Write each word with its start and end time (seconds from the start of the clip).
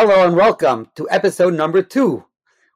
Hello 0.00 0.24
and 0.24 0.36
welcome 0.36 0.88
to 0.94 1.10
episode 1.10 1.54
number 1.54 1.82
two 1.82 2.24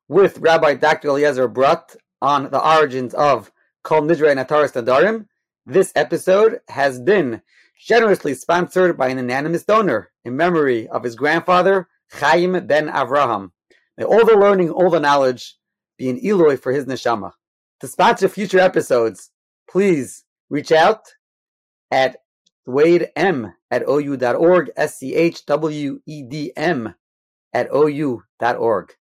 with 0.09 0.39
Rabbi 0.39 0.75
Dr. 0.75 1.07
Eliezer 1.07 1.49
Brodt 1.49 1.95
on 2.21 2.51
the 2.51 2.59
origins 2.61 3.15
of 3.15 3.53
Kol 3.85 4.03
Nidre 4.03 4.33
and 4.33 4.41
Ataris 4.41 4.73
Nadarim. 4.73 5.27
This 5.65 5.93
episode 5.95 6.59
has 6.67 6.99
been 6.99 7.41
generously 7.79 8.35
sponsored 8.35 8.99
by 8.99 9.07
an 9.07 9.19
anonymous 9.19 9.63
donor 9.63 10.11
in 10.25 10.37
memory 10.37 10.89
of 10.89 11.05
his 11.05 11.15
grandfather, 11.15 11.87
Chaim 12.11 12.67
ben 12.67 12.89
Avraham. 12.89 13.53
May 13.97 14.03
all 14.03 14.27
the 14.27 14.37
learning, 14.37 14.71
all 14.71 14.91
the 14.91 14.99
knowledge 14.99 15.55
be 15.97 16.11
an 16.11 16.19
Eloi 16.27 16.57
for 16.57 16.73
his 16.73 16.87
neshama. 16.87 17.35
To 17.83 17.87
sponsor 17.87 18.29
future 18.29 18.59
episodes, 18.59 19.31
please 19.71 20.25
reach 20.51 20.73
out 20.73 21.03
at 21.89 22.17
Wade 22.67 23.11
M 23.15 23.55
at 23.71 23.89
OU.org, 23.89 24.73
S 24.77 24.99
C 24.99 25.15
H 25.15 25.47
W 25.47 26.01
E 26.05 26.23
D 26.25 26.53
M 26.57 26.97
at 27.53 27.69
OU.org. 27.75 28.95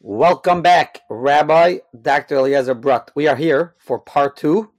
Welcome 0.00 0.62
back, 0.62 1.02
Rabbi 1.08 1.78
Dr. 2.00 2.36
Eliezer 2.36 2.74
Brodt. 2.74 3.10
We 3.14 3.28
are 3.28 3.36
here 3.36 3.74
for 3.78 3.98
part 3.98 4.36
two 4.36 4.72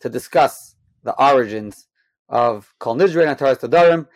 to 0.00 0.08
discuss 0.10 0.74
the 1.04 1.14
origins 1.14 1.86
of 2.28 2.74
Kol 2.78 2.96
Nidre 2.96 3.26
and 3.26 3.38
Hataras 3.38 3.60
Nedarim. 3.60 4.08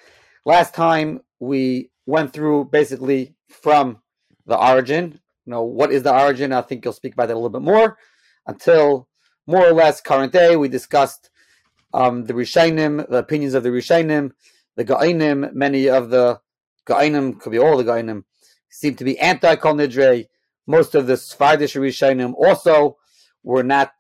Last 0.45 0.75
time 0.75 1.21
we 1.41 1.91
went 2.07 2.33
through 2.33 2.67
basically 2.67 3.35
from 3.49 4.03
the 4.47 4.59
origin. 4.59 5.21
You 5.47 5.51
know, 5.51 5.63
what 5.63 5.93
is 5.93 6.03
the 6.03 6.13
origin? 6.15 6.53
I 6.53 6.63
think 6.63 6.85
you'll 6.85 6.93
speak 6.93 7.15
about 7.15 7.29
that 7.29 7.35
a 7.35 7.39
little 7.39 7.49
bit 7.49 7.63
more 7.63 7.97
until 8.47 9.09
more 9.47 9.67
or 9.67 9.73
less 9.73 10.01
current 10.01 10.33
day. 10.33 10.57
We 10.57 10.69
discussed 10.69 11.31
um, 11.95 12.25
the 12.25 12.35
Rishainim, 12.35 13.09
the 13.09 13.19
opinions 13.19 13.55
of 13.55 13.63
the 13.63 13.71
Rishainim, 13.71 14.33
the 14.77 14.85
Ga'inim. 14.85 15.53
Many 15.53 15.89
of 15.89 16.11
the 16.11 16.41
Ga'inim, 16.87 17.39
could 17.41 17.53
be 17.53 17.59
all 17.59 17.77
the 17.77 17.85
Ga'inim, 17.85 18.25
seem 18.69 18.95
to 18.97 19.05
be 19.05 19.19
anti 19.19 19.57
Kol 19.57 19.75
Nidre. 19.75 20.27
Most 20.67 20.95
of 20.95 21.07
the 21.07 21.15
Sfardish 21.15 21.81
Rishainim 21.81 22.35
also 22.35 22.99
were 23.43 23.63
not 23.63 23.93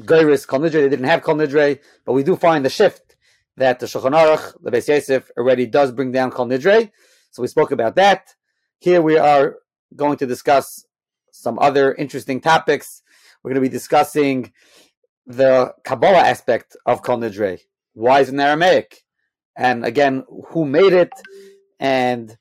Gairis 0.00 0.46
Kol 0.46 0.60
Nidre. 0.60 0.72
They 0.72 0.88
didn't 0.88 1.06
have 1.06 1.22
Kol 1.22 1.36
Nidre, 1.36 1.80
but 2.04 2.12
we 2.12 2.22
do 2.22 2.36
find 2.36 2.64
the 2.64 2.70
shift 2.70 3.16
that 3.56 3.80
the 3.80 3.86
Shulchan 3.86 4.12
Aruch, 4.12 4.54
the 4.62 4.70
Beis 4.70 4.88
Yosef, 4.88 5.30
already 5.38 5.66
does 5.66 5.92
bring 5.92 6.12
down 6.12 6.30
Kol 6.30 6.46
Nidre. 6.46 6.90
So 7.30 7.42
we 7.42 7.48
spoke 7.48 7.70
about 7.70 7.96
that. 7.96 8.34
Here 8.78 9.00
we 9.00 9.16
are 9.16 9.56
going 9.96 10.18
to 10.18 10.26
discuss 10.26 10.84
some 11.30 11.58
other 11.58 11.94
interesting 11.94 12.40
topics. 12.40 13.02
We're 13.44 13.50
going 13.50 13.62
to 13.62 13.68
be 13.68 13.72
discussing 13.72 14.52
the 15.26 15.74
Kabbalah 15.84 16.20
aspect 16.20 16.76
of 16.86 17.02
Kol 17.02 17.18
Nidre. 17.18 17.60
Why 17.92 18.20
is 18.20 18.30
it 18.30 18.32
in 18.32 18.40
Aramaic? 18.40 19.02
And 19.54 19.84
again, 19.84 20.24
who 20.48 20.64
made 20.64 20.94
it? 20.94 21.12
And 21.78 22.36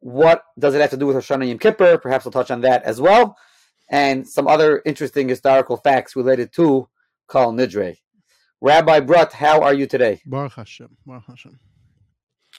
what 0.00 0.44
does 0.58 0.74
it 0.74 0.80
have 0.80 0.90
to 0.90 0.96
do 0.96 1.06
with 1.06 1.16
Hoshana 1.16 1.46
Yom 1.46 1.58
Kippur? 1.58 1.98
Perhaps 1.98 2.24
we'll 2.24 2.32
touch 2.32 2.50
on 2.50 2.62
that 2.62 2.82
as 2.84 2.98
well. 2.98 3.36
And 3.90 4.26
some 4.26 4.48
other 4.48 4.80
interesting 4.86 5.28
historical 5.28 5.76
facts 5.76 6.16
related 6.16 6.50
to 6.54 6.88
Kol 7.26 7.52
Nidre. 7.52 7.98
Rabbi 8.62 9.00
Brodt, 9.00 9.32
how 9.32 9.60
are 9.60 9.74
you 9.74 9.86
today? 9.86 10.22
Baruch 10.24 10.54
Hashem. 10.54 10.96
Baruch 11.04 11.24
Hashem. 11.26 11.60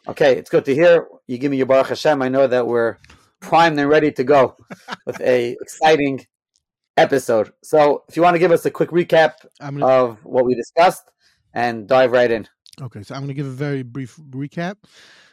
Okay, 0.07 0.37
it's 0.37 0.51
good 0.51 0.65
to 0.65 0.75
hear. 0.75 1.07
You 1.25 1.39
give 1.39 1.49
me 1.49 1.57
your 1.57 1.65
Baruch 1.65 1.89
Hashem. 1.89 2.21
I 2.21 2.29
know 2.29 2.45
that 2.45 2.67
we're 2.67 2.97
primed 3.39 3.79
and 3.79 3.89
ready 3.89 4.11
to 4.11 4.23
go 4.23 4.55
with 5.07 5.19
a 5.21 5.57
exciting 5.59 6.25
episode. 6.99 7.53
So, 7.63 8.03
if 8.07 8.15
you 8.15 8.21
want 8.21 8.35
to 8.35 8.39
give 8.39 8.51
us 8.51 8.65
a 8.65 8.71
quick 8.71 8.89
recap 8.89 9.33
gonna, 9.59 9.85
of 9.85 10.23
what 10.23 10.45
we 10.45 10.55
discussed 10.55 11.11
and 11.53 11.87
dive 11.87 12.11
right 12.11 12.29
in. 12.29 12.47
okay, 12.81 13.03
so 13.03 13.15
I'm 13.15 13.21
going 13.21 13.29
to 13.29 13.33
give 13.33 13.47
a 13.47 13.51
very 13.51 13.83
brief 13.83 14.19
recap, 14.29 14.75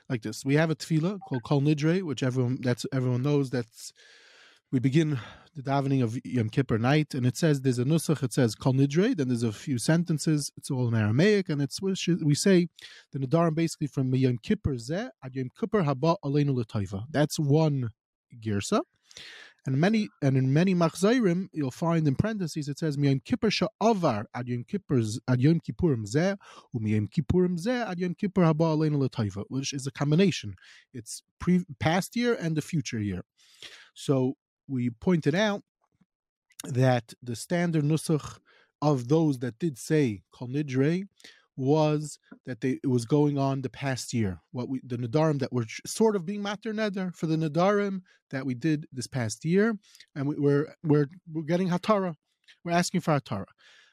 like 0.09 0.23
this. 0.23 0.45
We 0.45 0.55
have 0.55 0.71
a 0.71 0.77
tefillah 0.77 1.19
called 1.29 1.43
Kol 1.43 1.61
Nidre, 1.61 2.03
which 2.03 2.23
everyone 2.23 2.59
that's 2.61 2.87
everyone 2.93 3.23
knows. 3.23 3.51
That's 3.51 3.93
we 4.73 4.79
begin 4.79 5.19
the 5.55 5.63
davening 5.63 6.03
of 6.03 6.19
Yom 6.25 6.51
Kippur 6.51 6.79
night, 6.79 7.15
and 7.15 7.25
it 7.25 7.37
says 7.37 7.61
there's 7.61 7.79
a 7.79 7.85
nusach. 7.85 8.23
It 8.23 8.33
says 8.33 8.55
Kol 8.55 8.75
Nidre. 8.75 9.17
Then 9.17 9.29
there's 9.29 9.43
a 9.43 9.53
few 9.53 9.79
sentences. 9.79 10.53
It's 10.57 10.71
all 10.71 10.89
in 10.89 10.95
Aramaic, 10.95 11.49
and 11.49 11.63
it's 11.63 11.81
we 11.81 12.35
say 12.35 12.69
the 13.13 13.19
Nadarim 13.19 13.55
basically 13.55 13.87
from 13.87 14.15
Yom 14.15 14.39
Kippur 14.43 14.75
zeh 14.75 15.09
ad 15.25 15.35
Yom 15.35 15.51
Kippur 15.59 15.83
haba 15.83 16.17
aleinu 16.25 16.55
l'toiva. 16.55 17.05
That's 17.11 17.39
one 17.39 17.91
girsa. 18.41 18.83
And 19.67 19.79
many 19.79 20.09
and 20.23 20.37
in 20.37 20.53
many 20.53 20.75
machzairim, 20.75 21.49
you'll 21.53 21.73
find 21.73 22.07
in 22.07 22.15
parentheses 22.15 22.69
it 22.69 22.79
says 22.79 22.97
Miyom 22.97 23.25
Kippur 23.25 23.51
sha'avar 23.51 24.27
ad 24.33 24.47
Yom 24.47 24.65
Kippur 24.65 25.03
ad 25.29 25.41
Yom 25.41 25.61
Kippurim 25.61 26.07
zeh 26.07 26.37
u'miyom 26.75 27.09
Kippurim 27.11 27.59
zeh 27.59 27.89
ad 27.89 27.99
Yom 27.99 28.15
Kippur 28.15 28.45
haba 28.45 28.77
aleinu 28.77 28.99
l'toiva, 28.99 29.45
which 29.49 29.73
is 29.73 29.87
a 29.87 29.91
combination. 29.91 30.55
It's 30.95 31.23
pre 31.41 31.65
past 31.81 32.15
year 32.15 32.37
and 32.41 32.57
the 32.57 32.63
future 32.63 33.01
year. 33.01 33.23
So 33.95 34.37
we 34.69 34.91
pointed 34.91 35.35
out 35.35 35.63
that 36.65 37.15
the 37.21 37.35
standard 37.35 37.85
nusach 37.85 38.39
of 38.81 39.09
those 39.09 39.41
that 39.41 39.59
did 39.59 39.79
say 39.79 40.23
Kol 40.33 40.49
Nidre 40.49 41.09
was 41.57 42.19
that 42.45 42.61
they 42.61 42.79
it 42.83 42.89
was 42.89 43.05
going 43.05 43.39
on 43.39 43.63
the 43.63 43.71
past 43.71 44.13
year. 44.13 44.41
What 44.53 44.69
we 44.69 44.81
the 44.85 44.99
Nadarim 44.99 45.39
that 45.41 45.53
were 45.53 45.67
sort 45.87 46.17
of 46.17 46.27
being 46.27 46.43
matter 46.43 46.73
neder 46.73 47.15
for 47.15 47.27
the 47.27 47.37
Nadarim 47.37 48.03
that 48.31 48.47
we 48.47 48.55
did 48.55 48.87
this 48.93 49.07
past 49.07 49.45
year, 49.45 49.77
and 50.15 50.29
we, 50.29 50.37
we're 50.37 50.75
we're 50.83 51.09
we're 51.33 51.43
getting 51.43 51.69
Hatara. 51.69 52.15
We're 52.65 52.73
asking 52.73 53.01
for 53.01 53.19
Hatara. 53.19 53.47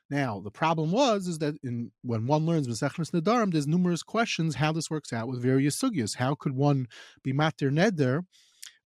Now 0.10 0.42
the 0.42 0.52
problem 0.52 0.92
was 0.92 1.28
is 1.28 1.40
that 1.40 1.56
in 1.64 1.92
when 2.02 2.28
one 2.28 2.46
learns 2.46 2.68
Masechnas 2.68 3.12
Nadarim, 3.12 3.52
there's 3.52 3.68
numerous 3.68 4.04
questions 4.04 4.56
how 4.56 4.72
this 4.72 4.90
works 4.90 5.14
out 5.14 5.28
with 5.28 5.42
various 5.42 5.80
sugyas. 5.80 6.18
How 6.18 6.36
could 6.36 6.54
one 6.54 6.88
be 7.24 7.34
matter 7.34 7.72
neder? 7.72 8.26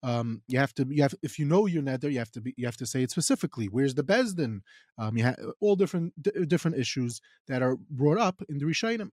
Um, 0.02 0.42
you 0.46 0.58
have 0.58 0.74
to 0.74 0.86
you 0.88 1.02
have 1.02 1.14
if 1.22 1.38
you 1.38 1.44
know 1.44 1.66
your 1.66 1.82
neder, 1.82 2.10
you 2.10 2.18
have 2.18 2.30
to 2.32 2.40
be 2.40 2.54
you 2.56 2.66
have 2.66 2.76
to 2.76 2.86
say 2.86 3.02
it 3.02 3.10
specifically. 3.10 3.66
Where's 3.66 3.94
the 3.94 4.04
bezdin? 4.04 4.60
Um, 4.96 5.16
you 5.16 5.24
have 5.24 5.36
all 5.60 5.76
different 5.76 6.12
d- 6.20 6.46
different 6.46 6.76
issues 6.76 7.20
that 7.48 7.62
are 7.62 7.76
brought 7.90 8.18
up 8.18 8.42
in 8.48 8.58
the 8.58 8.64
Rishayim. 8.64 9.10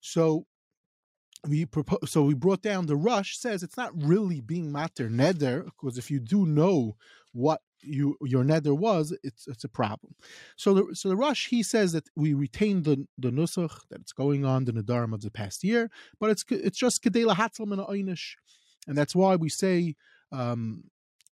So 0.00 0.46
we 1.46 1.66
propose, 1.66 2.10
so 2.10 2.22
we 2.22 2.34
brought 2.34 2.62
down 2.62 2.86
the 2.86 2.96
rush 2.96 3.38
says 3.38 3.62
it's 3.62 3.76
not 3.76 3.92
really 3.94 4.40
being 4.40 4.72
matter 4.72 5.08
neder 5.08 5.64
because 5.64 5.98
if 5.98 6.10
you 6.10 6.18
do 6.18 6.46
know 6.46 6.96
what 7.32 7.60
you 7.80 8.16
your 8.22 8.44
neder 8.44 8.76
was, 8.76 9.16
it's 9.22 9.46
it's 9.46 9.64
a 9.64 9.68
problem. 9.68 10.14
So 10.56 10.74
the 10.74 10.96
so 10.96 11.08
the 11.08 11.16
rush 11.16 11.48
he 11.48 11.62
says 11.62 11.92
that 11.92 12.08
we 12.16 12.34
retain 12.34 12.82
the 12.82 13.06
the 13.18 13.30
nusach 13.30 13.80
that 13.90 14.00
it's 14.00 14.12
going 14.12 14.44
on 14.44 14.64
the 14.64 14.72
nedarim 14.72 15.12
of 15.12 15.20
the 15.20 15.30
past 15.30 15.62
year, 15.62 15.90
but 16.18 16.30
it's 16.30 16.44
it's 16.50 16.78
just 16.78 17.04
kedela 17.04 17.36
hatzel 17.36 17.66
min 17.66 17.78
einish, 17.78 18.34
and 18.88 18.96
that's 18.96 19.14
why 19.14 19.36
we 19.36 19.48
say 19.48 19.94
um 20.32 20.84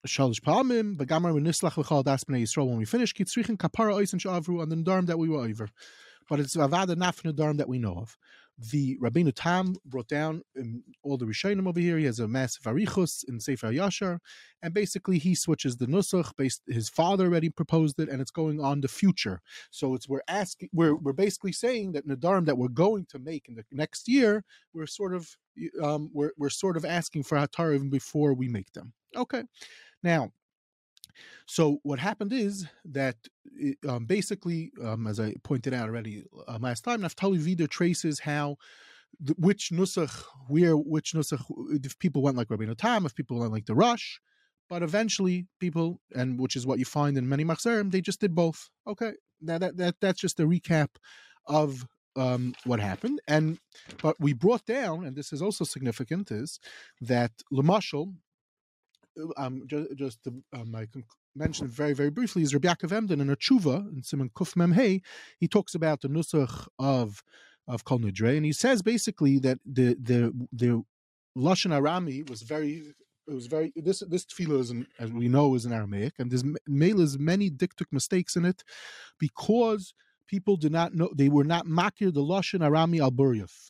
shalish 0.06 0.40
palmim 0.40 0.96
v'gamar 0.96 1.32
v'nislach 1.32 1.76
l'chal 1.76 2.04
das 2.04 2.24
b'nei 2.24 2.66
when 2.66 2.78
we 2.78 2.84
finish 2.84 3.14
kitzrichen 3.14 3.56
kapara 3.56 3.94
ois 3.94 4.12
and 4.12 4.22
shavru 4.22 4.60
on 4.60 4.68
the 4.68 4.76
nedarim 4.76 5.06
that 5.06 5.18
we 5.18 5.28
were 5.28 5.40
over, 5.40 5.68
but 6.28 6.40
it's 6.40 6.56
avada 6.56 6.96
naf 6.96 7.22
nedarim 7.22 7.58
that 7.58 7.68
we 7.68 7.78
know 7.78 7.96
of. 7.96 8.16
The 8.58 8.96
Rabbeinu 8.98 9.32
Tam 9.34 9.74
brought 9.86 10.08
down 10.08 10.42
um, 10.58 10.84
all 11.02 11.16
the 11.16 11.24
Rishonim 11.24 11.66
over 11.66 11.80
here. 11.80 11.98
He 11.98 12.04
has 12.04 12.20
a 12.20 12.28
massive 12.28 12.64
arichus 12.64 13.24
in 13.26 13.40
Sefer 13.40 13.72
Yashar, 13.72 14.18
and 14.62 14.74
basically 14.74 15.18
he 15.18 15.34
switches 15.34 15.76
the 15.76 15.86
nusach. 15.86 16.32
Based, 16.36 16.62
his 16.66 16.88
father 16.88 17.26
already 17.26 17.50
proposed 17.50 17.98
it, 17.98 18.08
and 18.08 18.20
it's 18.20 18.30
going 18.30 18.60
on 18.60 18.80
the 18.80 18.88
future. 18.88 19.40
So 19.70 19.94
it's 19.94 20.08
we're 20.08 20.22
asking, 20.28 20.68
we're 20.72 20.94
we're 20.94 21.12
basically 21.12 21.52
saying 21.52 21.92
that 21.92 22.06
nadarim 22.06 22.46
that 22.46 22.58
we're 22.58 22.68
going 22.68 23.06
to 23.06 23.18
make 23.18 23.48
in 23.48 23.54
the 23.54 23.64
next 23.72 24.06
year, 24.06 24.44
we're 24.74 24.86
sort 24.86 25.14
of 25.14 25.36
um, 25.82 26.10
we're 26.12 26.32
we're 26.36 26.50
sort 26.50 26.76
of 26.76 26.84
asking 26.84 27.24
for 27.24 27.38
hatar 27.38 27.72
even 27.72 27.90
before 27.90 28.34
we 28.34 28.48
make 28.48 28.72
them. 28.72 28.92
Okay, 29.16 29.42
now 30.02 30.30
so 31.46 31.78
what 31.82 31.98
happened 31.98 32.32
is 32.32 32.66
that 32.84 33.16
it, 33.56 33.78
um, 33.88 34.06
basically, 34.06 34.72
um, 34.82 35.06
as 35.06 35.20
I 35.20 35.34
pointed 35.42 35.74
out 35.74 35.88
already 35.88 36.24
uh, 36.48 36.58
last 36.60 36.82
time, 36.82 37.02
Naftali 37.02 37.38
Wieder 37.38 37.66
traces 37.66 38.20
how 38.20 38.56
the, 39.20 39.34
which 39.38 39.70
nusach 39.72 40.24
where 40.48 40.76
which 40.76 41.12
nusach 41.12 41.42
if 41.84 41.98
people 41.98 42.22
went 42.22 42.36
like 42.36 42.48
Rabbeinu 42.48 42.76
Tam, 42.76 43.06
if 43.06 43.14
people 43.14 43.38
went 43.38 43.52
like 43.52 43.66
the 43.66 43.74
Rush, 43.74 44.20
but 44.68 44.82
eventually 44.82 45.46
people 45.60 46.00
and 46.14 46.38
which 46.38 46.56
is 46.56 46.66
what 46.66 46.78
you 46.78 46.84
find 46.84 47.16
in 47.18 47.28
many 47.28 47.44
machzerim, 47.44 47.90
they 47.90 48.00
just 48.00 48.20
did 48.20 48.34
both. 48.34 48.70
Okay, 48.86 49.12
now 49.40 49.58
that 49.58 49.76
that 49.76 49.96
that's 50.00 50.20
just 50.20 50.40
a 50.40 50.46
recap 50.46 50.88
of 51.46 51.86
um, 52.16 52.54
what 52.64 52.80
happened. 52.80 53.20
And 53.26 53.58
but 54.02 54.16
we 54.20 54.32
brought 54.32 54.64
down, 54.66 55.04
and 55.04 55.16
this 55.16 55.32
is 55.32 55.42
also 55.42 55.64
significant, 55.64 56.30
is 56.30 56.58
that 57.00 57.32
Lamashal, 57.52 58.14
um, 59.36 59.62
just, 59.66 59.96
just 59.96 60.24
to, 60.24 60.30
um, 60.52 60.74
I 60.74 60.86
can 60.86 61.04
mention 61.34 61.66
very, 61.66 61.92
very 61.92 62.10
briefly, 62.10 62.42
is 62.42 62.54
Rabbi 62.54 62.68
Yaakov 62.68 62.92
Emden 62.92 63.20
in 63.20 63.30
a 63.30 63.36
tshuva 63.36 63.92
in 63.94 64.02
Simon 64.02 64.30
Kuf 64.34 64.56
Mem 64.56 64.72
Hey, 64.72 65.02
he 65.38 65.48
talks 65.48 65.74
about 65.74 66.00
the 66.00 66.08
nusach 66.08 66.68
of 66.78 67.22
of 67.68 67.84
Kol 67.84 68.00
Nidre, 68.00 68.36
and 68.36 68.44
he 68.44 68.52
says 68.52 68.82
basically 68.82 69.38
that 69.38 69.58
the 69.64 69.94
the 69.94 70.32
the 70.52 70.82
lashon 71.36 71.70
Arami 71.70 72.28
was 72.28 72.42
very 72.42 72.94
it 73.28 73.34
was 73.34 73.46
very 73.46 73.72
this 73.76 74.00
this 74.08 74.26
tefillah 74.26 74.60
is 74.60 74.70
in, 74.70 74.86
as 74.98 75.12
we 75.12 75.28
know 75.28 75.54
is 75.54 75.64
in 75.64 75.72
Aramaic, 75.72 76.14
and 76.18 76.30
there's 76.30 76.44
many 76.66 77.50
diktuk 77.50 77.86
mistakes 77.92 78.36
in 78.36 78.44
it 78.44 78.64
because 79.18 79.94
people 80.32 80.56
did 80.56 80.72
not 80.72 80.94
know 80.94 81.10
they 81.14 81.28
were 81.28 81.44
not 81.44 81.66
makir 81.66 82.10
the 82.18 82.24
lashon 82.32 82.60
arami 82.68 83.00
al 83.06 83.10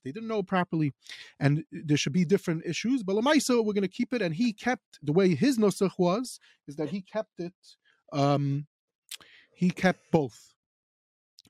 They 0.04 0.12
didn't 0.12 0.28
know 0.28 0.44
properly, 0.44 0.92
and 1.40 1.64
there 1.72 1.96
should 1.96 2.12
be 2.12 2.24
different 2.24 2.62
issues. 2.64 3.02
But 3.02 3.16
lamaisa, 3.16 3.64
we're 3.64 3.78
going 3.78 3.90
to 3.92 3.98
keep 4.00 4.14
it, 4.14 4.22
and 4.22 4.32
he 4.32 4.52
kept 4.52 5.00
the 5.02 5.12
way 5.12 5.34
his 5.34 5.58
nosach 5.58 5.94
was 5.98 6.38
is 6.68 6.76
that 6.76 6.90
he 6.90 7.00
kept 7.02 7.40
it. 7.40 7.58
Um, 8.12 8.66
he 9.62 9.70
kept 9.70 10.02
both. 10.12 10.38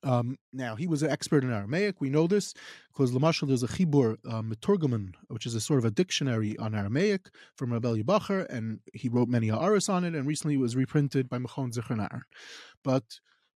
Um, 0.03 0.39
now 0.53 0.75
he 0.75 0.87
was 0.87 1.03
an 1.03 1.11
expert 1.11 1.45
in 1.45 1.53
Aramaic. 1.53 2.01
We 2.01 2.11
know 2.17 2.27
this 2.27 2.55
because 2.91 3.13
Lamashal 3.13 3.49
there's 3.49 3.63
a 3.63 3.69
chibur 3.69 4.17
um, 4.33 5.13
which 5.29 5.47
is 5.47 5.55
a 5.55 5.61
sort 5.61 5.79
of 5.79 5.85
a 5.85 5.91
dictionary 5.91 6.57
on 6.57 6.75
Aramaic 6.75 7.29
from 7.57 7.73
Rabbi 7.73 8.01
Bachur, 8.11 8.49
and 8.49 8.81
he 8.95 9.11
wrote 9.11 9.29
many 9.29 9.51
aris 9.51 9.91
on 9.91 10.05
it, 10.05 10.15
and 10.15 10.27
recently 10.27 10.55
it 10.55 10.65
was 10.67 10.75
reprinted 10.75 11.29
by 11.29 11.39
Mechon 11.39 11.73
Zichron 11.75 12.23
But 12.83 13.05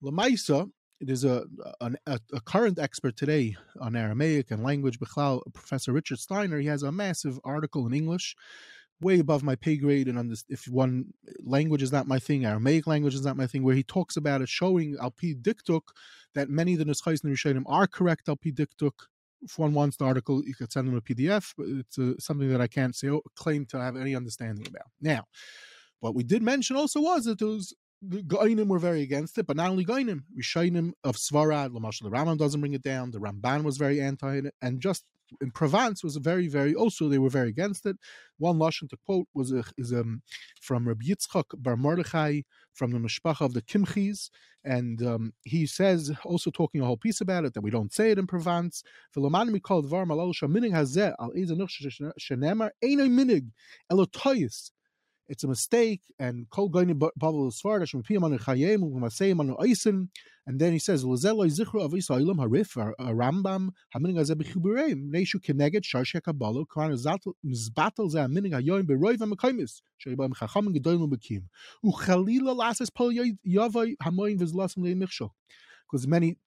Lamaisa, 0.04 0.70
there's 1.02 1.24
a, 1.24 1.46
a, 1.82 2.20
a 2.34 2.40
current 2.42 2.80
expert 2.80 3.18
today 3.18 3.56
on 3.82 3.96
Aramaic 3.96 4.52
and 4.52 4.64
language, 4.64 5.00
Bechlal, 5.00 5.42
Professor 5.54 5.92
Richard 5.92 6.20
Steiner. 6.20 6.60
He 6.60 6.68
has 6.68 6.84
a 6.84 6.92
massive 6.92 7.40
article 7.44 7.86
in 7.86 7.94
English 7.94 8.36
way 9.02 9.20
above 9.20 9.44
my 9.44 9.56
pay 9.56 9.76
grade 9.76 10.08
and 10.08 10.18
on 10.18 10.30
this 10.30 10.46
if 10.50 10.68
one 10.68 11.06
language 11.44 11.84
is 11.84 11.92
not 11.92 12.08
my 12.08 12.18
thing 12.18 12.46
aramaic 12.46 12.88
language 12.88 13.14
is 13.14 13.26
not 13.26 13.36
my 13.36 13.46
thing 13.46 13.64
where 13.64 13.76
he 13.76 13.84
talks 13.84 14.16
about 14.16 14.42
it 14.42 14.48
showing 14.48 14.96
alpi 14.98 15.36
diktuk 15.36 15.82
that 16.34 16.50
many 16.50 16.74
of 16.74 16.80
the 16.80 16.86
nuschais 16.86 17.24
and 17.24 17.34
rishonim 17.34 17.64
are 17.68 17.88
correct 17.88 18.28
alpi 18.28 18.54
diktuk 18.54 18.94
if 19.42 19.60
one 19.60 19.74
wants 19.74 19.98
the 19.98 20.06
article 20.06 20.42
you 20.46 20.56
could 20.56 20.72
send 20.72 20.88
them 20.88 20.96
a 20.96 21.02
pdf 21.02 21.54
but 21.58 21.68
it's 21.68 22.00
uh, 22.00 22.14
something 22.20 22.50
that 22.50 22.62
i 22.62 22.68
can't 22.68 22.96
say 22.96 23.10
claim 23.36 23.66
to 23.66 23.80
have 23.80 23.98
any 23.98 24.16
understanding 24.16 24.66
about 24.66 24.88
now 25.02 25.26
what 26.00 26.16
we 26.16 26.24
did 26.24 26.42
mention 26.42 26.78
also 26.78 27.02
was 27.02 27.26
that 27.26 27.40
those 27.40 27.74
the 27.74 27.76
Goinim 28.06 28.68
were 28.68 28.80
very 28.80 29.02
against 29.02 29.38
it, 29.38 29.48
but 29.48 29.58
not 29.58 29.70
only 29.70 29.86
Goinim, 29.86 30.24
Rishonim 30.38 30.94
of 31.04 31.16
Svarad, 31.16 31.72
Lamashal 31.72 32.04
the 32.04 32.12
Rambam 32.12 32.38
doesn't 32.38 32.60
bring 32.60 32.74
it 32.74 32.84
down. 32.84 33.12
The 33.12 33.20
Ramban 33.20 33.64
was 33.64 33.78
very 33.78 34.02
anti 34.02 34.38
it, 34.38 34.54
and 34.62 34.80
just 34.80 35.06
in 35.42 35.52
Provence 35.52 36.04
was 36.04 36.18
very, 36.18 36.48
very 36.48 36.76
also 36.76 37.08
they 37.10 37.18
were 37.18 37.30
very 37.30 37.50
against 37.50 37.86
it. 37.86 37.98
One 38.38 38.58
lashon 38.58 38.90
to 38.90 38.98
quote 39.06 39.28
was 39.34 39.52
a, 39.52 39.64
is 39.78 39.94
um, 39.94 40.22
from 40.62 40.88
Rabbi 40.88 41.06
Yitzchak 41.06 41.46
Bar 41.58 41.78
Mordechai 41.78 42.42
from 42.74 42.92
the 42.92 43.00
Mishpacha 43.00 43.42
of 43.42 43.54
the 43.54 43.62
Kimchis, 43.62 44.30
and 44.64 45.02
um, 45.06 45.34
he 45.44 45.66
says 45.66 46.12
also 46.24 46.52
talking 46.52 46.82
a 46.82 46.86
whole 46.86 46.98
piece 46.98 47.22
about 47.22 47.46
it 47.46 47.54
that 47.54 47.62
we 47.62 47.72
don't 47.72 47.94
say 47.94 48.12
it 48.12 48.20
in 48.20 48.28
Provence. 48.28 48.84
We 49.16 49.22
call 49.60 49.84
Dvar 49.84 50.06
Malal 50.06 50.34
Shaminig 50.34 50.72
Hazeh 50.72 51.14
Al 51.20 51.32
Minig 53.10 53.52
Elotoyis 53.92 54.72
it's 55.28 55.44
a 55.44 55.48
mistake, 55.48 56.02
and 56.20 56.50
kol 56.50 56.70
bavel 56.70 57.52
chayim 58.40 59.56
oisim, 59.58 60.10
and 60.48 60.60
then 60.60 60.74
he 60.74 60.80
says 60.80 61.04
av 61.04 61.10
yisraelim 61.10 62.38
harif 62.38 62.94
Rambam 63.00 63.70
hamining 63.96 64.18
azeh 64.18 64.36
neishu 64.36 65.40
keneged 65.42 65.86
mizbatel 67.46 68.12
zeh 68.12 68.28
hamining 68.28 68.54
hayoyim 68.54 68.84
beroiv 68.84 69.20
chacham 70.36 70.74
gedolim 70.74 71.10
bekim 71.12 71.44
u'chalila 71.84 72.94
pol 72.94 73.12
v'zlasim 73.12 74.78
le'michshol 74.78 75.32
because 75.90 76.08
many 76.08 76.38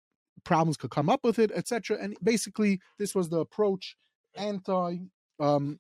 problems 0.45 0.77
could 0.77 0.91
come 0.91 1.09
up 1.09 1.21
with 1.25 1.39
it, 1.39 1.51
etc. 1.55 1.99
And 2.01 2.17
basically, 2.23 2.81
this 2.99 3.15
was 3.15 3.29
the 3.29 3.41
approach 3.41 3.97
anti 4.37 4.99
um, 5.41 5.79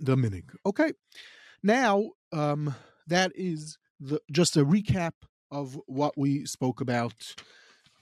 the 0.00 0.16
minig. 0.16 0.44
Okay. 0.66 0.92
Now, 1.62 2.10
um, 2.32 2.74
that 3.06 3.32
is 3.34 3.78
the, 4.00 4.20
just 4.30 4.56
a 4.56 4.64
recap 4.64 5.12
of 5.50 5.78
what 5.86 6.16
we 6.16 6.44
spoke 6.44 6.80
about 6.80 7.34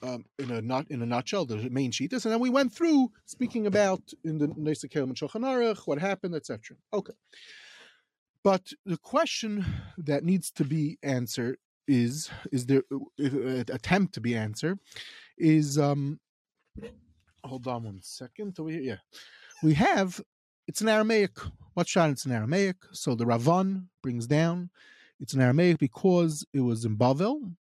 um, 0.03 0.25
in 0.37 0.51
a 0.51 0.61
not 0.61 0.89
in 0.91 1.01
a 1.01 1.05
nutshell, 1.05 1.45
the 1.45 1.69
main 1.69 1.91
sheetas, 1.91 2.25
and 2.25 2.31
then 2.31 2.39
we 2.39 2.49
went 2.49 2.71
through 2.71 3.11
speaking 3.25 3.65
about 3.65 4.01
in 4.23 4.37
the 4.37 4.47
Nesa 4.49 4.83
and 5.01 5.15
Shulchan 5.15 5.41
Aruch, 5.41 5.87
what 5.87 5.97
happened, 5.97 6.35
etc. 6.35 6.77
Okay, 6.93 7.13
but 8.43 8.71
the 8.85 8.97
question 8.97 9.65
that 9.97 10.23
needs 10.23 10.51
to 10.51 10.63
be 10.63 10.97
answered 11.01 11.57
is 11.87 12.29
is 12.51 12.65
there 12.65 12.83
uh, 12.91 13.63
attempt 13.73 14.13
to 14.13 14.21
be 14.21 14.35
answered 14.35 14.77
is 15.37 15.77
um 15.77 16.19
hold 17.45 17.65
on 17.67 17.83
one 17.83 17.99
second 18.01 18.57
we 18.59 18.79
yeah 18.79 18.97
we 19.63 19.73
have 19.73 20.21
it's 20.67 20.81
an 20.81 20.89
Aramaic. 20.89 21.31
What 21.73 21.87
shot? 21.87 22.09
It's 22.09 22.25
an 22.25 22.31
Aramaic. 22.31 22.75
So 22.91 23.15
the 23.15 23.25
Ravan 23.25 23.85
brings 24.03 24.27
down. 24.27 24.69
It's 25.19 25.33
an 25.33 25.41
Aramaic 25.41 25.79
because 25.79 26.45
it 26.53 26.61
was 26.61 26.85
in 26.85 26.97
Bavel, 26.97 27.53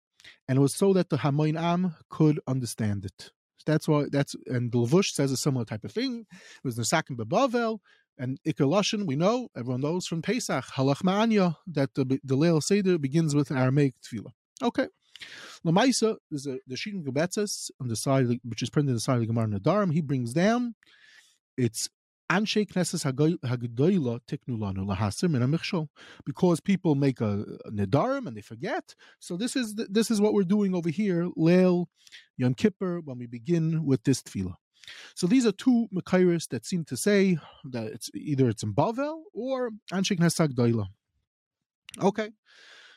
and 0.47 0.57
it 0.57 0.61
was 0.61 0.75
so 0.75 0.93
that 0.93 1.09
the 1.09 1.17
Hamoin 1.17 1.59
Am 1.59 1.95
could 2.09 2.39
understand 2.47 3.05
it. 3.05 3.31
So 3.57 3.63
That's 3.65 3.87
why 3.87 4.05
that's 4.11 4.35
and 4.47 4.71
the 4.71 4.79
Levush 4.79 5.11
says 5.11 5.31
a 5.31 5.37
similar 5.37 5.65
type 5.65 5.83
of 5.83 5.91
thing. 5.91 6.25
It 6.31 6.63
was 6.63 6.77
Nesakim 6.77 7.15
Bavel 7.17 7.79
and 8.17 8.39
Iker 8.45 9.05
We 9.05 9.15
know 9.15 9.49
everyone 9.55 9.81
knows 9.81 10.07
from 10.07 10.21
Pesach 10.21 10.65
Halach 10.75 11.03
Ma'anya 11.03 11.55
that 11.67 11.93
the 11.93 12.03
the 12.23 12.35
Leil 12.35 12.61
Seder 12.61 12.97
begins 12.97 13.35
with 13.35 13.51
an 13.51 13.57
Aramaic 13.57 13.93
tefillah. 14.01 14.33
Okay. 14.61 14.87
Lamaisa 15.65 16.17
is 16.31 16.45
a 16.45 16.59
the 16.67 16.75
Shin 16.75 17.03
Gebetzes 17.03 17.71
on 17.79 17.87
the 17.87 17.95
side, 17.95 18.27
which 18.43 18.61
is 18.61 18.69
printed 18.69 18.89
on 18.91 18.95
the 18.95 18.99
side 18.99 19.15
of 19.15 19.21
the 19.21 19.27
Gemara 19.27 19.47
Nadarim. 19.47 19.93
He 19.93 20.01
brings 20.01 20.33
down 20.33 20.75
it's 21.57 21.89
Anshe 22.29 22.67
Knesses 22.67 23.03
Hagdoila 23.05 24.19
Tiknulanu 24.27 24.85
Lahasim 24.85 25.35
in 25.35 25.41
a 25.41 25.47
Michshol. 25.47 25.89
Because 26.25 26.59
people 26.59 26.95
make 26.95 27.21
a, 27.21 27.45
Nedarim 27.69 28.27
and 28.27 28.35
they 28.35 28.41
forget. 28.41 28.95
So 29.19 29.37
this 29.37 29.55
is 29.55 29.75
this 29.75 30.09
is 30.09 30.19
what 30.19 30.33
we're 30.33 30.43
doing 30.43 30.73
over 30.75 30.89
here, 30.89 31.29
Leil 31.37 31.85
Yom 32.37 32.53
Kippur, 32.53 33.01
when 33.01 33.17
we 33.17 33.27
begin 33.27 33.85
with 33.85 34.03
this 34.03 34.21
tefillah. 34.21 34.55
So 35.15 35.27
these 35.27 35.45
are 35.45 35.51
two 35.51 35.87
Makairis 35.93 36.47
that 36.49 36.65
seem 36.65 36.83
to 36.85 36.97
say 36.97 37.37
that 37.71 37.87
it's 37.87 38.09
either 38.13 38.49
it's 38.49 38.63
in 38.63 38.73
Bavel 38.73 39.21
or 39.33 39.71
Anshe 39.91 40.17
Knesses 40.17 40.47
Hagdoila. 40.47 40.87
Okay. 42.01 42.31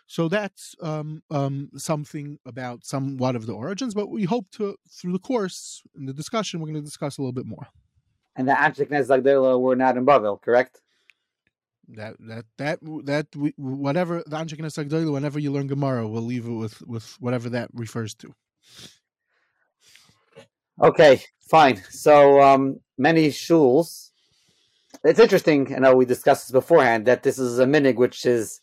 So 0.06 0.28
that's 0.28 0.74
um, 0.81 1.22
um, 1.31 1.69
something 1.76 2.38
about 2.46 2.86
somewhat 2.86 3.36
of 3.36 3.44
the 3.44 3.52
origins, 3.52 3.92
but 3.92 4.08
we 4.08 4.24
hope 4.24 4.50
to, 4.52 4.74
through 4.90 5.12
the 5.12 5.19
course 5.19 5.82
in 5.94 6.06
the 6.06 6.14
discussion, 6.14 6.60
we're 6.60 6.69
going 6.69 6.76
to 6.76 6.81
discuss 6.81 7.19
a 7.19 7.20
little 7.20 7.34
bit 7.34 7.44
more 7.44 7.69
and 8.38 8.49
the 8.49 8.52
Anshe 8.52 8.88
Knesses 8.88 9.08
Hagdoila 9.08 9.61
were 9.61 9.76
not 9.76 9.96
in 9.96 10.06
Bavel, 10.06 10.40
correct? 10.40 10.81
That 11.88 12.17
that 12.20 12.44
that 12.58 12.79
that 13.05 13.26
we, 13.37 13.52
whatever 13.56 14.23
the 14.25 14.37
Anshe 14.37 14.56
Knesses 14.56 14.87
Hagdoila, 14.87 15.12
whenever 15.12 15.38
you 15.38 15.50
learn 15.50 15.67
Gemara, 15.67 16.06
we'll 16.06 16.23
leave 16.23 16.46
it 16.46 16.52
with 16.52 16.81
with 16.87 17.17
whatever 17.19 17.50
that 17.50 17.69
refers 17.75 18.14
to. 18.14 18.32
Okay, 20.81 21.20
fine. 21.40 21.82
So 21.91 22.41
um, 22.41 22.81
many 22.96 23.29
shuls. 23.29 24.10
It's 25.03 25.19
interesting. 25.19 25.74
I 25.74 25.81
know 25.81 25.96
we 25.96 26.06
discussed 26.06 26.46
this 26.46 26.53
beforehand 26.53 27.06
that 27.06 27.24
this 27.24 27.39
is 27.39 27.58
a 27.58 27.67
minig, 27.67 27.96
which 27.96 28.24
is. 28.24 28.60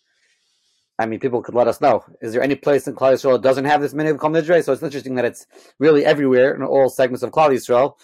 I 0.97 1.05
mean, 1.05 1.19
people 1.19 1.41
could 1.41 1.55
let 1.55 1.67
us 1.67 1.81
know. 1.81 2.05
Is 2.21 2.31
there 2.31 2.41
any 2.41 2.55
place 2.55 2.87
in 2.87 2.95
Klal 2.95 3.11
Yisrael 3.11 3.33
that 3.33 3.41
doesn't 3.41 3.65
have 3.65 3.81
this 3.81 3.93
minig 3.93 4.17
Kol 4.17 4.29
Nidre? 4.29 4.63
So 4.63 4.71
it's 4.71 4.81
interesting 4.81 5.15
that 5.15 5.25
it's 5.25 5.45
really 5.77 6.05
everywhere 6.05 6.55
in 6.55 6.63
all 6.63 6.87
segments 6.87 7.21
of 7.21 7.31
Klal 7.31 7.49
Yisrael. 7.49 7.95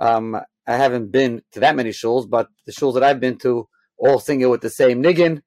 Um, 0.00 0.36
I 0.66 0.76
haven't 0.76 1.12
been 1.12 1.42
to 1.52 1.60
that 1.60 1.76
many 1.76 1.90
shuls, 1.90 2.28
but 2.28 2.48
the 2.64 2.72
shuls 2.72 2.94
that 2.94 3.04
I've 3.04 3.20
been 3.20 3.38
to 3.38 3.68
all 3.98 4.18
sing 4.18 4.40
it 4.40 4.50
with 4.50 4.60
the 4.60 4.70
same 4.70 5.02
niggin, 5.02 5.42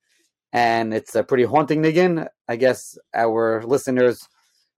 and 0.54 0.94
it's 0.94 1.16
a 1.16 1.24
pretty 1.24 1.44
haunting 1.44 1.82
niggin. 1.84 2.28
I 2.48 2.56
guess 2.56 2.98
our 3.14 3.64
listeners 3.64 4.28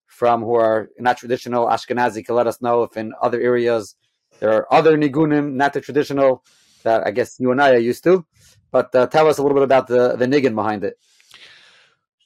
from 0.08 0.42
who 0.42 0.56
are 0.56 0.90
not 1.00 1.18
traditional 1.18 1.68
Ashkenazi 1.68 2.26
can 2.26 2.36
let 2.36 2.48
us 2.48 2.62
know 2.62 2.84
if 2.84 2.98
in 2.98 3.14
other 3.22 3.40
areas 3.40 3.96
there 4.40 4.52
are 4.52 4.72
other 4.74 4.98
nigunim, 4.98 5.54
not 5.54 5.74
the 5.74 5.82
traditional 5.82 6.44
that 6.84 7.06
I 7.06 7.12
guess 7.12 7.40
you 7.40 7.52
and 7.52 7.62
I 7.62 7.72
are 7.72 7.78
used 7.78 8.04
to. 8.06 8.26
But 8.72 8.94
uh, 8.96 9.08
tell 9.08 9.28
us 9.28 9.38
a 9.38 9.44
little 9.44 9.56
bit 9.56 9.64
about 9.64 9.88
the 9.88 10.16
the 10.16 10.26
niggin 10.26 10.56
behind 10.56 10.84
it. 10.84 10.98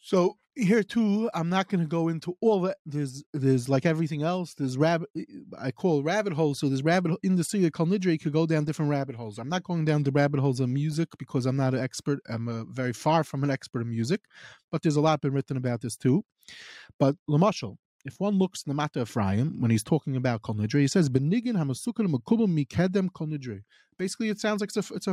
So 0.02 0.38
here 0.56 0.84
too 0.84 1.30
i'm 1.34 1.50
not 1.50 1.68
going 1.68 1.82
to 1.82 1.88
go 1.88 2.08
into 2.08 2.36
all 2.42 2.62
that 2.62 2.78
there's 2.86 3.24
there's 3.34 3.68
like 3.68 3.86
everything 3.86 4.24
else 4.24 4.54
there's 4.54 4.78
rabbit 4.78 5.10
eh, 5.18 5.24
i 5.60 5.70
call 5.70 6.02
rabbit 6.02 6.34
holes 6.34 6.60
so 6.60 6.70
there's 6.70 6.84
rabbit 6.84 7.18
in 7.24 7.36
the 7.36 7.44
city 7.44 7.66
of 7.66 7.72
Kalnidre 7.72 8.22
could 8.22 8.32
go 8.32 8.46
down 8.46 8.64
different 8.64 8.90
rabbit 8.90 9.16
holes. 9.16 9.38
I'm 9.38 9.50
not 9.50 9.64
going 9.64 9.86
down 9.86 10.04
the 10.04 10.12
rabbit 10.12 10.40
holes 10.40 10.60
of 10.60 10.70
music 10.70 11.10
because 11.18 11.46
i'm 11.46 11.58
not 11.58 11.74
an 11.74 11.82
expert 11.82 12.20
i'm 12.30 12.48
a, 12.48 12.64
very 12.66 12.94
far 12.94 13.24
from 13.24 13.44
an 13.44 13.52
expert 13.52 13.82
in 13.82 13.90
music 13.90 14.22
but 14.72 14.82
there's 14.82 14.96
a 14.96 15.02
lot 15.02 15.22
been 15.22 15.34
written 15.34 15.58
about 15.58 15.82
this 15.82 15.96
too. 15.96 16.24
But 17.00 17.16
lamashal 17.30 17.78
if 18.06 18.20
one 18.20 18.38
looks 18.38 18.64
in 18.64 18.70
the 18.70 18.76
Mata 18.76 19.02
Ephraim, 19.02 19.60
when 19.60 19.72
he's 19.72 19.84
talking 19.84 20.16
about 20.16 20.44
Kol 20.44 20.56
Nidre, 20.56 20.82
he 20.82 20.88
says, 20.88 21.10
Benigin 21.10 21.56
Hamasukan 21.56 22.08
Makubim 22.08 22.56
Mikedem 22.56 23.12
Kol 23.12 23.28
Nidre. 23.28 23.62
Basically, 23.98 24.30
it 24.30 24.40
sounds 24.40 24.62
like 24.62 24.70
it's 24.76 24.92
a, 24.92 24.94
it's 24.94 25.08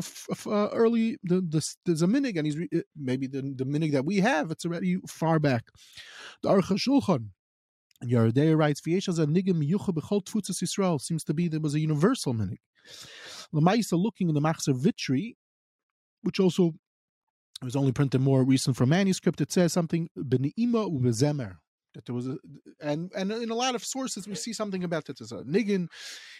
a, 0.46 0.50
uh, 0.50 0.68
early, 0.74 1.16
the, 1.22 1.36
the, 1.40 1.66
there's 1.86 2.02
a 2.02 2.06
minig, 2.06 2.36
and 2.36 2.46
he's 2.46 2.58
re, 2.58 2.68
maybe 2.94 3.26
the, 3.26 3.40
the 3.56 3.64
minig 3.64 3.92
that 3.92 4.04
we 4.04 4.18
have, 4.18 4.50
it's 4.50 4.66
already 4.66 4.98
far 5.08 5.38
back. 5.38 5.64
The 6.42 6.50
Aruch 6.50 6.64
HaShulchan, 6.64 7.28
and 8.02 8.10
Yeridea 8.10 8.58
writes, 8.58 8.82
V'yeshaz 8.82 9.18
a 9.18 9.26
nigim 9.26 9.66
b'chol 9.66 10.22
Yisrael, 10.22 11.00
seems 11.00 11.24
to 11.24 11.32
be 11.32 11.48
there 11.48 11.60
was 11.60 11.74
a 11.74 11.80
universal 11.80 12.34
minig. 12.34 12.58
Lamaisa 13.54 13.96
looking 13.98 14.28
in 14.28 14.34
the 14.34 14.40
Machzer 14.40 14.74
Vitry, 14.74 15.36
which 16.22 16.38
also 16.38 16.74
was 17.62 17.76
only 17.76 17.92
printed 17.92 18.20
more 18.20 18.44
recent 18.44 18.76
from 18.76 18.90
manuscript, 18.90 19.40
it 19.40 19.50
says 19.50 19.72
something, 19.72 20.10
B'ni'ima 20.18 20.90
u'bezemer 20.90 21.56
that 21.94 22.06
there 22.06 22.14
was 22.14 22.26
a 22.26 22.36
and 22.80 23.10
and 23.16 23.32
in 23.32 23.50
a 23.50 23.54
lot 23.54 23.74
of 23.74 23.84
sources 23.84 24.26
we 24.26 24.34
see 24.34 24.52
something 24.52 24.84
about 24.84 25.04
that. 25.06 25.18
There's 25.18 25.32
a 25.32 25.42
niggin 25.42 25.88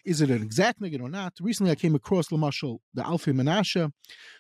is 0.05 0.21
it 0.21 0.31
an 0.31 0.43
exact 0.43 0.81
niggin 0.81 1.03
or 1.03 1.09
not? 1.09 1.35
Recently 1.41 1.71
i 1.71 1.75
came 1.75 1.95
across 1.95 2.29
lamashal 2.29 2.79
the 2.95 3.03
alfei 3.03 3.33
menashe 3.33 3.91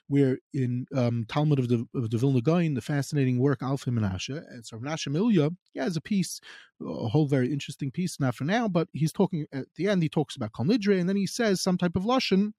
where 0.08 0.38
in 0.52 0.86
um, 0.94 1.24
talmud 1.28 1.58
of 1.58 1.68
the 1.68 1.86
of 1.94 2.10
the 2.10 2.18
vilna 2.18 2.40
Gaon, 2.40 2.74
the 2.74 2.80
fascinating 2.80 3.38
work 3.38 3.60
alfei 3.60 3.92
menashe 3.92 4.42
and 4.50 4.64
so 4.64 4.78
menashe 4.78 5.08
milya 5.08 5.50
he 5.72 5.80
has 5.80 5.96
a 5.96 6.00
piece 6.00 6.40
a 6.80 7.08
whole 7.08 7.26
very 7.26 7.52
interesting 7.52 7.90
piece 7.90 8.18
not 8.18 8.34
for 8.34 8.44
now 8.44 8.68
but 8.68 8.88
he's 8.92 9.12
talking 9.12 9.46
at 9.52 9.66
the 9.76 9.88
end 9.88 10.02
he 10.02 10.08
talks 10.08 10.36
about 10.36 10.52
kalnidre 10.52 10.98
and 10.98 11.08
then 11.08 11.16
he 11.16 11.26
says 11.26 11.60
some 11.60 11.78
type 11.78 11.96
of 11.96 12.04
lashon 12.04 12.52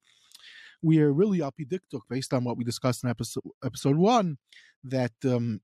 we 0.81 1.00
are 1.00 1.13
really 1.13 1.39
apidiktuk 1.39 2.01
based 2.10 2.33
on 2.33 2.43
what 2.43 2.57
we 2.57 2.63
discussed 2.63 3.03
in 3.03 3.10
episode 3.10 3.43
episode 3.63 3.95
one 3.95 4.38
that 4.83 5.13
um, 5.25 5.62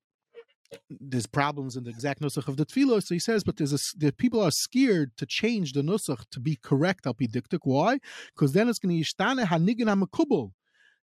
there's 0.89 1.25
problems 1.25 1.75
in 1.75 1.83
the 1.83 1.89
exact 1.89 2.21
nusach 2.21 2.47
of 2.47 2.57
the 2.57 2.65
tefillah. 2.65 3.03
So 3.03 3.15
he 3.15 3.19
says, 3.19 3.43
but 3.43 3.57
there's 3.57 3.73
a, 3.73 3.79
the 3.97 4.11
people 4.11 4.41
are 4.41 4.51
scared 4.51 5.15
to 5.17 5.25
change 5.25 5.73
the 5.73 5.81
nusach 5.81 6.25
to 6.31 6.39
be 6.39 6.57
correct 6.61 7.05
al 7.05 7.13
pidiktik. 7.13 7.59
Why? 7.63 7.99
Because 8.33 8.53
then 8.53 8.69
it's 8.69 8.79
going 8.79 8.95
to 8.95 9.03
yishtane 9.03 9.45
hanigin 9.45 9.87
hamakubel. 9.87 10.51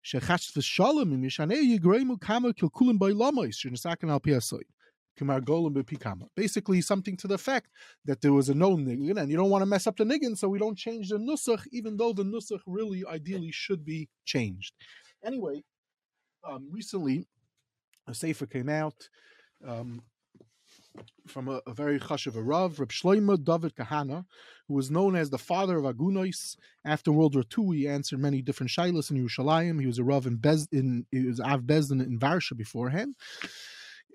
Shechach 0.04 0.52
v'shalom 0.52 1.12
im 1.12 1.22
yishaneh 1.22 1.78
yigreimu 1.78 2.20
kama 2.20 2.52
kilkulim 2.52 2.98
by 2.98 3.10
lamois 3.10 3.54
shenesaken 3.54 4.10
al 4.10 4.20
piasoid. 4.20 4.64
Basically, 6.34 6.80
something 6.80 7.16
to 7.18 7.28
the 7.28 7.34
effect 7.34 7.70
that 8.04 8.20
there 8.20 8.32
was 8.32 8.48
a 8.48 8.54
known 8.54 8.84
niggin, 8.84 9.16
and 9.20 9.30
you 9.30 9.36
don't 9.36 9.48
want 9.48 9.62
to 9.62 9.66
mess 9.66 9.86
up 9.86 9.96
the 9.96 10.02
niggin, 10.02 10.36
so 10.36 10.48
we 10.48 10.58
don't 10.58 10.76
change 10.76 11.10
the 11.10 11.18
nusach, 11.18 11.64
even 11.70 11.96
though 11.96 12.12
the 12.12 12.24
nusach 12.24 12.58
really 12.66 13.04
ideally 13.06 13.52
should 13.52 13.84
be 13.84 14.08
changed. 14.24 14.74
Anyway, 15.24 15.62
um, 16.42 16.68
recently 16.68 17.28
a 18.08 18.14
sefer 18.14 18.46
came 18.46 18.68
out 18.68 19.08
um, 19.66 20.02
from 21.26 21.48
a, 21.48 21.60
a 21.66 21.72
very 21.72 21.98
chashuv 21.98 22.34
Rav, 22.36 22.78
Reb 22.78 22.90
Shloimo 22.90 23.42
David 23.42 23.74
Kahana, 23.74 24.24
who 24.68 24.74
was 24.74 24.90
known 24.90 25.16
as 25.16 25.30
the 25.30 25.38
father 25.38 25.78
of 25.78 25.84
Agunois. 25.84 26.56
After 26.84 27.12
World 27.12 27.34
War 27.34 27.44
II, 27.56 27.76
he 27.76 27.88
answered 27.88 28.20
many 28.20 28.42
different 28.42 28.70
shilas 28.70 29.10
in 29.10 29.16
Yerushalayim. 29.16 29.80
He 29.80 29.86
was 29.86 29.98
a 29.98 30.04
Rav 30.04 30.26
in 30.26 30.36
Bez, 30.36 30.68
in 30.70 31.06
he 31.10 31.26
was 31.26 31.40
Av 31.40 31.62
Bezdin 31.62 32.04
in 32.04 32.18
Varsha 32.18 32.56
beforehand. 32.56 33.14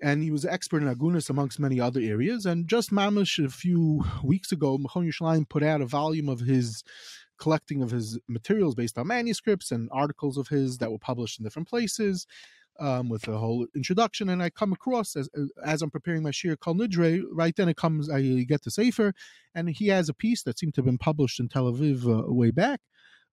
And 0.02 0.22
he 0.22 0.30
was 0.30 0.44
an 0.44 0.50
expert 0.50 0.82
in 0.82 0.88
Agunas 0.88 1.28
amongst 1.28 1.60
many 1.60 1.78
other 1.78 2.00
areas. 2.00 2.46
And 2.46 2.66
just 2.66 2.90
mamish 2.90 3.44
a 3.44 3.50
few 3.50 4.02
weeks 4.24 4.50
ago, 4.50 4.78
Machon 4.78 5.06
Yerushalayim 5.06 5.48
put 5.48 5.62
out 5.62 5.82
a 5.82 5.86
volume 5.86 6.28
of 6.28 6.40
his 6.40 6.82
collecting 7.38 7.82
of 7.82 7.90
his 7.90 8.18
materials 8.28 8.74
based 8.74 8.98
on 8.98 9.06
manuscripts 9.06 9.72
and 9.72 9.88
articles 9.92 10.36
of 10.36 10.48
his 10.48 10.78
that 10.78 10.90
were 10.90 10.98
published 10.98 11.38
in 11.38 11.44
different 11.44 11.68
places 11.68 12.26
um, 12.80 13.08
with 13.08 13.28
a 13.28 13.38
whole 13.38 13.66
introduction, 13.76 14.28
and 14.28 14.42
I 14.42 14.50
come 14.50 14.72
across 14.72 15.14
as 15.14 15.28
as 15.64 15.82
I'm 15.82 15.90
preparing 15.90 16.22
my 16.22 16.30
shir 16.30 16.56
Kol 16.56 16.74
Nidre. 16.74 17.22
Right 17.30 17.54
then, 17.54 17.68
it 17.68 17.76
comes 17.76 18.10
I 18.10 18.22
get 18.42 18.62
the 18.62 18.70
Sefer, 18.70 19.12
and 19.54 19.68
he 19.70 19.88
has 19.88 20.08
a 20.08 20.14
piece 20.14 20.42
that 20.44 20.58
seemed 20.58 20.74
to 20.74 20.80
have 20.80 20.86
been 20.86 20.98
published 20.98 21.38
in 21.38 21.48
Tel 21.48 21.70
Aviv 21.70 22.06
uh, 22.06 22.32
way 22.32 22.50
back 22.50 22.80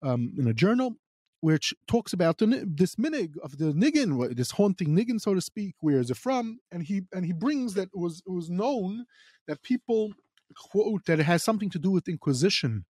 um, 0.02 0.34
in 0.38 0.46
a 0.46 0.54
journal, 0.54 0.96
which 1.40 1.74
talks 1.86 2.12
about 2.12 2.38
the, 2.38 2.64
this 2.66 2.96
minig 2.96 3.32
of 3.42 3.58
the 3.58 3.72
niggin, 3.72 4.36
this 4.36 4.52
haunting 4.52 4.96
niggin, 4.96 5.20
so 5.20 5.34
to 5.34 5.40
speak. 5.40 5.74
Where 5.80 5.98
is 5.98 6.10
it 6.10 6.18
from? 6.18 6.58
And 6.70 6.82
he 6.82 7.02
and 7.12 7.24
he 7.24 7.32
brings 7.32 7.74
that 7.74 7.88
it 7.94 7.98
was 7.98 8.22
it 8.26 8.30
was 8.30 8.50
known 8.50 9.06
that 9.46 9.62
people 9.62 10.12
quote 10.56 11.04
that 11.06 11.20
it 11.20 11.24
has 11.24 11.42
something 11.42 11.70
to 11.70 11.78
do 11.78 11.90
with 11.90 12.08
Inquisition 12.08 12.84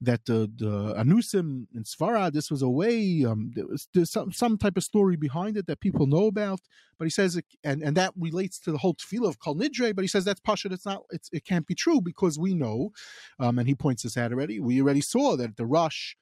that 0.00 0.24
the 0.26 0.50
the 0.56 0.94
Anusim 0.94 1.66
in 1.74 1.82
Svara, 1.84 2.32
this 2.32 2.50
was 2.50 2.62
a 2.62 2.68
way, 2.68 3.24
um, 3.26 3.50
there 3.54 3.66
was 3.66 3.88
there's 3.92 4.10
some, 4.10 4.32
some 4.32 4.56
type 4.56 4.76
of 4.76 4.84
story 4.84 5.16
behind 5.16 5.56
it 5.56 5.66
that 5.66 5.80
people 5.80 6.06
know 6.06 6.26
about. 6.26 6.60
But 6.98 7.06
he 7.06 7.10
says, 7.10 7.36
it, 7.36 7.44
and 7.64 7.82
and 7.82 7.96
that 7.96 8.12
relates 8.16 8.58
to 8.60 8.72
the 8.72 8.78
whole 8.78 8.94
tefillah 8.94 9.28
of 9.28 9.40
Kol 9.40 9.56
Nidre. 9.56 9.94
But 9.94 10.02
he 10.02 10.08
says 10.08 10.24
that's 10.24 10.40
pasha. 10.40 10.68
It's 10.70 10.86
not. 10.86 11.02
It's, 11.10 11.28
it 11.32 11.44
can't 11.44 11.66
be 11.66 11.74
true 11.74 12.00
because 12.00 12.38
we 12.38 12.54
know, 12.54 12.92
um, 13.40 13.58
and 13.58 13.68
he 13.68 13.74
points 13.74 14.04
this 14.04 14.16
out 14.16 14.32
already. 14.32 14.60
We 14.60 14.80
already 14.80 15.00
saw 15.00 15.36
that 15.36 15.56
the 15.56 15.66
Rush 15.66 16.16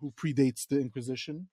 who 0.00 0.12
predates 0.12 0.68
the 0.68 0.78
Inquisition, 0.78 1.48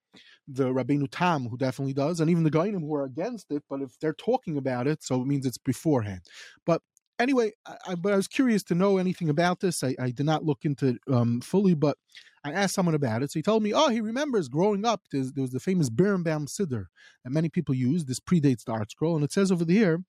the 0.48 0.66
Rabbeinu 0.66 1.08
Tam, 1.10 1.48
who 1.48 1.58
definitely 1.58 1.94
does, 1.94 2.20
and 2.20 2.30
even 2.30 2.44
the 2.44 2.52
Gainim 2.52 2.82
who 2.82 2.94
are 2.96 3.06
against 3.06 3.50
it. 3.50 3.64
But 3.70 3.82
if 3.82 3.98
they're 4.00 4.14
talking 4.14 4.58
about 4.58 4.88
it, 4.88 5.04
so 5.04 5.22
it 5.22 5.28
means 5.28 5.46
it's 5.46 5.58
beforehand. 5.58 6.22
But 6.66 6.82
anyway, 7.22 7.52
I, 7.66 7.96
but 7.96 8.14
I 8.14 8.16
was 8.16 8.28
curious 8.28 8.64
to 8.64 8.76
know 8.76 8.98
anything 8.98 9.30
about 9.30 9.60
this. 9.60 9.84
I, 9.84 9.96
I 10.00 10.12
did 10.12 10.26
not 10.26 10.44
look 10.44 10.66
into 10.66 10.98
um, 11.12 11.42
fully, 11.42 11.74
but 11.74 11.98
I 12.44 12.52
asked 12.52 12.74
someone 12.74 12.96
about 12.96 13.24
it. 13.24 13.32
So 13.32 13.40
he 13.40 13.44
told 13.44 13.64
me, 13.64 13.74
oh, 13.74 13.90
he 13.90 14.02
remembers 14.02 14.48
growing 14.48 14.86
up, 14.86 15.02
there 15.12 15.24
was 15.38 15.52
the 15.52 15.60
famous 15.60 15.90
Birnbaum 15.90 16.48
Siddur 16.48 16.86
that 17.24 17.32
many 17.32 17.50
people 17.50 17.76
use. 17.76 18.06
This 18.06 18.20
predates 18.20 18.66
the 18.66 18.74
ArtScroll. 18.74 19.16
And 19.16 19.24
it 19.24 19.32
says 19.32 19.52
over 19.52 19.66
here, 19.66 20.04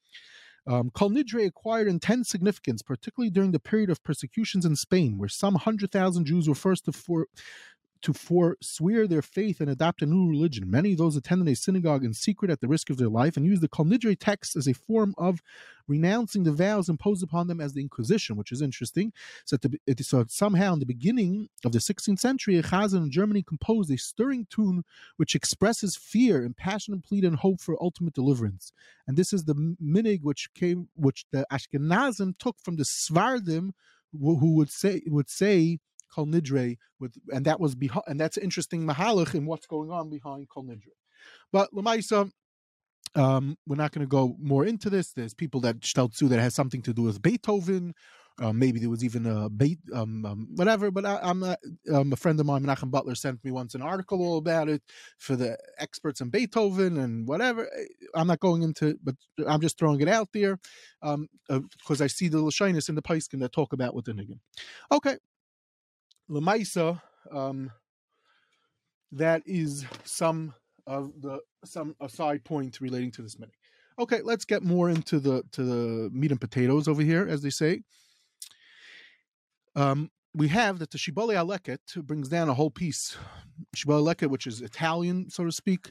um, 0.67 0.91
Kol 0.91 1.11
Nidre 1.11 1.47
acquired 1.47 1.89
intense 1.89 2.29
significance, 2.29 2.83
particularly 2.83 3.31
during 3.31 3.53
the 3.53 3.61
period 3.61 3.91
of 3.91 4.03
persecutions 4.05 4.65
in 4.65 4.77
Spain, 4.77 5.19
where 5.19 5.29
some 5.29 5.55
100,000 5.55 6.25
Jews 6.25 6.49
were 6.49 6.55
forced 6.55 6.85
to, 6.87 6.93
for, 6.93 7.27
to 8.03 8.13
forswear 8.13 9.07
their 9.07 9.23
faith 9.23 9.61
and 9.61 9.71
adopt 9.71 10.03
a 10.03 10.07
new 10.07 10.29
religion. 10.29 10.71
Many 10.71 10.93
of 10.93 10.99
those 10.99 11.17
attended 11.17 11.49
a 11.49 11.57
synagogue 11.57 12.05
in 12.05 12.15
secret 12.15 12.51
at 12.51 12.61
the 12.61 12.69
risk 12.69 12.91
of 12.91 12.97
their 12.97 13.09
life 13.09 13.37
and 13.37 13.47
used 13.47 13.63
the 13.63 13.69
Kol 13.69 13.87
Nidre 13.87 14.17
text 14.19 14.57
as 14.57 14.67
a 14.67 14.75
form 14.75 15.15
of 15.19 15.41
renouncing 15.89 16.45
the 16.45 16.53
vows 16.53 16.89
imposed 16.89 17.23
upon 17.23 17.47
them 17.47 17.61
as 17.61 17.73
the 17.73 17.81
Inquisition, 17.81 18.37
which 18.37 18.53
is 18.53 18.63
interesting. 18.63 19.13
So, 19.45 19.57
the, 19.57 19.79
so 20.03 20.25
somehow 20.29 20.75
in 20.75 20.79
the 20.81 20.87
beginning 20.87 21.49
of 21.65 21.73
the 21.73 21.79
16th 21.79 22.19
century, 22.19 22.57
a 22.59 22.63
Chazan 22.63 23.05
in 23.05 23.11
Germany 23.11 23.43
composed 23.43 23.91
a 23.91 23.97
stirring 23.97 24.47
tune 24.51 24.85
which 25.17 25.35
expresses 25.35 25.97
fear 25.97 26.45
and 26.45 26.57
passionate 26.57 27.05
plead 27.05 27.25
and 27.25 27.37
hope 27.37 27.61
for 27.61 27.83
ultimate 27.83 28.15
deliverance. 28.15 28.73
And 29.07 29.17
this 29.17 29.33
is 29.33 29.45
the 29.45 29.55
minig 29.55 30.21
which 30.23 30.49
came, 30.55 30.89
which 30.95 31.25
the 31.31 31.47
Ashkenazim 31.53 32.39
took 32.39 32.57
from 32.61 32.77
the 32.77 32.85
Svardim, 32.85 33.73
who 34.13 34.55
would 34.57 34.71
say 34.71 35.03
would 35.07 35.31
say 35.31 35.79
Kol 36.13 36.27
Nidre 36.27 36.77
with, 37.01 37.15
and 37.33 37.45
that 37.47 37.61
was 37.61 37.75
behind, 37.75 38.05
and 38.07 38.21
that's 38.21 38.37
interesting 38.37 38.87
mahalach 38.87 39.35
in 39.35 39.47
what's 39.47 39.67
going 39.67 39.91
on 39.91 40.11
behind 40.11 40.49
Kol 40.49 40.65
Nidre. 40.65 40.95
But 41.53 41.73
Lamaisa, 41.73 42.31
um, 43.15 43.57
we're 43.67 43.77
not 43.77 43.93
going 43.93 44.05
to 44.05 44.11
go 44.11 44.37
more 44.41 44.65
into 44.65 44.91
this. 44.91 45.13
There's 45.13 45.35
people 45.35 45.61
that 45.63 45.81
stelzu 45.81 46.29
that 46.29 46.41
has 46.41 46.55
something 46.55 46.83
to 46.83 46.93
do 46.93 47.03
with 47.03 47.23
Beethoven. 47.23 47.95
Uh, 48.41 48.53
maybe 48.53 48.81
there 48.81 48.89
was 48.89 49.05
even 49.05 49.27
a 49.27 49.51
bait, 49.51 49.79
um, 49.95 50.25
um, 50.25 50.49
whatever. 50.55 50.91
But 50.91 51.05
I, 51.05 51.19
am 51.23 51.43
um, 51.93 52.13
a 52.13 52.17
friend 52.17 52.41
of 52.41 52.47
mine, 52.47 52.63
Menachem 52.63 52.91
Butler, 52.91 53.15
sent 53.15 53.45
me 53.45 53.51
once 53.51 53.75
an 53.75 53.83
article 53.83 54.23
all 54.23 54.39
about 54.39 54.69
it 54.69 54.83
for 55.19 55.37
the 55.37 55.59
experts 55.79 56.21
in 56.21 56.31
Beethoven 56.31 56.99
and 56.99 57.29
whatever. 57.29 57.69
I'm 58.15 58.27
not 58.27 58.41
going 58.41 58.63
into, 58.63 58.99
but 59.05 59.17
I'm 59.47 59.61
just 59.61 59.79
throwing 59.79 60.01
it 60.01 60.09
out 60.09 60.29
there 60.33 60.59
because 61.03 62.01
uh, 62.01 62.05
I 62.05 62.07
see 62.07 62.29
the 62.29 62.39
Lashinus 62.39 62.89
in 62.89 62.95
the 62.95 63.03
Paiskin 63.03 63.41
that 63.41 63.53
talk 63.53 63.75
about 63.75 63.95
with 63.95 64.07
the 64.07 64.13
Niggin. 64.13 64.39
Okay, 64.91 65.19
Lemaisa, 66.31 67.01
um, 67.31 67.71
that 69.13 69.43
is 69.47 69.85
some 70.05 70.55
of 70.87 71.13
the 71.21 71.41
some 71.65 71.95
a 72.01 72.09
side 72.09 72.45
point 72.45 72.81
relating 72.81 73.11
to 73.13 73.23
this 73.23 73.39
minute. 73.39 73.55
Okay, 73.99 74.21
let's 74.23 74.45
get 74.45 74.63
more 74.63 74.89
into 74.89 75.21
the 75.21 75.43
to 75.53 75.63
the 75.63 76.11
meat 76.13 76.31
and 76.31 76.41
potatoes 76.41 76.89
over 76.89 77.03
here, 77.03 77.27
as 77.29 77.43
they 77.43 77.51
say. 77.51 77.83
Um, 79.77 80.11
we 80.35 80.49
have 80.49 80.79
that 80.79 80.91
the 80.91 80.99
Shibbolei 80.99 81.35
Haleket 81.35 82.03
brings 82.07 82.29
down 82.29 82.49
a 82.49 82.55
whole 82.55 82.71
piece. 82.71 83.17
Shibbolei 83.77 84.15
Haleket, 84.15 84.31
which 84.31 84.47
is 84.47 84.63
Italian, 84.63 85.29
so 85.29 85.45
to 85.45 85.53
speak, 85.53 85.91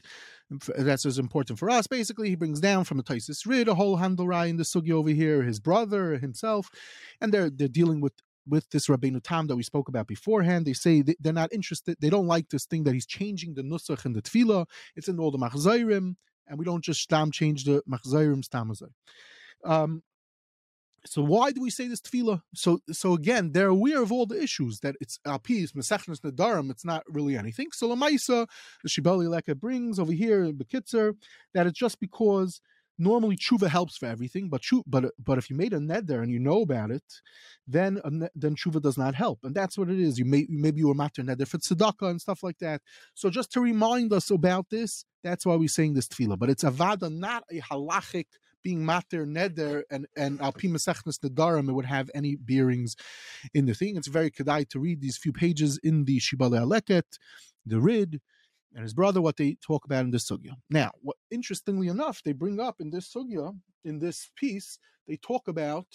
that's 0.76 1.06
as 1.06 1.18
important 1.18 1.58
for 1.58 1.70
us. 1.70 1.86
Basically, 1.86 2.28
he 2.28 2.34
brings 2.34 2.60
down 2.60 2.84
from 2.84 2.96
the 2.96 3.04
Taisis 3.04 3.46
Rid 3.46 3.68
a 3.68 3.74
whole 3.74 3.98
Handelrai 3.98 4.48
in 4.48 4.56
the 4.56 4.64
Sugi 4.64 4.90
over 4.90 5.10
here, 5.10 5.42
his 5.42 5.60
brother, 5.60 6.18
himself, 6.18 6.70
and 7.20 7.32
they're 7.32 7.50
they're 7.50 7.68
dealing 7.68 8.00
with 8.00 8.14
with 8.46 8.68
this 8.70 8.88
Rabbeinu 8.88 9.20
Tam 9.22 9.46
that 9.46 9.56
we 9.56 9.62
spoke 9.62 9.88
about 9.88 10.06
beforehand. 10.06 10.66
They 10.66 10.72
say 10.72 11.02
they're 11.20 11.32
not 11.32 11.52
interested. 11.52 11.96
They 12.00 12.10
don't 12.10 12.26
like 12.26 12.48
this 12.48 12.66
thing 12.66 12.84
that 12.84 12.94
he's 12.94 13.06
changing 13.06 13.54
the 13.54 13.62
nusach 13.62 14.04
and 14.04 14.14
the 14.14 14.22
tefillah. 14.22 14.66
It's 14.96 15.08
in 15.08 15.18
all 15.18 15.30
the 15.30 15.38
machzairim, 15.38 16.16
and 16.46 16.58
we 16.58 16.64
don't 16.64 16.84
just 16.84 17.00
stam 17.00 17.30
change 17.30 17.64
the 17.64 17.82
machzairim 17.88 18.42
stamazai. 18.46 18.90
Um, 19.64 20.02
so 21.04 21.22
why 21.22 21.50
do 21.50 21.60
we 21.60 21.70
say 21.70 21.88
this 21.88 22.00
tefillah? 22.00 22.42
So 22.54 22.80
so 22.90 23.14
again, 23.14 23.52
they're 23.52 23.68
aware 23.68 24.02
of 24.02 24.12
all 24.12 24.26
the 24.26 24.40
issues 24.40 24.80
that 24.80 24.94
it's 25.00 25.18
alpis 25.26 25.72
mesechnes 25.72 26.20
nadarim. 26.20 26.70
It's 26.70 26.84
not 26.84 27.02
really 27.08 27.36
anything. 27.36 27.68
So 27.72 27.88
lamaisa, 27.88 28.46
the 28.82 28.88
Shibbolei 28.88 29.26
Haleket 29.26 29.58
brings 29.58 29.98
over 29.98 30.12
here 30.12 30.44
in 30.44 30.56
Bekitzer 30.56 31.14
that 31.54 31.66
it's 31.66 31.78
just 31.78 31.98
because 31.98 32.60
normally 32.98 33.36
tshuva 33.36 33.68
helps 33.68 33.96
for 33.96 34.06
everything, 34.06 34.48
but 34.48 34.62
tshuva, 34.62 34.82
but 34.86 35.04
but 35.22 35.38
if 35.38 35.50
you 35.50 35.56
made 35.56 35.72
a 35.72 35.78
neder 35.78 36.22
and 36.22 36.30
you 36.30 36.38
know 36.38 36.62
about 36.62 36.90
it, 36.90 37.04
then 37.66 38.00
then 38.34 38.56
tshuva 38.56 38.80
does 38.80 38.98
not 38.98 39.14
help, 39.14 39.40
and 39.42 39.54
that's 39.54 39.78
what 39.78 39.90
it 39.90 39.98
is. 39.98 40.18
You 40.18 40.24
may 40.24 40.46
maybe 40.48 40.78
you 40.80 40.88
were 40.88 40.94
matter 40.94 41.22
neder 41.22 41.46
for 41.46 41.58
tzedakah 41.58 42.10
and 42.10 42.20
stuff 42.20 42.42
like 42.42 42.58
that. 42.58 42.82
So 43.14 43.30
just 43.30 43.52
to 43.52 43.60
remind 43.60 44.12
us 44.12 44.30
about 44.30 44.70
this, 44.70 45.04
that's 45.22 45.46
why 45.46 45.56
we're 45.56 45.68
saying 45.68 45.94
this 45.94 46.08
tefillah. 46.08 46.38
But 46.38 46.50
it's 46.50 46.64
avada, 46.64 47.12
not 47.12 47.44
a 47.50 47.60
halachic 47.60 48.26
being 48.62 48.84
mater 48.84 49.26
neder 49.26 49.82
and 49.90 50.06
and 50.16 50.40
al 50.40 50.52
pi 50.52 50.68
mesechnes 50.68 51.18
nedarim. 51.18 51.68
It 51.68 51.72
would 51.72 51.86
have 51.86 52.10
any 52.14 52.36
bearings 52.36 52.96
in 53.54 53.66
the 53.66 53.74
thing. 53.74 53.96
It's 53.96 54.08
very 54.08 54.30
kedai 54.30 54.68
to 54.68 54.78
read 54.78 55.00
these 55.00 55.16
few 55.16 55.32
pages 55.32 55.78
in 55.82 56.04
the 56.04 56.18
Shibbolei 56.20 56.60
Haleket, 56.60 57.18
the 57.66 57.80
Rid 57.80 58.20
and 58.74 58.82
his 58.82 58.94
brother 58.94 59.20
what 59.20 59.36
they 59.36 59.56
talk 59.60 59.84
about 59.84 60.04
in 60.04 60.10
this 60.10 60.28
sugya. 60.28 60.54
Now, 60.70 60.92
what 61.02 61.16
interestingly 61.30 61.88
enough, 61.88 62.22
they 62.22 62.32
bring 62.32 62.60
up 62.60 62.80
in 62.80 62.90
this 62.90 63.12
sugya, 63.12 63.56
in 63.84 63.98
this 63.98 64.30
piece, 64.36 64.78
they 65.06 65.16
talk 65.16 65.48
about 65.48 65.86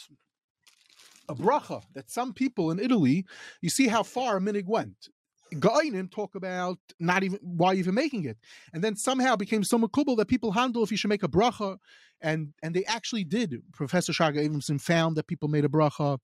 a 1.30 1.36
bracha 1.36 1.82
that 1.94 2.10
some 2.10 2.34
people 2.34 2.72
in 2.72 2.80
Italy, 2.80 3.26
you 3.62 3.70
see 3.70 3.88
how 3.88 4.04
far 4.04 4.38
a 4.38 4.42
minig 4.42 4.66
went. 4.66 5.10
Gainim 5.54 6.12
talk 6.12 6.36
about 6.36 6.78
not 7.00 7.24
even 7.24 7.40
why 7.42 7.74
even 7.76 7.96
making 7.96 8.26
it, 8.26 8.38
and 8.74 8.84
then 8.84 8.96
somehow 8.96 9.36
became 9.36 9.64
so 9.64 9.78
makubal 9.78 10.18
that 10.18 10.28
people 10.28 10.52
handle 10.52 10.84
if 10.84 10.92
you 10.92 10.98
should 10.98 11.10
make 11.10 11.24
a 11.24 11.28
bracha, 11.28 11.78
and 12.22 12.54
and 12.64 12.76
they 12.76 12.86
actually 12.86 13.24
did. 13.24 13.62
Professor 13.74 14.12
Shraga 14.14 14.48
Abramson 14.48 14.80
found 14.82 15.16
that 15.18 15.28
people 15.28 15.48
made 15.48 15.66
a 15.66 15.70
bracha. 15.70 16.20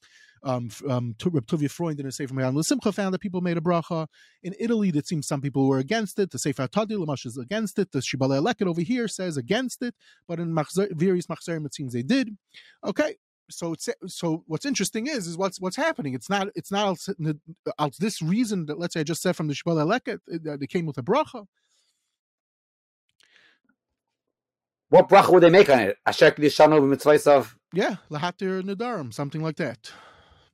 Um, 0.46 0.70
um, 0.89 1.15
Tuvia 1.18 1.72
Freund 1.72 2.01
in 2.01 2.06
a 2.06 2.12
Sefer 2.12 2.34
Mayan 2.34 2.62
Simcha 2.63 2.92
found 2.92 3.13
that 3.13 3.20
people 3.20 3.39
made 3.39 3.56
a 3.56 3.62
bracha. 3.62 4.08
In 4.42 4.53
Italy, 4.60 4.89
it 4.89 5.08
seems 5.08 5.25
some 5.25 5.39
people 5.39 5.70
were 5.70 5.80
against 5.80 6.20
it. 6.20 6.32
The 6.32 6.38
Sefer 6.38 6.68
Tadi 6.68 6.96
Lamash 6.96 7.25
is 7.25 7.38
against 7.38 7.80
it. 7.80 7.94
The 7.94 8.00
Shibbolei 8.00 8.42
Haleket 8.42 8.68
over 8.68 8.82
here 8.82 9.08
says 9.08 9.38
against 9.38 9.82
it, 9.82 9.96
but 10.27 10.42
in 10.42 10.53
various 10.92 11.27
Machzerim 11.27 11.65
it 11.65 11.74
seems 11.74 11.94
they 11.94 12.03
did. 12.03 12.36
Okay, 12.84 13.15
so 13.50 13.73
it's 13.73 13.89
so 14.07 14.43
what's 14.47 14.65
interesting 14.65 15.07
is 15.07 15.27
is 15.27 15.38
what's 15.38 15.59
what's 15.59 15.75
happening. 15.75 16.13
It's 16.13 16.29
not 16.29 16.47
it's 16.55 16.71
not 16.71 16.97
out 17.79 17.95
this 18.00 18.21
reason 18.21 18.65
that 18.67 18.79
let's 18.79 18.93
say 18.93 19.01
I 19.01 19.03
just 19.03 19.21
said 19.21 19.35
from 19.35 19.47
the 19.47 19.53
Shibbolei 19.53 19.85
Haleket 19.85 20.19
that 20.43 20.59
they 20.59 20.67
came 20.67 20.85
with 20.85 20.97
a 20.97 21.03
bracha. 21.03 21.45
What 24.89 25.09
bracha 25.09 25.31
would 25.31 25.43
they 25.43 25.50
make 25.50 25.69
on 25.69 25.79
it? 25.79 25.97
Asher 26.05 26.31
Kedishanu 26.31 26.79
b'mitzvahs 26.79 27.27
of 27.27 27.57
yeah 27.73 27.95
lahatir 28.12 28.62
nedarim 28.62 29.13
something 29.13 29.41
like 29.41 29.57
that. 29.57 29.91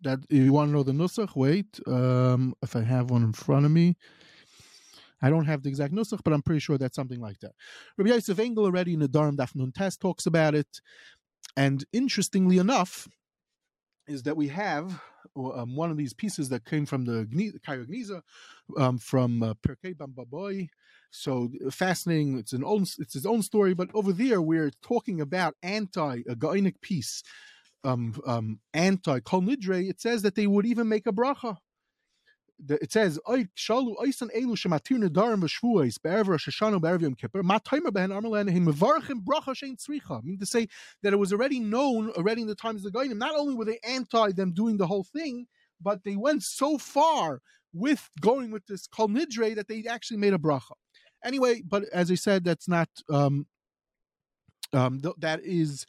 That 0.02 0.20
if 0.30 0.44
you 0.46 0.54
want 0.54 0.70
to 0.70 0.74
know 0.74 0.84
the 0.84 0.94
nusach, 0.94 1.36
wait. 1.36 1.80
Um, 1.86 2.54
if 2.62 2.76
I 2.76 2.82
have 2.82 3.12
one 3.12 3.24
in 3.24 3.34
front 3.34 3.66
of 3.66 3.72
me. 3.72 3.98
I 5.22 5.30
don't 5.30 5.46
have 5.46 5.64
the 5.64 5.70
exact 5.70 5.94
nusach, 5.94 6.22
but 6.24 6.34
I'm 6.34 6.42
pretty 6.42 6.60
sure 6.60 6.78
that's 6.78 6.96
something 6.96 7.20
like 7.20 7.40
that. 7.42 7.52
Rabbi 7.98 8.12
Yosef 8.12 8.40
Engel 8.40 8.66
already 8.66 8.94
in 8.94 9.00
the 9.00 9.08
Durham 9.08 9.36
Daf 9.36 9.54
Nun 9.56 9.72
test 9.72 10.00
talks 10.00 10.26
about 10.26 10.56
it. 10.56 10.82
And 11.58 11.84
interestingly 11.92 12.58
enough, 12.58 13.08
is 14.08 14.24
that 14.24 14.38
we 14.38 14.48
have 14.48 15.02
um, 15.36 15.76
one 15.76 15.92
of 15.92 15.98
these 15.98 16.14
pieces 16.14 16.50
that 16.50 16.66
came 16.66 16.86
from 16.86 17.06
the 17.06 17.26
Gniza, 17.26 18.22
um, 18.78 18.98
from 18.98 19.44
uh, 19.44 19.54
Pirkoi 19.66 19.98
ben 19.98 20.14
Baboi. 20.14 20.68
So 21.12 21.50
fascinating. 21.72 22.38
It's 22.38 22.54
an 22.54 22.64
own. 22.64 22.84
It's 23.00 23.14
his 23.14 23.26
own 23.26 23.42
story. 23.42 23.74
But 23.74 23.90
over 23.94 24.12
there, 24.12 24.42
we're 24.42 24.72
talking 24.84 25.22
about 25.22 25.56
anti 25.64 26.18
a 26.28 26.36
Gainic 26.36 26.82
piece, 26.82 27.24
um, 27.84 28.20
um, 28.28 28.60
anti 28.74 29.20
Kol 29.22 29.42
Nidre. 29.42 29.90
It 29.90 30.02
says 30.02 30.22
that 30.24 30.36
they 30.36 30.48
would 30.48 30.66
even 30.66 30.88
make 30.88 31.08
a 31.08 31.12
bracha 31.12 31.58
it 32.68 32.92
says 32.92 33.20
shalu 33.28 33.96
oisan 33.98 34.30
elu 34.36 34.56
shematir 34.56 34.98
nedarim 34.98 35.42
v'shvuos 35.42 36.02
be'erev 36.02 36.28
Rosh 36.28 36.50
Hashanah 36.50 36.82
be'erev 36.82 37.02
Yom 37.02 37.16
Kippur 37.16 37.44
matimer 37.44 37.92
behen 37.92 38.12
armelen 38.12 38.50
him 38.50 38.66
mevarchim 38.66 39.24
bracha 39.24 39.56
shein 39.56 39.78
tzricha. 39.78 40.24
Meaning 40.24 40.40
to 40.40 40.46
say 40.46 40.68
that 41.04 41.14
it 41.14 41.18
was 41.18 41.32
already 41.32 41.60
known 41.60 42.10
already 42.12 42.42
in 42.42 42.48
the 42.48 42.56
times 42.56 42.86
of 42.86 42.92
the 42.92 42.98
Goyim. 43.00 43.18
Not 43.18 43.36
only 43.36 43.56
were 43.56 43.66
they 43.66 43.80
anti 43.84 44.32
them 44.32 44.54
doing 44.54 44.78
the 44.78 44.88
whole 44.88 45.04
thing, 45.04 45.48
but 45.82 46.04
they 46.04 46.16
went 46.16 46.44
so 46.44 46.78
far 46.78 47.42
with 47.74 48.10
going 48.20 48.52
with 48.52 48.66
this 48.68 48.88
kol 48.88 49.08
nidre 49.08 49.56
that 49.56 49.68
they 49.68 49.86
actually 49.88 50.18
made 50.18 50.34
a 50.34 50.38
bracha. 50.38 50.74
Anyway, 51.24 51.62
but 51.68 51.84
as 51.94 52.12
I 52.12 52.16
said, 52.16 52.44
that's 52.44 52.68
not 52.68 52.90
um, 53.10 53.46
um, 54.74 55.00
th- 55.02 55.16
that 55.20 55.42
is 55.44 55.86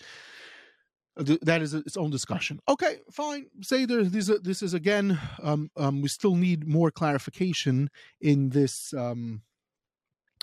that 1.17 1.63
is 1.63 1.75
its 1.75 1.97
own 1.97 2.11
discussion. 2.11 2.61
Okay, 2.69 2.99
fine. 3.11 3.47
Say 3.63 3.85
there, 3.85 4.05
this, 4.05 4.31
this 4.43 4.63
is 4.63 4.75
again. 4.75 5.19
Um, 5.43 5.71
um, 5.77 6.03
we 6.03 6.09
still 6.09 6.35
need 6.35 6.67
more 6.67 6.91
clarification 6.91 7.91
in 8.21 8.51
this 8.51 8.95
um, 8.95 9.43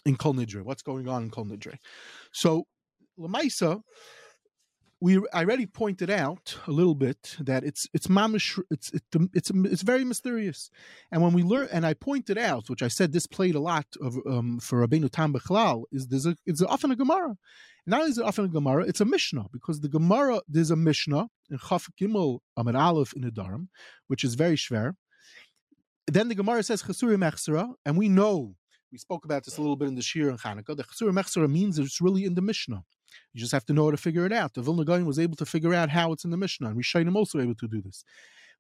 in 0.06 0.16
Kol 0.16 0.34
Nidre. 0.34 0.64
What's 0.64 0.84
going 0.84 1.08
on 1.08 1.24
in 1.24 1.30
Kol 1.30 1.46
Nidre? 1.46 1.78
So, 2.32 2.66
Lamaisa, 3.20 3.82
we 5.00 5.18
I 5.32 5.44
already 5.44 5.66
pointed 5.68 6.10
out 6.10 6.58
a 6.66 6.72
little 6.72 6.96
bit 6.96 7.38
that 7.40 7.64
it's 7.64 7.88
it's 7.94 8.08
mamish 8.08 8.60
it's 8.72 8.92
it's 8.92 9.06
it's 9.34 9.52
it's 9.54 9.82
very 9.84 10.04
mysterious, 10.04 10.72
and 11.12 11.22
when 11.22 11.34
we 11.34 11.44
learn 11.44 11.68
and 11.72 11.86
I 11.86 11.94
pointed 11.94 12.38
out, 12.38 12.70
which 12.70 12.82
I 12.82 12.88
said 12.88 13.12
this 13.12 13.28
played 13.28 13.56
a 13.56 13.60
lot 13.60 13.86
of 14.02 14.18
um, 14.28 14.60
for 14.60 14.86
Rabbeinu 14.86 15.10
Tam 15.12 15.34
Bechlal, 15.34 15.84
is 15.92 16.08
there's 16.08 16.26
a 16.26 16.36
it's 16.46 16.64
often 16.64 16.92
a 16.92 16.96
Gemara, 16.96 17.38
not 17.86 18.00
only 18.00 18.12
is 18.12 18.18
it 18.18 18.26
often 18.26 18.46
a 18.46 18.50
Gemara, 18.50 18.86
it's 18.86 19.02
a 19.02 19.06
Mishnah 19.06 19.46
because 19.54 19.82
the 19.82 19.90
Gemara 19.90 20.42
there's 20.48 20.72
a 20.72 20.76
Mishnah 20.76 21.28
in 21.52 21.60
Chaf 21.60 21.90
Gimel 22.00 22.40
Amid 22.58 22.76
Aleph 22.76 23.14
in 23.14 23.22
the 23.22 23.32
Dharam, 23.32 23.68
which 24.08 24.24
is 24.24 24.34
very 24.34 24.56
schwer. 24.56 24.94
Then 26.08 26.28
the 26.28 26.36
Gemara 26.36 26.64
says 26.64 26.82
Chesuri 26.82 27.18
Mechsera, 27.18 27.72
and 27.86 27.98
we 27.98 28.10
know 28.10 28.56
we 28.92 28.98
spoke 28.98 29.26
about 29.26 29.46
this 29.46 29.58
a 29.58 29.62
little 29.62 29.76
bit 29.76 29.90
in 29.90 29.96
the 29.96 30.02
Shir 30.02 30.30
and 30.30 30.40
Chanukah. 30.40 30.76
The 30.76 30.84
Chesuri 30.84 31.12
Mechsera 31.12 31.50
means 31.50 31.78
it's 31.78 32.02
really 32.02 32.26
in 32.26 32.34
the 32.34 32.42
Mishnah. 32.42 32.84
You 33.34 33.40
just 33.40 33.52
have 33.52 33.66
to 33.66 33.74
know 33.74 33.86
how 33.86 33.92
to 33.92 33.98
figure 33.98 34.26
it 34.26 34.34
out. 34.34 34.54
The 34.54 34.62
Vilna 34.62 34.86
Gaon 34.86 35.06
was 35.06 35.20
able 35.20 35.36
to 35.38 35.46
figure 35.46 35.74
out 35.74 35.90
how 35.90 36.12
it's 36.12 36.26
in 36.26 36.32
the 36.32 36.38
Mishnah, 36.38 36.70
and 36.70 36.78
Rishayim 36.78 37.16
also 37.16 37.40
able 37.40 37.56
to 37.56 37.68
do 37.68 37.82
this. 37.82 38.04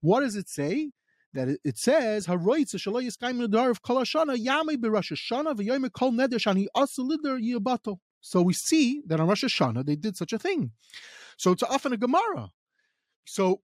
What 0.01 0.21
does 0.21 0.35
it 0.35 0.49
say? 0.49 0.91
That 1.33 1.49
it, 1.63 1.77
says. 1.77 2.25
So 2.25 2.33
we 8.41 8.53
see 8.53 9.01
that 9.05 9.19
on 9.19 9.27
Rosh 9.27 9.43
Hashanah 9.43 9.85
they 9.85 9.95
did 9.95 10.17
such 10.17 10.33
a 10.33 10.39
thing. 10.39 10.71
So 11.37 11.51
it's 11.51 11.63
often 11.63 11.93
a 11.93 11.97
Gemara. 11.97 12.49
So 13.25 13.61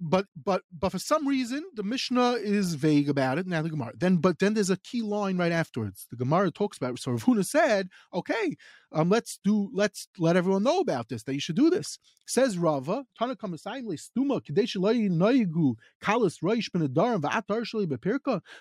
but 0.00 0.26
but 0.36 0.62
but 0.78 0.92
for 0.92 0.98
some 0.98 1.26
reason 1.26 1.64
the 1.74 1.82
Mishnah 1.82 2.32
is 2.32 2.74
vague 2.74 3.08
about 3.08 3.38
it. 3.38 3.46
Now 3.46 3.62
the 3.62 3.70
Gemara. 3.70 3.92
Then 3.96 4.16
but 4.16 4.38
then 4.38 4.54
there's 4.54 4.70
a 4.70 4.76
key 4.76 5.02
line 5.02 5.36
right 5.36 5.52
afterwards. 5.52 6.06
The 6.10 6.16
Gemara 6.16 6.50
talks 6.50 6.76
about 6.76 6.94
it. 6.94 7.00
So 7.00 7.12
Rav 7.12 7.24
Huna 7.24 7.44
said, 7.44 7.88
okay, 8.14 8.56
um, 8.92 9.08
let's 9.08 9.38
do 9.42 9.70
let's 9.72 10.08
let 10.18 10.36
everyone 10.36 10.62
know 10.62 10.80
about 10.80 11.08
this 11.08 11.24
that 11.24 11.34
you 11.34 11.40
should 11.40 11.56
do 11.56 11.70
this. 11.70 11.98
Says 12.26 12.56
Rava, 12.56 13.04
stuma 13.20 13.36
kalis 13.36 14.10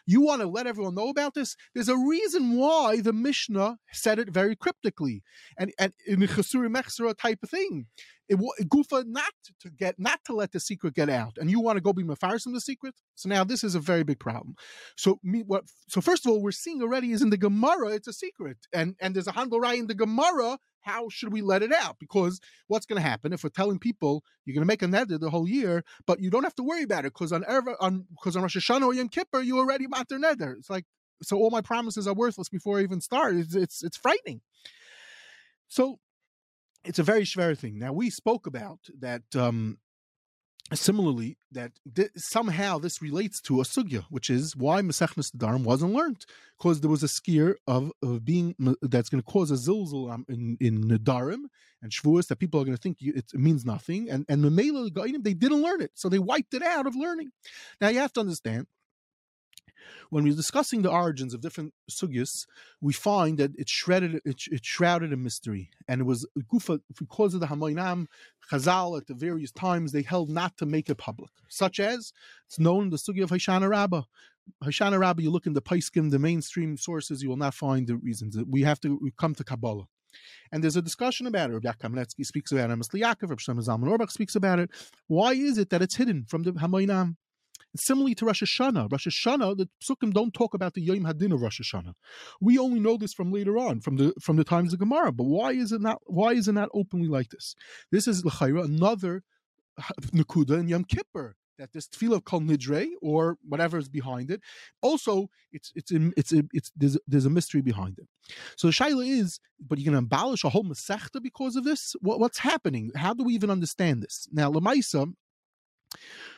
You 0.06 0.22
want 0.22 0.42
to 0.42 0.48
let 0.48 0.68
everyone 0.68 0.96
know 0.96 1.10
about 1.10 1.34
this? 1.36 1.56
There's 1.74 1.90
a 1.90 1.98
reason 1.98 2.58
why 2.58 3.02
the 3.02 3.14
Mishnah 3.14 3.78
said 3.92 4.20
it 4.20 4.30
very 4.30 4.56
cryptically 4.56 5.24
and 5.58 5.72
and 5.78 5.94
in 6.08 6.20
the 6.20 6.28
Chasuri 6.28 6.74
Mechsera 6.74 7.16
type 7.18 7.40
of 7.44 7.50
thing 7.50 7.88
it, 8.32 8.70
Gufa 8.70 9.06
not 9.06 9.34
to 9.60 9.70
get 9.70 10.00
not 10.00 10.20
to 10.26 10.34
let 10.34 10.52
the 10.54 10.60
secret 10.60 10.94
get 10.94 11.10
out, 11.10 11.38
and 11.38 11.52
you 11.52 11.60
want 11.60 11.78
to 11.78 11.82
go 11.82 11.94
be 11.94 12.04
mafaris 12.04 12.52
the 12.52 12.62
secret. 12.62 12.96
So 13.16 13.28
now 13.30 13.44
this 13.44 13.64
is 13.64 13.76
a 13.76 13.80
very 13.80 14.04
big 14.04 14.20
problem. 14.20 14.56
So 14.96 15.20
me, 15.24 15.44
what? 15.46 15.66
So 15.90 16.02
first 16.02 16.26
of 16.26 16.32
all, 16.32 16.42
we're 16.42 16.52
seeing 16.52 16.82
already 16.82 17.12
is 17.12 17.22
in 17.22 17.30
the 17.30 17.38
Gemara, 17.38 17.90
it's 17.90 18.08
a 18.08 18.14
secret, 18.14 18.58
and 18.74 18.96
and 19.00 19.16
there's 19.16 19.28
a 19.28 19.34
handle 19.34 19.60
right 19.60 19.78
in 19.78 19.88
the 19.88 19.96
Gemara. 19.96 20.58
How 20.82 21.10
should 21.10 21.32
we 21.32 21.42
let 21.42 21.62
it 21.62 21.74
out? 21.74 21.98
Because 22.00 22.40
what's 22.68 22.88
going 22.88 23.02
to 23.02 23.08
happen 23.08 23.34
if 23.34 23.44
we're 23.44 23.52
telling 23.52 23.78
people 23.78 24.24
you're 24.46 24.56
going 24.56 24.64
to 24.64 24.68
make 24.68 24.82
a 24.82 24.88
neder 24.88 25.20
the 25.20 25.30
whole 25.30 25.48
year, 25.48 25.84
but 26.08 26.20
you 26.20 26.32
don't 26.32 26.44
have 26.44 26.56
to 26.56 26.64
worry 26.64 26.84
about 26.84 27.06
it 27.06 27.14
because 27.14 27.32
on 27.32 27.44
Ever 27.48 27.76
on 27.80 28.06
because 28.16 28.36
on 28.36 28.42
Rosh 28.42 28.58
Hashanah 28.58 28.88
or 28.88 28.94
Yom 28.94 29.10
Kippur 29.10 29.42
you 29.42 29.60
already 29.60 29.88
matter 29.88 30.18
neder. 30.18 30.58
It's 30.58 30.70
like 30.70 30.86
so 31.22 31.38
all 31.38 31.52
my 31.52 31.62
promises 31.62 32.08
are 32.08 32.16
worthless 32.16 32.50
before 32.50 32.80
I 32.80 32.84
even 32.84 33.02
start. 33.02 33.36
It's 33.36 33.56
it's, 33.56 33.84
it's 33.84 33.98
frightening. 33.98 34.42
So 35.68 36.00
it's 36.84 37.00
a 37.00 37.04
very 37.04 37.24
schwer 37.24 37.58
thing. 37.58 37.80
Now 37.80 37.94
we 37.94 38.10
spoke 38.10 38.48
about 38.48 38.80
that. 39.00 39.24
Um, 39.36 39.78
similarly, 40.74 41.38
that 41.52 41.72
th- 41.94 42.12
somehow 42.16 42.78
this 42.78 43.02
relates 43.02 43.42
to 43.42 43.60
a 43.60 43.64
sugya, 43.64 44.06
which 44.10 44.30
is 44.30 44.56
why 44.56 44.82
Masechnas 44.82 45.32
Nedarim 45.36 45.64
wasn't 45.64 45.94
learned, 45.94 46.26
because 46.58 46.80
there 46.80 46.90
was 46.90 47.04
a 47.04 47.08
skier 47.08 47.56
of, 47.68 47.92
of 48.02 48.24
being 48.24 48.56
that's 48.82 49.10
going 49.10 49.22
to 49.22 49.32
cause 49.32 49.52
a 49.52 49.56
zilzul 49.56 50.12
um, 50.12 50.26
in 50.30 50.58
in 50.60 50.84
Nedarim 50.86 51.44
and 51.82 51.92
Shavuos 51.92 52.28
that 52.28 52.38
people 52.38 52.62
are 52.62 52.64
going 52.64 52.78
to 52.78 52.82
think 52.82 52.98
it, 53.02 53.26
it 53.34 53.40
means 53.40 53.66
nothing, 53.66 54.10
and 54.10 54.26
and 54.30 54.44
Memela 54.44 55.24
they 55.24 55.34
didn't 55.34 55.62
learn 55.62 55.82
it, 55.82 55.92
so 55.96 56.10
they 56.10 56.20
wiped 56.20 56.54
it 56.54 56.64
out 56.64 56.88
of 56.88 56.96
learning. 56.96 57.32
Now 57.80 57.90
you 57.90 58.00
have 58.00 58.14
to 58.14 58.22
understand 58.22 58.68
when 60.10 60.24
we're 60.24 60.36
discussing 60.36 60.82
the 60.82 60.92
origins 60.92 61.34
of 61.34 61.42
different 61.42 61.74
sugyas, 61.90 62.46
we 62.82 62.94
find 62.94 63.38
that 63.38 63.52
it 63.58 63.70
shredded, 63.70 64.22
it, 64.26 64.44
it 64.52 64.66
shrouded 64.66 65.12
in 65.12 65.24
mystery, 65.24 65.70
and 65.88 66.02
it 66.02 66.06
was 66.06 66.28
gufa 66.52 66.80
because 66.98 67.34
of 67.34 67.40
the 67.40 67.48
Hamoinam 67.48 68.08
Chazal 68.52 68.98
at 68.98 69.08
the 69.08 69.14
various 69.14 69.52
times 69.52 69.92
they 69.92 70.02
held 70.02 70.30
not 70.30 70.58
to 70.58 70.66
make 70.66 70.90
it 70.90 70.98
public, 70.98 71.32
such 71.48 71.80
as 71.80 72.14
it's 72.48 72.60
known 72.60 72.90
the 72.90 72.98
sugya 72.98 73.24
of 73.24 73.30
Hoshana 73.30 73.70
Rabbah. 73.70 74.04
Hoshana 74.64 75.00
Rabbah, 75.00 75.22
you 75.22 75.32
look 75.32 75.46
in 75.46 75.54
the 75.54 75.62
Paiskim, 75.62 76.12
the 76.12 76.20
mainstream 76.20 76.78
sources, 76.78 77.22
you 77.22 77.30
will 77.30 77.38
not 77.38 77.54
find 77.54 77.88
the 77.88 77.96
reasons. 77.96 78.38
We 78.48 78.64
have 78.64 78.80
to 78.82 79.00
we 79.02 79.12
come 79.12 79.36
to 79.36 79.44
Kabbalah. 79.44 79.88
And 80.52 80.64
there's 80.64 80.76
a 80.76 80.82
discussion 80.82 81.28
about 81.28 81.52
it. 81.52 81.54
Rabbi 81.54 81.72
Kamenetsky 81.72 82.26
speaks 82.26 82.52
about 82.52 82.70
it. 82.70 82.78
Emes 82.78 82.94
L'Yaakov, 82.94 83.30
Rabbi 83.30 83.36
Shlomo 83.36 83.66
Zalman 83.66 83.90
Auerbach 83.90 84.12
speaks 84.12 84.36
about 84.36 84.60
it. 84.60 84.70
Why 85.08 85.32
is 85.34 85.58
it 85.58 85.70
that 85.70 85.82
it's 85.82 85.96
hidden 85.96 86.26
from 86.28 86.44
the 86.44 86.52
Hamoinam? 86.52 87.16
Similarly 87.76 88.16
to 88.16 88.26
Rosh 88.26 88.44
Hashanah, 88.44 88.92
Rosh 88.92 89.08
Hashanah, 89.08 89.58
the 89.58 89.70
Psukim 89.82 90.14
don't 90.14 90.34
talk 90.34 90.54
about 90.54 90.74
the 90.74 90.82
Yom 90.82 91.06
Hadin 91.06 91.34
of 91.34 91.42
Rosh 91.42 91.62
Hashanah. 91.62 91.94
We 92.42 92.58
only 92.58 92.80
know 92.80 92.98
this 92.98 93.14
from 93.14 93.32
later 93.32 93.58
on, 93.58 93.80
from 93.80 93.98
the 93.98 94.14
from 94.20 94.36
the 94.36 94.44
times 94.44 94.74
of 94.74 94.80
Gemara. 94.80 95.12
But 95.12 95.26
why 95.26 95.52
is 95.52 95.72
it 95.72 95.82
not? 95.82 96.02
Why 96.06 96.34
is 96.34 96.48
it 96.48 96.54
not 96.54 96.70
openly 96.74 97.08
like 97.08 97.30
this? 97.30 97.56
This 97.92 98.08
is 98.08 98.26
l'chayra 98.26 98.66
another 98.66 99.24
nakuda 100.14 100.60
in 100.60 100.68
Yom 100.68 100.84
Kippur 100.84 101.36
that 101.62 101.74
this 101.74 101.88
tefillah 101.88 102.16
of 102.16 102.24
Nidre 102.24 102.90
or 103.02 103.38
whatever 103.48 103.78
is 103.78 103.88
behind 103.88 104.32
it. 104.32 104.42
Also, 104.82 105.30
it's 105.52 105.72
it's 105.76 105.92
it's 105.92 106.32
it's, 106.32 106.48
it's 106.54 106.72
there's, 106.76 106.98
there's 107.08 107.26
a 107.26 107.30
mystery 107.30 107.62
behind 107.62 108.00
it. 108.00 108.08
So 108.58 108.68
the 108.68 108.74
shaila 108.74 109.08
is, 109.08 109.40
but 109.66 109.78
going 109.78 109.92
to 109.92 110.00
abolish 110.00 110.44
a 110.44 110.50
whole 110.50 110.64
masechta 110.64 111.22
because 111.22 111.56
of 111.56 111.64
this? 111.64 111.96
What, 112.02 112.20
what's 112.20 112.40
happening? 112.40 112.92
How 112.96 113.14
do 113.14 113.24
we 113.24 113.34
even 113.34 113.50
understand 113.50 114.02
this? 114.02 114.28
Now, 114.32 114.52
Lamaisa, 114.52 115.14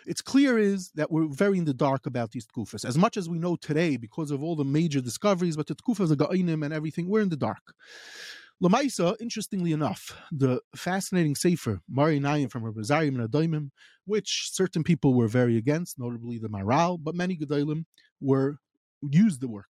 it's 0.06 0.22
clear 0.22 0.58
is 0.58 0.92
that 0.96 1.12
we're 1.12 1.28
very 1.28 1.58
in 1.58 1.66
the 1.66 1.74
dark 1.74 2.06
about 2.06 2.32
these 2.32 2.48
tkufas. 2.48 2.86
As 2.86 2.98
much 2.98 3.18
as 3.18 3.30
we 3.30 3.40
know 3.40 3.56
today, 3.56 3.98
because 3.98 4.32
of 4.32 4.44
all 4.44 4.56
the 4.56 4.64
major 4.64 5.02
discoveries, 5.02 5.58
but 5.58 5.68
the 5.68 5.76
tkufas, 5.76 6.10
the 6.10 6.18
ga'inim, 6.18 6.64
and 6.64 6.74
everything, 6.74 7.08
we're 7.08 7.22
in 7.22 7.30
the 7.30 7.38
dark. 7.38 7.74
Lamaisa, 8.62 9.16
interestingly 9.20 9.74
enough, 9.74 10.18
the 10.32 10.62
fascinating 10.76 11.36
sefer 11.36 11.82
Me'or 11.90 12.10
Einayim 12.10 12.50
from 12.50 12.64
Rabbi 12.64 12.82
and 13.04 13.18
Adaimim, 13.18 13.72
which 14.06 14.50
certain 14.52 14.84
people 14.84 15.14
were 15.14 15.28
very 15.28 15.58
against, 15.58 16.00
notably 16.00 16.38
the 16.38 16.48
Maharal, 16.48 16.98
but 17.02 17.16
many 17.16 17.36
Gedalim 17.36 17.86
were 18.22 18.58
used 19.02 19.42
the 19.42 19.48
work. 19.48 19.68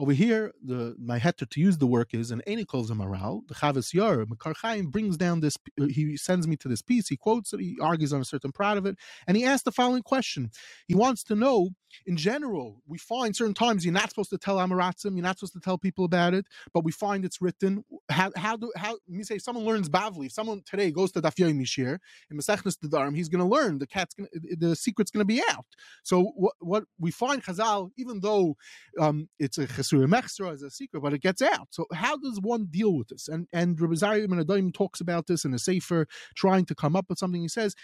Over 0.00 0.12
here, 0.12 0.54
the 0.64 0.96
my 0.98 1.18
heter 1.18 1.46
to 1.50 1.60
use 1.60 1.76
the 1.76 1.86
work 1.86 2.14
is 2.14 2.30
an 2.30 2.40
Enikol 2.46 2.88
Zamaral, 2.88 3.46
the 3.48 3.54
Chavos 3.54 3.92
Yair. 3.92 4.24
Mekor 4.24 4.56
Chaim 4.56 4.86
brings 4.86 5.18
down 5.18 5.40
this, 5.40 5.58
he 5.90 6.16
sends 6.16 6.48
me 6.48 6.56
to 6.56 6.68
this 6.68 6.80
piece, 6.80 7.08
he 7.08 7.18
quotes 7.18 7.52
it, 7.52 7.60
he 7.60 7.76
argues 7.82 8.14
on 8.14 8.22
a 8.22 8.24
certain 8.24 8.50
part 8.50 8.78
of 8.78 8.86
it, 8.86 8.96
and 9.26 9.36
he 9.36 9.44
asks 9.44 9.64
the 9.64 9.70
following 9.70 10.02
question. 10.02 10.50
He 10.88 10.94
wants 10.94 11.22
to 11.24 11.34
know, 11.34 11.72
in 12.06 12.16
general, 12.16 12.80
we 12.86 12.96
find 12.96 13.36
certain 13.36 13.52
times 13.52 13.84
you're 13.84 13.92
not 13.92 14.08
supposed 14.08 14.30
to 14.30 14.38
tell 14.38 14.56
Amaratzim, 14.56 15.16
you're 15.16 15.22
not 15.22 15.38
supposed 15.38 15.52
to 15.52 15.60
tell 15.60 15.76
people 15.76 16.06
about 16.06 16.32
it, 16.32 16.46
but 16.72 16.82
we 16.82 16.92
find 16.92 17.22
it's 17.26 17.42
written. 17.42 17.84
How, 18.10 18.32
how 18.36 18.56
do, 18.56 18.72
how, 18.76 18.92
let 18.92 19.18
me 19.18 19.22
say, 19.22 19.36
someone 19.36 19.66
learns 19.66 19.90
Bavli, 19.90 20.26
if 20.26 20.32
someone 20.32 20.62
today 20.64 20.90
goes 20.90 21.12
to 21.12 21.20
Daf 21.20 21.34
Mishir, 21.36 21.98
in 22.30 22.38
Masechnes 22.38 22.78
Dedarim, 22.82 23.14
he's 23.14 23.28
going 23.28 23.46
to 23.46 23.54
learn, 23.56 23.76
the 23.76 23.86
cat's 23.86 24.14
gonna, 24.14 24.30
the 24.32 24.74
secret's 24.74 25.10
going 25.10 25.20
to 25.20 25.26
be 25.26 25.42
out. 25.50 25.66
So 26.04 26.32
what, 26.36 26.54
what 26.60 26.84
we 26.98 27.10
find 27.10 27.44
Chazal, 27.44 27.90
even 27.98 28.20
though 28.20 28.56
um, 28.98 29.28
it's 29.38 29.58
a 29.58 29.66
Chesur 29.90 30.06
Mechsra 30.06 30.52
as 30.52 30.62
a 30.62 30.70
secret, 30.70 31.00
but 31.00 31.12
it 31.12 31.22
gets 31.22 31.42
out. 31.42 31.68
So 31.70 31.86
how 31.92 32.16
does 32.16 32.40
one 32.40 32.66
deal 32.70 32.96
with 32.96 33.08
this? 33.08 33.28
And 33.28 33.46
and 33.52 33.80
Rabbi 33.80 33.94
Zari 33.94 34.26
Adaim 34.26 34.72
talks 34.72 35.00
about 35.00 35.26
this 35.26 35.44
in 35.44 35.54
a 35.54 35.58
Sefer, 35.58 36.06
trying 36.34 36.66
to 36.66 36.74
come 36.74 36.96
up 36.96 37.06
with 37.08 37.18
something. 37.18 37.42
He 37.42 37.48
says 37.48 37.74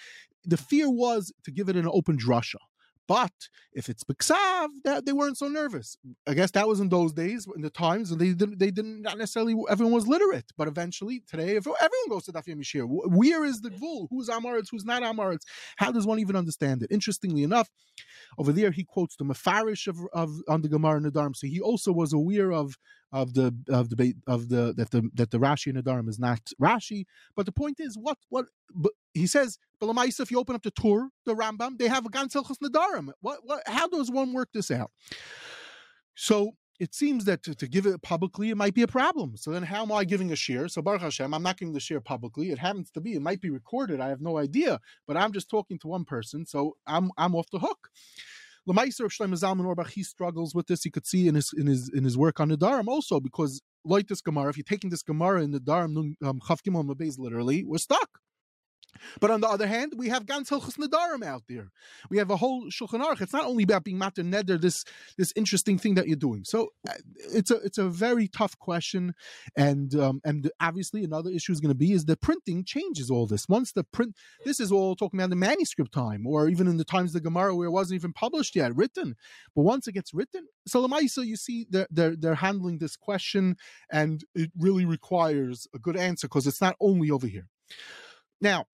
the 0.45 0.57
fear 0.57 0.90
was 0.90 1.33
to 1.45 1.51
give 1.51 1.69
it 1.69 1.77
an 1.77 1.88
open 1.90 2.19
drasha. 2.19 2.57
But 3.09 3.33
if 3.73 3.88
it's 3.88 4.03
Biksav, 4.05 4.69
that 4.85 5.07
they 5.07 5.12
weren't 5.12 5.38
so 5.38 5.49
nervous. 5.49 5.97
I 6.27 6.35
guess 6.35 6.51
that 6.53 6.66
was 6.66 6.81
in 6.81 6.88
those 6.88 7.12
days, 7.12 7.47
in 7.55 7.62
the 7.62 7.71
times, 7.71 8.11
and 8.11 8.21
they 8.21 8.33
didn't, 8.33 8.59
they 8.59 8.71
didn't 8.71 9.03
not 9.03 9.19
necessarily 9.19 9.55
everyone 9.71 9.95
was 9.95 10.09
literate. 10.09 10.47
But 10.57 10.69
eventually, 10.69 11.23
today, 11.29 11.57
if 11.57 11.66
everyone 11.66 12.09
goes 12.09 12.25
to 12.25 12.33
Daf 12.33 12.47
Mishir, 12.49 12.87
where 12.88 13.45
is 13.45 13.61
the 13.61 13.71
gvul? 13.71 14.09
Who's 14.11 14.29
Amaritz? 14.29 14.69
Who's 14.71 14.85
not 14.85 15.03
Amaritz? 15.03 15.42
How 15.77 15.92
does 15.92 16.07
one 16.07 16.19
even 16.19 16.37
understand 16.37 16.83
it? 16.83 16.90
Interestingly 16.90 17.42
enough, 17.42 17.69
over 18.38 18.53
there 18.53 18.71
he 18.71 18.85
quotes 18.85 19.16
the 19.16 19.25
Mefarish 19.25 19.87
of, 19.87 19.99
of 20.12 20.31
on 20.49 20.62
the 20.62 20.69
Gemara 20.69 21.01
Nadarim. 21.01 21.37
So 21.37 21.47
he 21.47 21.61
also 21.61 21.92
was 21.92 22.12
aware 22.12 22.53
of 22.53 22.77
of 23.12 23.35
the 23.35 23.55
of 23.69 23.90
the 23.90 24.14
of 24.27 24.49
the 24.49 24.75
that 24.77 24.90
the 24.90 25.09
that 25.14 25.31
the 25.31 25.38
Rashi 25.38 25.73
Nadarim 25.73 26.09
is 26.09 26.19
not 26.19 26.40
Rashi. 26.61 27.05
But 27.37 27.47
the 27.47 27.53
point 27.53 27.79
is, 27.79 27.97
what 27.97 28.19
what 28.29 28.47
he 29.16 29.26
says, 29.26 29.59
but 29.81 29.88
Balamaisa, 29.88 30.20
if 30.20 30.31
you 30.31 30.38
open 30.38 30.55
up 30.55 30.62
the 30.62 30.70
Tur, 30.70 31.09
the 31.24 31.35
Rambam, 31.35 31.79
they 31.79 31.88
have 31.88 32.07
a 32.07 32.09
Gan 32.09 32.29
Silchas 32.29 32.59
Nadarim. 32.62 33.11
What 33.20 33.40
what 33.44 33.62
how 33.66 33.88
does 33.88 34.11
one 34.11 34.33
work 34.33 34.48
this 34.52 34.70
out? 34.70 34.90
So 36.14 36.52
it 36.79 36.94
seems 36.94 37.24
that 37.24 37.42
to, 37.44 37.55
to, 37.55 37.66
give 37.66 37.87
it 37.87 38.02
publicly, 38.02 38.50
it 38.50 38.57
might 38.57 38.74
be 38.74 38.83
a 38.83 38.87
problem. 38.87 39.37
So 39.37 39.50
then 39.50 39.62
how 39.62 39.83
am 39.83 39.92
I 39.92 40.05
giving 40.05 40.31
a 40.31 40.37
share? 40.37 40.68
So 40.68 40.83
Baruch 40.83 41.00
Hashem, 41.00 41.33
I'm 41.33 41.42
not 41.42 41.59
giving 41.59 41.72
the 41.72 41.81
share 41.81 42.00
publicly. 42.00 42.50
It 42.50 42.59
happens 42.59 42.90
to 42.90 43.00
be, 43.00 43.14
it 43.14 43.22
might 43.22 43.40
be 43.40 43.48
recorded. 43.48 43.98
I 43.98 44.09
have 44.09 44.20
no 44.20 44.37
idea, 44.37 44.79
but 45.07 45.16
I'm 45.16 45.33
just 45.33 45.48
talking 45.48 45.79
to 45.81 45.88
one 45.88 46.05
person. 46.05 46.46
So 46.46 46.76
I'm 46.87 47.11
I'm 47.16 47.35
off 47.35 47.50
the 47.50 47.59
hook. 47.59 47.88
Lemaiser 48.68 49.05
of 49.05 49.12
Shlomo 49.12 49.35
Zalman 49.35 49.64
Auerbach, 49.64 49.90
he 49.90 50.02
struggles 50.02 50.55
with 50.55 50.66
this. 50.66 50.85
You 50.85 50.90
could 50.90 51.07
see 51.07 51.29
in 51.29 51.37
his 51.37 51.52
in 51.57 51.66
his 51.66 51.90
in 51.94 52.05
his 52.05 52.18
work 52.18 52.40
on 52.40 52.48
the 52.48 52.59
Dharam 52.59 52.88
also 52.88 53.20
because 53.20 53.62
like 53.85 54.09
this 54.09 54.20
Gemara, 54.20 54.50
if 54.50 54.57
you're 54.57 54.64
taking 54.64 54.90
this 54.90 55.02
Gemara 55.02 55.42
in 55.42 55.52
the 55.52 55.61
Dharam, 55.61 56.14
um, 56.24 56.40
Gimel 56.40 57.18
literally, 57.18 57.64
we're 57.64 57.79
stuck. 57.79 58.18
But 59.20 59.30
on 59.30 59.40
the 59.40 59.48
other 59.48 59.66
hand, 59.66 59.94
we 59.96 60.09
have 60.09 60.26
Gans 60.26 60.50
Hilchus 60.50 60.76
Nadarim 60.76 61.24
out 61.24 61.42
there. 61.48 61.70
We 62.11 62.18
have 62.18 62.30
a 62.30 62.37
whole 62.37 62.66
Shulchan 62.66 63.04
Aruch. 63.04 63.20
It's 63.20 63.32
not 63.32 63.46
only 63.46 63.64
about 63.64 63.85
being 63.85 63.98
Mater 63.98 64.22
Neder, 64.22 64.61
this 64.61 64.85
this 65.16 65.32
interesting 65.37 65.78
thing 65.78 65.94
that 65.94 66.06
you're 66.06 66.16
doing. 66.16 66.44
So 66.44 66.70
uh, 66.88 66.94
it's 67.16 67.50
a 67.50 67.56
it's 67.56 67.78
a 67.78 67.88
very 67.88 68.28
tough 68.28 68.59
question, 68.59 69.14
and 69.56 69.94
um, 69.94 70.20
and 70.24 70.50
obviously 70.61 71.04
another 71.04 71.30
issue 71.30 71.52
is 71.52 71.61
going 71.61 71.70
to 71.70 71.78
be 71.78 71.92
is 71.92 72.04
the 72.04 72.16
printing 72.16 72.64
changes 72.64 73.11
all 73.11 73.26
this. 73.26 73.48
Once 73.48 73.72
the 73.72 73.85
print, 73.85 74.14
this 74.44 74.61
is 74.61 74.72
all 74.72 74.96
talking 74.96 75.18
about 75.20 75.30
the 75.30 75.37
manuscript 75.37 75.92
time, 75.92 76.26
or 76.26 76.48
even 76.48 76.66
in 76.66 76.76
the 76.76 76.85
times 76.85 77.11
of 77.11 77.14
the 77.14 77.28
Gemara 77.28 77.54
where 77.54 77.68
it 77.68 77.72
wasn't 77.72 77.96
even 77.96 78.12
published 78.12 78.56
yet, 78.56 78.74
written. 78.74 79.14
But 79.54 79.62
once 79.62 79.87
it 79.88 79.92
gets 79.92 80.14
written, 80.14 80.46
so 80.66 80.87
Lamaisa, 80.87 81.24
you 81.24 81.37
see 81.37 81.66
they're 81.70 81.88
they're 81.90 82.16
they're 82.16 82.35
handling 82.35 82.78
this 82.78 82.96
question, 82.96 83.56
and 83.90 84.24
it 84.35 84.50
really 84.59 84.85
requires 84.85 85.66
a 85.74 85.78
good 85.78 85.96
answer 85.96 86.28
because 86.28 86.46
it's 86.46 86.61
not 86.61 86.76
only 86.80 87.11
over 87.11 87.26
here. 87.26 87.48
Now, 88.40 88.66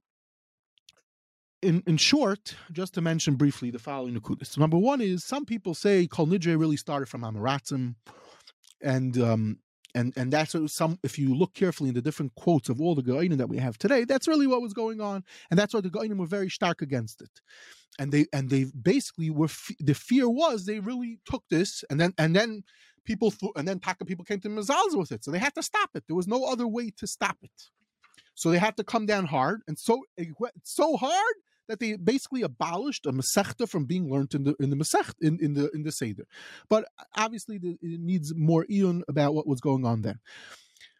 in, 1.62 1.82
in 1.86 1.96
short, 1.96 2.56
just 2.72 2.94
to 2.94 3.00
mention 3.00 3.36
briefly 3.36 3.70
the 3.70 3.78
following 3.78 4.14
nukudis. 4.14 4.58
Number 4.58 4.76
one 4.76 5.00
is 5.00 5.24
some 5.24 5.44
people 5.44 5.74
say 5.74 6.06
Kol 6.06 6.26
Nidre 6.26 6.58
really 6.58 6.76
started 6.76 7.08
from 7.08 7.22
Amaratzim, 7.22 7.94
and 8.82 9.16
um, 9.18 9.58
and 9.94 10.12
and 10.16 10.32
that's 10.32 10.54
some. 10.72 10.98
If 11.02 11.18
you 11.18 11.34
look 11.34 11.54
carefully 11.54 11.88
in 11.88 11.94
the 11.94 12.02
different 12.02 12.34
quotes 12.34 12.68
of 12.68 12.80
all 12.80 12.94
the 12.94 13.02
Ga'inim 13.02 13.38
that 13.38 13.48
we 13.48 13.58
have 13.58 13.78
today, 13.78 14.04
that's 14.04 14.28
really 14.28 14.46
what 14.46 14.60
was 14.60 14.74
going 14.74 15.00
on, 15.00 15.24
and 15.50 15.58
that's 15.58 15.72
why 15.72 15.80
the 15.80 15.90
Ga'inim 15.90 16.18
were 16.18 16.26
very 16.26 16.50
stark 16.50 16.82
against 16.82 17.22
it, 17.22 17.30
and 17.98 18.12
they 18.12 18.26
and 18.32 18.50
they 18.50 18.66
basically 18.80 19.30
were. 19.30 19.50
The 19.78 19.94
fear 19.94 20.28
was 20.28 20.66
they 20.66 20.80
really 20.80 21.20
took 21.24 21.44
this, 21.48 21.84
and 21.88 22.00
then 22.00 22.12
and 22.18 22.34
then 22.34 22.64
people 23.04 23.32
and 23.54 23.68
then 23.68 23.78
Taka 23.78 24.04
people 24.04 24.24
came 24.24 24.40
to 24.40 24.48
Mazals 24.48 24.96
with 24.96 25.12
it, 25.12 25.24
so 25.24 25.30
they 25.30 25.38
had 25.38 25.54
to 25.54 25.62
stop 25.62 25.90
it. 25.94 26.04
There 26.08 26.16
was 26.16 26.28
no 26.28 26.44
other 26.44 26.66
way 26.66 26.90
to 26.98 27.06
stop 27.06 27.38
it. 27.42 27.50
So 28.34 28.50
they 28.50 28.58
had 28.58 28.76
to 28.78 28.84
come 28.84 29.06
down 29.06 29.26
hard, 29.26 29.62
and 29.68 29.78
so 29.78 30.02
so 30.64 30.96
hard 30.96 31.34
that 31.68 31.80
they 31.80 31.96
basically 31.96 32.42
abolished 32.42 33.06
a 33.06 33.12
Masechta 33.12 33.68
from 33.68 33.84
being 33.84 34.10
learned 34.10 34.34
in 34.34 34.44
the 34.44 34.54
in 34.60 34.70
the 34.70 34.76
Masech 34.76 35.14
in, 35.20 35.38
in 35.40 35.54
the 35.54 35.70
in 35.70 35.82
the 35.82 35.92
Seder. 35.92 36.24
But 36.68 36.86
obviously, 37.16 37.58
the, 37.58 37.78
it 37.80 38.00
needs 38.00 38.34
more 38.34 38.66
eon 38.70 39.04
about 39.08 39.34
what 39.34 39.46
was 39.46 39.60
going 39.60 39.84
on 39.84 40.02
there. 40.02 40.20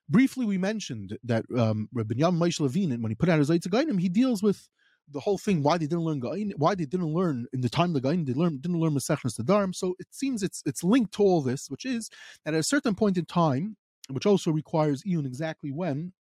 Briefly, 0.09 0.44
we 0.44 0.59
mentioned 0.59 1.16
that 1.25 1.44
um, 1.57 1.88
Rabbi 1.92 2.14
Yam 2.16 2.38
Moshe 2.38 2.61
Levine, 2.61 3.01
when 3.01 3.11
he 3.11 3.14
put 3.16 3.29
out 3.29 3.38
his 3.38 3.51
Otzar 3.51 3.68
HaGeonim, 3.68 4.01
he 4.01 4.09
deals 4.09 4.42
with 4.42 4.68
the 5.11 5.20
whole 5.20 5.38
thing 5.38 5.62
why 5.62 5.79
they 5.79 5.87
didn't 5.87 6.05
learn 6.05 6.20
Gain, 6.20 6.53
why 6.57 6.75
they 6.75 6.85
didn't 6.85 7.14
learn 7.14 7.46
in 7.53 7.61
the 7.61 7.68
time 7.68 7.94
of 7.94 8.03
the 8.03 8.09
Gain, 8.09 8.25
they 8.25 8.33
learned, 8.33 8.62
didn't 8.62 8.81
learn 8.81 8.94
Masechnas 8.94 9.40
Darm. 9.40 9.75
So 9.75 9.94
it 9.98 10.09
seems 10.11 10.42
it's 10.42 10.62
it's 10.66 10.85
linked 10.85 11.14
to 11.14 11.22
all 11.22 11.42
this, 11.42 11.68
which 11.68 11.85
is 11.85 12.11
that 12.44 12.55
at 12.55 12.61
a 12.61 12.64
certain 12.64 12.94
point 12.94 13.18
in 13.18 13.25
time, 13.25 13.77
which 14.11 14.27
also 14.27 14.51
requires 14.51 15.07
Eon 15.07 15.27
exactly 15.27 15.70
when, 15.70 16.12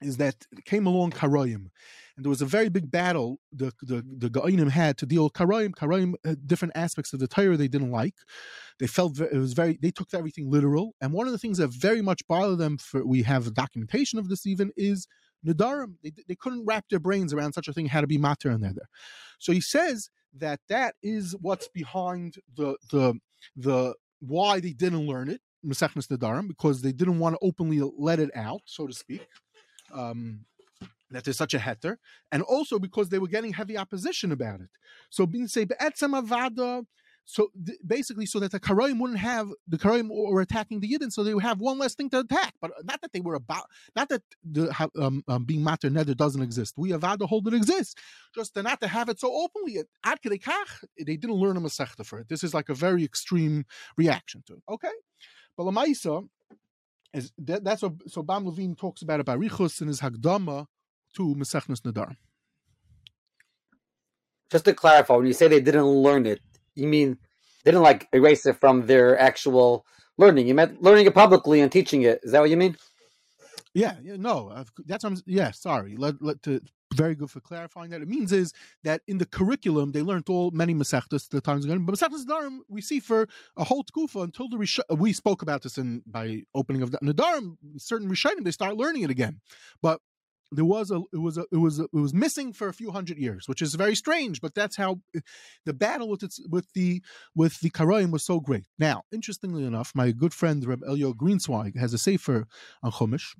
is 0.00 0.16
that 0.18 0.46
came 0.64 0.86
along 0.86 1.12
Karayim, 1.12 1.66
and 2.16 2.24
there 2.24 2.30
was 2.30 2.42
a 2.42 2.46
very 2.46 2.68
big 2.68 2.90
battle 2.90 3.38
the 3.52 3.72
the 3.82 4.04
the 4.18 4.28
Ga'inim 4.28 4.70
had 4.70 4.98
to 4.98 5.06
deal 5.06 5.24
with 5.24 5.32
Karayim. 5.32 5.70
Karayim 5.70 6.14
uh, 6.24 6.34
different 6.46 6.76
aspects 6.76 7.12
of 7.12 7.20
the 7.20 7.28
Torah 7.28 7.56
they 7.56 7.68
didn't 7.68 7.90
like. 7.90 8.14
They 8.78 8.86
felt 8.86 9.18
it 9.20 9.32
was 9.34 9.52
very 9.52 9.78
they 9.80 9.90
took 9.90 10.08
everything 10.14 10.50
literal, 10.50 10.94
and 11.00 11.12
one 11.12 11.26
of 11.26 11.32
the 11.32 11.38
things 11.38 11.58
that 11.58 11.68
very 11.68 12.02
much 12.02 12.26
bothered 12.28 12.58
them 12.58 12.78
for 12.78 13.04
we 13.04 13.22
have 13.22 13.52
documentation 13.54 14.18
of 14.18 14.28
this 14.28 14.46
even 14.46 14.70
is 14.76 15.06
Nadarim. 15.46 15.94
They 16.02 16.12
they 16.26 16.36
couldn't 16.36 16.64
wrap 16.66 16.86
their 16.90 17.00
brains 17.00 17.32
around 17.32 17.52
such 17.52 17.68
a 17.68 17.72
thing 17.72 17.86
had 17.86 18.02
to 18.02 18.06
be 18.06 18.18
matter 18.18 18.50
in 18.50 18.60
there. 18.60 18.88
So 19.38 19.52
he 19.52 19.60
says 19.60 20.10
that 20.36 20.60
that 20.68 20.94
is 21.02 21.34
what's 21.40 21.68
behind 21.68 22.36
the 22.56 22.76
the 22.90 23.14
the 23.56 23.94
why 24.20 24.60
they 24.60 24.72
didn't 24.72 25.06
learn 25.06 25.28
it. 25.28 25.40
Masechnas 25.66 26.06
Nadarim 26.06 26.46
because 26.46 26.82
they 26.82 26.92
didn't 26.92 27.18
want 27.18 27.34
to 27.34 27.38
openly 27.42 27.80
let 27.98 28.20
it 28.20 28.30
out, 28.34 28.60
so 28.64 28.86
to 28.86 28.94
speak 28.94 29.26
um, 29.92 30.44
that 31.10 31.24
there's 31.24 31.38
such 31.38 31.54
a 31.54 31.58
heter, 31.58 31.96
and 32.32 32.42
also 32.42 32.78
because 32.78 33.08
they 33.08 33.18
were 33.18 33.28
getting 33.28 33.52
heavy 33.52 33.78
opposition 33.78 34.32
about 34.32 34.60
it. 34.60 34.68
So 35.10 35.26
being 35.26 35.48
say 35.48 35.64
avada, 35.66 36.84
so 37.30 37.50
basically, 37.86 38.24
so 38.24 38.40
that 38.40 38.52
the 38.52 38.58
Karaim 38.58 38.98
wouldn't 38.98 39.18
have 39.18 39.50
the 39.66 39.76
Karaim 39.76 40.08
were 40.08 40.40
attacking 40.40 40.80
the 40.80 40.90
Yidden, 40.90 41.12
so 41.12 41.22
they 41.22 41.34
would 41.34 41.42
have 41.42 41.60
one 41.60 41.78
less 41.78 41.94
thing 41.94 42.08
to 42.10 42.20
attack. 42.20 42.54
But 42.58 42.72
not 42.84 43.02
that 43.02 43.12
they 43.12 43.20
were 43.20 43.34
about, 43.34 43.66
not 43.94 44.08
that 44.08 44.22
the 44.50 44.88
um, 44.98 45.22
um, 45.28 45.44
being 45.44 45.62
matter 45.62 45.90
nether 45.90 46.14
doesn't 46.14 46.40
exist. 46.40 46.74
We 46.78 46.90
avada 46.90 47.28
hold 47.28 47.46
it 47.46 47.52
exists, 47.52 47.96
just 48.34 48.54
to 48.54 48.62
not 48.62 48.80
to 48.80 48.88
have 48.88 49.10
it 49.10 49.20
so 49.20 49.30
openly. 49.30 49.82
They 50.02 51.16
didn't 51.16 51.32
learn 51.32 51.58
a 51.58 51.60
masechta 51.60 52.06
for 52.06 52.18
it. 52.18 52.30
This 52.30 52.42
is 52.42 52.54
like 52.54 52.70
a 52.70 52.74
very 52.74 53.04
extreme 53.04 53.66
reaction 53.98 54.42
to 54.46 54.54
it. 54.54 54.62
Okay, 54.70 54.88
but 55.54 55.64
Lamaisa, 55.64 56.26
is 57.14 57.32
that, 57.38 57.64
that's 57.64 57.82
what 57.82 57.94
so 58.06 58.22
Bam 58.22 58.46
Levine 58.46 58.74
talks 58.74 59.02
about 59.02 59.20
it 59.20 59.26
by 59.26 59.36
Richus 59.36 59.80
in 59.80 59.88
his 59.88 60.00
Hagdama 60.00 60.66
to 61.16 61.34
Mesechnes 61.34 61.80
Nadar. 61.80 62.16
Just 64.50 64.64
to 64.64 64.74
clarify, 64.74 65.14
when 65.14 65.26
you 65.26 65.32
say 65.32 65.48
they 65.48 65.60
didn't 65.60 65.86
learn 65.86 66.26
it, 66.26 66.40
you 66.74 66.86
mean 66.86 67.18
they 67.64 67.70
didn't 67.70 67.82
like 67.82 68.08
erase 68.12 68.46
it 68.46 68.56
from 68.56 68.86
their 68.86 69.18
actual 69.18 69.84
learning. 70.16 70.48
You 70.48 70.54
meant 70.54 70.82
learning 70.82 71.06
it 71.06 71.14
publicly 71.14 71.60
and 71.60 71.70
teaching 71.70 72.02
it. 72.02 72.20
Is 72.22 72.32
that 72.32 72.40
what 72.40 72.50
you 72.50 72.56
mean? 72.56 72.76
Yeah, 73.74 73.96
yeah 74.02 74.16
no, 74.16 74.64
that's 74.86 75.04
what 75.04 75.12
I'm, 75.12 75.22
yeah. 75.26 75.50
Sorry, 75.50 75.96
let, 75.96 76.22
let 76.22 76.42
to 76.44 76.60
very 76.98 77.14
good 77.14 77.30
for 77.30 77.40
clarifying 77.40 77.90
that. 77.90 78.02
It 78.02 78.08
means 78.08 78.32
is 78.32 78.52
that 78.82 79.02
in 79.06 79.18
the 79.18 79.26
curriculum 79.38 79.92
they 79.92 80.02
learned 80.02 80.28
all 80.28 80.50
many 80.50 80.74
Masechtas 80.74 81.28
the 81.28 81.40
times 81.40 81.64
ago, 81.64 81.78
but 81.78 81.94
Masechtas 81.94 82.24
Nadarim 82.26 82.58
we 82.68 82.80
see 82.80 83.00
for 83.00 83.28
a 83.56 83.64
whole 83.64 83.84
Tkufa 83.84 84.24
until 84.24 84.48
the 84.48 84.58
Rish- 84.58 84.88
we 84.90 85.12
spoke 85.12 85.40
about 85.42 85.62
this 85.62 85.78
in 85.78 86.02
by 86.06 86.42
opening 86.54 86.82
of 86.82 86.90
the 86.90 86.98
Nadarim. 86.98 87.56
Certain 87.76 88.08
Rishonim 88.10 88.44
they 88.44 88.50
start 88.50 88.76
learning 88.76 89.02
it 89.02 89.10
again, 89.10 89.40
but 89.80 90.00
there 90.50 90.64
was 90.64 90.90
a 90.90 91.02
it 91.12 91.18
was 91.18 91.36
a 91.38 91.44
it 91.52 91.56
was 91.56 91.78
a, 91.78 91.84
it 91.84 92.00
was 92.06 92.14
missing 92.14 92.52
for 92.52 92.68
a 92.68 92.72
few 92.72 92.90
hundred 92.90 93.18
years, 93.18 93.48
which 93.48 93.62
is 93.62 93.74
very 93.74 93.94
strange. 93.94 94.40
But 94.40 94.54
that's 94.54 94.76
how 94.76 95.00
eh, 95.14 95.20
the 95.64 95.74
battle 95.74 96.08
with 96.08 96.22
its 96.22 96.40
with 96.48 96.72
the 96.72 97.02
with 97.34 97.60
the 97.60 97.70
Karayim 97.70 98.10
was 98.10 98.24
so 98.24 98.40
great. 98.40 98.66
Now, 98.78 99.02
interestingly 99.12 99.64
enough, 99.64 99.92
my 99.94 100.10
good 100.12 100.34
friend 100.34 100.64
Reb 100.64 100.82
Elio 100.86 101.12
Greenswag 101.12 101.76
has 101.76 101.92
a 101.92 101.98
sefer 101.98 102.46
on 102.82 102.92
Chumash, 102.92 103.34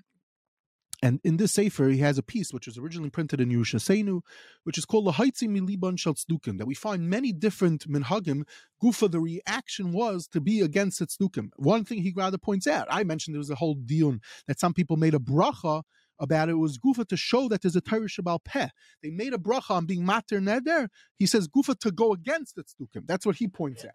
and 1.02 1.20
in 1.22 1.36
this 1.36 1.52
sefer, 1.52 1.88
he 1.88 1.98
has 1.98 2.18
a 2.18 2.22
piece 2.22 2.52
which 2.52 2.66
was 2.66 2.76
originally 2.76 3.10
printed 3.10 3.40
in 3.40 3.50
Yerushalayim, 3.50 4.20
which 4.64 4.78
is 4.78 4.84
called 4.84 5.06
"Lahaitzi 5.06 5.48
Miliban 5.48 5.98
Shel 5.98 6.14
Tzdukim." 6.14 6.58
That 6.58 6.66
we 6.66 6.74
find 6.74 7.08
many 7.08 7.32
different 7.32 7.88
minhagim. 7.88 8.44
Gufa, 8.82 9.10
the 9.10 9.20
reaction 9.20 9.92
was 9.92 10.26
to 10.28 10.40
be 10.40 10.60
against 10.60 11.00
tzdukim. 11.00 11.50
One 11.56 11.84
thing 11.84 12.02
he 12.02 12.12
rather 12.16 12.38
points 12.38 12.66
out, 12.66 12.88
I 12.90 13.04
mentioned 13.04 13.34
there 13.34 13.38
was 13.38 13.50
a 13.50 13.56
whole 13.56 13.74
deal 13.74 14.18
that 14.46 14.58
some 14.58 14.74
people 14.74 14.96
made 14.96 15.14
a 15.14 15.18
bracha 15.18 15.82
about 16.18 16.48
it. 16.48 16.52
it 16.52 16.56
was 16.56 16.78
Gufa 16.78 17.06
to 17.08 17.16
show 17.16 17.48
that 17.48 17.62
there's 17.62 17.76
a 17.76 17.80
Torah 17.80 18.08
Shabbal 18.08 18.42
Peh. 18.44 18.68
They 19.02 19.10
made 19.10 19.34
a 19.34 19.38
bracha 19.38 19.70
on 19.70 19.86
being 19.86 20.04
mater 20.04 20.40
neder. 20.40 20.88
He 21.16 21.26
says 21.26 21.48
Gufa 21.48 21.78
to 21.80 21.92
go 21.92 22.12
against 22.12 22.56
the 22.56 22.64
tzdukim. 22.64 23.06
That's 23.06 23.24
what 23.24 23.36
he 23.36 23.46
points 23.46 23.84
out. 23.84 23.92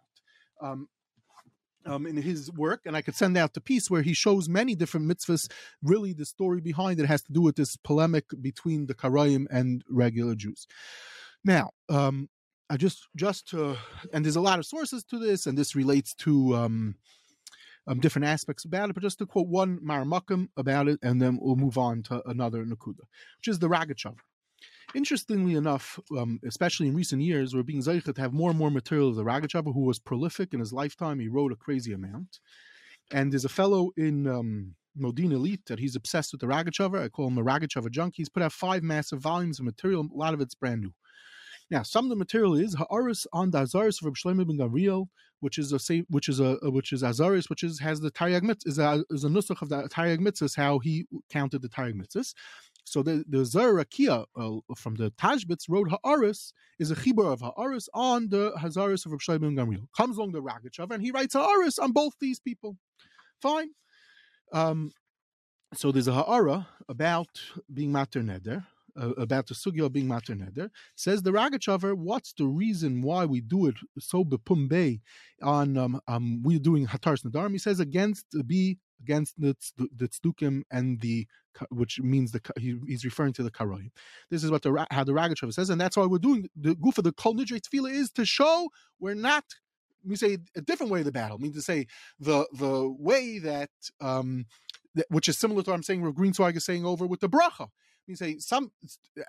Um, 0.65 0.87
um, 1.85 2.05
in 2.05 2.17
his 2.17 2.51
work, 2.51 2.81
and 2.85 2.95
I 2.95 3.01
could 3.01 3.15
send 3.15 3.37
out 3.37 3.53
the 3.53 3.61
piece 3.61 3.89
where 3.89 4.01
he 4.01 4.13
shows 4.13 4.49
many 4.49 4.75
different 4.75 5.07
mitzvahs. 5.07 5.49
Really, 5.81 6.13
the 6.13 6.25
story 6.25 6.61
behind 6.61 6.99
it 6.99 7.05
has 7.05 7.21
to 7.23 7.33
do 7.33 7.41
with 7.41 7.55
this 7.55 7.77
polemic 7.77 8.25
between 8.41 8.87
the 8.87 8.95
Karayim 8.95 9.45
and 9.49 9.83
regular 9.89 10.35
Jews. 10.35 10.67
Now, 11.43 11.71
um, 11.89 12.29
I 12.69 12.77
just 12.77 13.07
just 13.15 13.49
to, 13.49 13.77
and 14.13 14.23
there's 14.23 14.35
a 14.35 14.41
lot 14.41 14.59
of 14.59 14.65
sources 14.65 15.03
to 15.05 15.19
this, 15.19 15.45
and 15.45 15.57
this 15.57 15.75
relates 15.75 16.13
to 16.15 16.55
um, 16.55 16.95
um, 17.87 17.99
different 17.99 18.27
aspects 18.27 18.65
about 18.65 18.89
it. 18.89 18.93
But 18.93 19.03
just 19.03 19.19
to 19.19 19.25
quote 19.25 19.47
one 19.47 19.79
Maramakim 19.79 20.47
about 20.57 20.87
it, 20.87 20.99
and 21.03 21.21
then 21.21 21.37
we'll 21.41 21.55
move 21.55 21.77
on 21.77 22.03
to 22.03 22.27
another 22.27 22.65
Nakuda, 22.65 23.05
which 23.37 23.47
is 23.47 23.59
the 23.59 23.69
Ragachover. 23.69 24.21
Interestingly 24.95 25.55
enough, 25.55 25.99
um, 26.15 26.39
especially 26.45 26.87
in 26.87 26.95
recent 26.95 27.21
years, 27.21 27.55
we're 27.55 27.63
being 27.63 27.81
zeichet 27.81 28.13
to 28.15 28.21
have 28.21 28.33
more 28.33 28.51
and 28.51 28.59
more 28.59 28.69
material 28.69 29.09
of 29.09 29.15
the 29.15 29.23
Ragachover, 29.23 29.73
who 29.73 29.85
was 29.85 29.99
prolific 29.99 30.53
in 30.53 30.59
his 30.59 30.71
lifetime. 30.71 31.19
He 31.19 31.27
wrote 31.27 31.51
a 31.51 31.55
crazy 31.55 31.93
amount. 31.93 32.39
And 33.11 33.31
there's 33.31 33.45
a 33.45 33.49
fellow 33.49 33.91
in 33.97 34.27
um, 34.27 34.75
Modiin 34.99 35.31
Illit 35.31 35.65
that 35.65 35.79
he's 35.79 35.95
obsessed 35.95 36.31
with 36.31 36.41
the 36.41 36.47
Ragachover. 36.47 37.01
I 37.01 37.09
call 37.09 37.27
him 37.27 37.37
a 37.37 37.43
Ragachover 37.43 37.89
junkie. 37.89 38.17
He's 38.17 38.29
put 38.29 38.43
out 38.43 38.53
five 38.53 38.83
massive 38.83 39.19
volumes 39.19 39.59
of 39.59 39.65
material. 39.65 40.07
A 40.13 40.17
lot 40.17 40.33
of 40.33 40.41
it's 40.41 40.55
brand 40.55 40.81
new. 40.81 40.93
Now, 41.71 41.81
some 41.81 42.05
of 42.05 42.09
the 42.09 42.15
material 42.15 42.55
is 42.55 42.75
Ha'aris 42.75 43.25
on 43.33 43.51
the 43.51 43.59
Azaris 43.59 44.05
of 44.05 44.13
Shlomo 44.13 44.45
ben 44.45 44.57
Gamriel, 44.57 45.07
which 45.39 45.57
is 45.57 45.73
a 45.73 46.03
which 46.09 46.29
is 46.29 46.39
a 46.39 46.57
which 46.63 46.93
is 46.93 47.01
Azaris, 47.01 47.49
which 47.49 47.63
is 47.63 47.79
has 47.79 47.99
the 47.99 48.11
Taryag 48.11 48.43
Mitzvah, 48.43 48.69
is 48.69 48.77
a, 48.77 49.03
is 49.09 49.23
a 49.23 49.29
nusach 49.29 49.61
of 49.61 49.69
the 49.69 49.89
Taryag 49.89 50.19
Mitzvahs, 50.19 50.55
how 50.55 50.79
he 50.79 51.07
counted 51.31 51.61
the 51.61 51.69
Taryag. 51.69 51.95
So 52.83 53.01
the 53.01 53.23
the 53.27 53.39
Zerakia 53.39 54.25
uh, 54.35 54.75
from 54.75 54.95
the 54.95 55.11
Tashbetz 55.11 55.65
wrote 55.69 55.89
Ha'aris 55.89 56.53
is 56.79 56.91
a 56.91 56.95
chibur 56.95 57.31
of 57.31 57.41
Ha'aris 57.41 57.87
on 57.93 58.29
the 58.29 58.53
Hazaris 58.59 59.05
of 59.05 59.11
Rav 59.11 59.21
Shlomo 59.21 59.41
ben 59.41 59.55
Gamriel. 59.55 59.87
Comes 59.95 60.17
along 60.17 60.33
the 60.33 60.41
Ragachover 60.41 60.91
and 60.91 61.03
he 61.03 61.11
writes 61.11 61.33
Ha'aris 61.33 61.79
on 61.79 61.91
both 61.91 62.13
these 62.19 62.39
people. 62.39 62.77
Fine. 63.41 63.69
Um, 64.51 64.91
so 65.73 65.91
there's 65.91 66.07
a 66.07 66.13
Ha'ara 66.13 66.67
about 66.87 67.41
being 67.73 67.91
Mater 67.91 68.21
Neder, 68.21 68.65
uh, 68.99 69.09
about 69.11 69.47
the 69.47 69.53
sugya 69.53 69.91
being 69.91 70.07
mater 70.07 70.33
neder. 70.33 70.69
Says 70.95 71.21
the 71.21 71.31
Ragachover, 71.31 71.95
what's 71.95 72.33
the 72.33 72.45
reason 72.45 73.01
why 73.01 73.25
we 73.25 73.41
do 73.41 73.67
it 73.67 73.75
so 73.99 74.23
bepumbe 74.23 75.01
on 75.41 75.77
um, 75.77 75.99
um 76.07 76.41
we're 76.43 76.59
doing 76.59 76.87
hatars 76.87 77.23
nadarim? 77.25 77.51
He 77.51 77.57
says 77.57 77.79
against 77.79 78.25
be 78.45 78.77
against 79.03 79.39
the 79.39 79.55
the 79.77 80.07
tzdukim 80.07 80.63
and 80.71 81.01
the 81.01 81.27
which 81.69 81.99
means 81.99 82.31
the 82.31 82.41
he, 82.57 82.79
he's 82.87 83.05
referring 83.05 83.33
to 83.33 83.43
the 83.43 83.51
karoyim. 83.51 83.91
This 84.29 84.43
is 84.43 84.51
what 84.51 84.63
the 84.63 84.87
how 84.91 85.03
the 85.03 85.13
Ragachover 85.13 85.53
says, 85.53 85.69
and 85.69 85.79
that's 85.79 85.97
why 85.97 86.05
we're 86.05 86.17
doing 86.17 86.49
the 86.55 86.75
goof 86.75 86.97
of 86.97 87.03
the 87.03 87.11
kol 87.13 87.35
nidre 87.35 87.61
tefillah 87.61 87.91
is 87.91 88.11
to 88.11 88.25
show 88.25 88.69
we're 88.99 89.13
not. 89.15 89.45
We 90.05 90.17
say 90.17 90.37
a 90.55 90.61
different 90.61 90.91
way 90.91 90.99
of 90.99 91.05
the 91.05 91.11
battle. 91.11 91.37
I 91.39 91.41
mean 91.41 91.53
to 91.53 91.61
say 91.61 91.87
the 92.19 92.47
the 92.53 92.93
way 92.97 93.39
that 93.39 93.69
um, 94.01 94.45
which 95.09 95.27
is 95.29 95.37
similar 95.37 95.63
to 95.63 95.69
what 95.69 95.75
I'm 95.75 95.83
saying. 95.83 96.01
Where 96.01 96.11
Greenswag 96.11 96.55
is 96.55 96.65
saying 96.65 96.85
over 96.85 97.05
with 97.05 97.19
the 97.19 97.29
bracha 97.29 97.69
we 98.07 98.15
say 98.15 98.37
some 98.39 98.71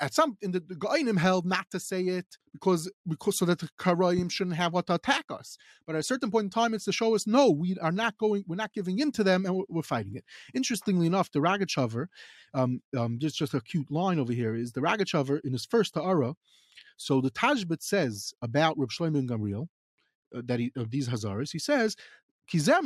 at 0.00 0.14
some 0.14 0.36
in 0.42 0.50
the, 0.50 0.60
the 0.60 0.74
Goinim 0.74 1.18
held 1.18 1.46
not 1.46 1.70
to 1.70 1.80
say 1.80 2.02
it 2.02 2.26
because 2.52 2.90
because 3.06 3.38
so 3.38 3.44
that 3.44 3.58
the 3.60 3.68
Karayim 3.78 4.30
shouldn't 4.30 4.56
have 4.56 4.72
what 4.72 4.86
to 4.88 4.94
attack 4.94 5.26
us. 5.30 5.56
But 5.86 5.96
at 5.96 6.00
a 6.00 6.04
certain 6.04 6.30
point 6.30 6.44
in 6.44 6.50
time, 6.50 6.74
it's 6.74 6.84
to 6.86 6.92
show 6.92 7.14
us 7.14 7.26
no, 7.26 7.50
we 7.50 7.76
are 7.80 7.92
not 7.92 8.18
going, 8.18 8.44
we're 8.46 8.56
not 8.56 8.72
giving 8.72 8.98
in 8.98 9.12
to 9.12 9.24
them, 9.24 9.46
and 9.46 9.56
we're, 9.56 9.64
we're 9.68 9.82
fighting 9.82 10.16
it. 10.16 10.24
Interestingly 10.54 11.06
enough, 11.06 11.30
the 11.30 11.40
Ragachover, 11.40 12.06
um, 12.52 12.80
um, 12.96 13.18
just 13.18 13.36
just 13.36 13.54
a 13.54 13.60
cute 13.60 13.90
line 13.90 14.18
over 14.18 14.32
here 14.32 14.54
is 14.54 14.72
the 14.72 14.80
Ragachover 14.80 15.40
in 15.44 15.52
his 15.52 15.64
first 15.64 15.94
Ta'ara. 15.94 16.34
So 16.96 17.20
the 17.20 17.30
Tajbit 17.30 17.82
says 17.82 18.32
about 18.42 18.78
Reb 18.78 18.90
Shlomo 18.90 19.18
and 19.18 19.28
Gamriel, 19.28 19.68
uh, 20.34 20.42
that 20.44 20.60
he, 20.60 20.72
of 20.76 20.90
these 20.90 21.08
Hazaras, 21.08 21.52
he 21.52 21.58
says 21.58 21.96
he 22.46 22.58
says 22.58 22.76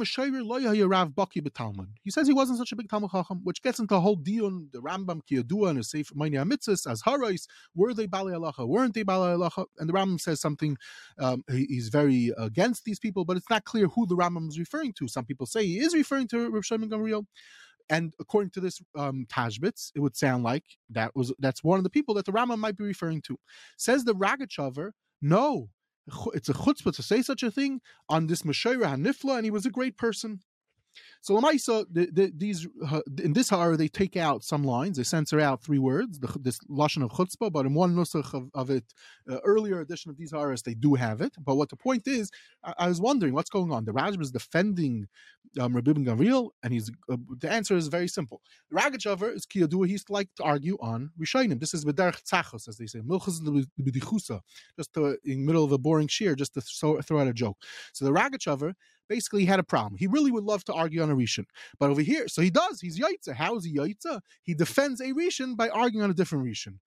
he 2.26 2.32
wasn't 2.32 2.58
such 2.58 2.72
a 2.72 2.76
big 2.76 2.88
Talmud 2.88 3.10
Chacham, 3.10 3.40
which 3.42 3.62
gets 3.62 3.78
into 3.78 3.94
a 3.94 4.00
whole 4.00 4.16
deal 4.16 4.46
the 4.72 4.80
Rambam 4.80 5.20
Kiyadua 5.28 5.70
and 5.70 5.78
his 5.78 5.90
Sefer 5.90 6.14
Ma'nei 6.14 6.48
Mitzvahs 6.48 6.90
as 6.90 7.02
Harais. 7.02 7.46
Were 7.74 7.92
they 7.92 8.06
Bali 8.06 8.32
Alacha? 8.32 8.66
Weren't 8.66 8.94
they 8.94 9.02
Bali 9.02 9.36
Alacha? 9.36 9.66
And 9.78 9.88
the 9.88 9.92
Rambam 9.92 10.20
says 10.20 10.40
something. 10.40 10.76
Um, 11.18 11.42
he's 11.50 11.88
very 11.88 12.32
against 12.38 12.84
these 12.84 13.00
people, 13.00 13.24
but 13.24 13.36
it's 13.36 13.50
not 13.50 13.64
clear 13.64 13.88
who 13.88 14.06
the 14.06 14.16
Rambam 14.16 14.48
is 14.48 14.58
referring 14.58 14.92
to. 14.94 15.08
Some 15.08 15.24
people 15.24 15.46
say 15.46 15.66
he 15.66 15.80
is 15.80 15.94
referring 15.94 16.28
to 16.28 16.50
Rav 16.50 16.64
Shimon 16.64 16.90
Gamriel. 16.90 17.26
And 17.90 18.12
according 18.20 18.50
to 18.50 18.60
this 18.60 18.80
um, 18.96 19.26
it 19.30 20.00
would 20.00 20.16
sound 20.16 20.44
like 20.44 20.64
that 20.90 21.16
was 21.16 21.32
that's 21.38 21.64
one 21.64 21.78
of 21.78 21.84
the 21.84 21.90
people 21.90 22.14
that 22.14 22.26
the 22.26 22.32
Rambam 22.32 22.58
might 22.58 22.76
be 22.76 22.84
referring 22.84 23.22
to. 23.22 23.38
Says 23.76 24.04
the 24.04 24.14
Ragachover, 24.14 24.92
no, 25.22 25.70
it's 26.34 26.48
a 26.48 26.54
chutzpah 26.54 26.94
to 26.94 27.02
say 27.02 27.22
such 27.22 27.42
a 27.42 27.50
thing 27.50 27.80
on 28.08 28.26
this 28.26 28.42
Meshayra 28.42 28.96
Hanifla, 28.96 29.36
and 29.36 29.44
he 29.44 29.50
was 29.50 29.66
a 29.66 29.70
great 29.70 29.96
person. 29.96 30.40
So 31.20 31.38
the, 31.40 32.08
the, 32.12 32.32
these 32.36 32.66
uh, 32.90 33.00
in 33.22 33.32
this 33.32 33.52
hour 33.52 33.76
they 33.76 33.88
take 33.88 34.16
out 34.16 34.44
some 34.44 34.64
lines, 34.64 34.96
they 34.96 35.02
censor 35.02 35.40
out 35.40 35.62
three 35.62 35.78
words, 35.78 36.18
the, 36.20 36.28
this 36.40 36.58
lashon 36.70 37.02
of 37.04 37.10
chutzpah. 37.10 37.52
But 37.52 37.66
in 37.66 37.74
one 37.74 37.94
nusach 37.94 38.34
of, 38.34 38.48
of 38.54 38.70
it, 38.70 38.84
uh, 39.30 39.38
earlier 39.44 39.80
edition 39.80 40.10
of 40.10 40.16
these 40.16 40.32
hours, 40.32 40.62
they 40.62 40.74
do 40.74 40.94
have 40.94 41.20
it. 41.20 41.34
But 41.38 41.56
what 41.56 41.68
the 41.68 41.76
point 41.76 42.06
is, 42.06 42.30
I, 42.64 42.74
I 42.78 42.88
was 42.88 43.00
wondering 43.00 43.34
what's 43.34 43.50
going 43.50 43.72
on. 43.72 43.84
The 43.84 43.92
Rajab 43.92 44.22
is 44.22 44.30
defending 44.30 45.08
um, 45.60 45.74
Rabbi 45.74 45.92
Ben 45.92 46.04
Gavriel, 46.04 46.50
and 46.62 46.72
he's 46.72 46.90
uh, 47.10 47.16
the 47.40 47.50
answer 47.50 47.76
is 47.76 47.88
very 47.88 48.08
simple. 48.08 48.40
Ragachover 48.72 49.34
is 49.34 49.46
kiyadua. 49.46 49.86
He's 49.86 50.04
like 50.08 50.28
to 50.36 50.42
argue 50.44 50.76
on 50.80 51.10
Rishayim. 51.20 51.58
This 51.58 51.74
is 51.74 51.84
b'derech 51.84 52.22
tzachos, 52.22 52.68
as 52.68 52.76
they 52.76 52.86
say, 52.86 53.00
milchus 53.00 53.40
b'dichusa, 53.80 54.40
just 54.76 54.92
to, 54.94 55.18
in 55.24 55.40
the 55.40 55.46
middle 55.46 55.64
of 55.64 55.72
a 55.72 55.78
boring 55.78 56.08
shear, 56.08 56.34
just 56.34 56.54
to 56.54 56.60
throw, 56.60 57.00
throw 57.00 57.20
out 57.20 57.28
a 57.28 57.32
joke. 57.32 57.56
So 57.92 58.04
the 58.04 58.12
Ragachover 58.12 58.74
basically 59.08 59.40
he 59.40 59.46
had 59.46 59.60
a 59.60 59.64
problem. 59.64 59.96
He 59.98 60.06
really 60.06 60.30
would 60.30 60.44
love 60.44 60.64
to 60.64 60.72
argue 60.72 61.02
on 61.02 61.10
a 61.10 61.16
Rishon. 61.16 61.46
But 61.78 61.90
over 61.90 62.00
here, 62.00 62.28
so 62.28 62.42
he 62.42 62.50
does. 62.50 62.80
He's 62.80 62.98
Yaitza. 62.98 63.34
How 63.34 63.56
is 63.56 63.64
he 63.64 63.76
Yaitza? 63.76 64.20
He 64.42 64.54
defends 64.54 65.00
a 65.00 65.12
Rishon 65.12 65.56
by 65.56 65.68
arguing 65.68 66.04
on 66.04 66.10
a 66.10 66.14
different 66.14 66.44
Rishon. 66.44 66.78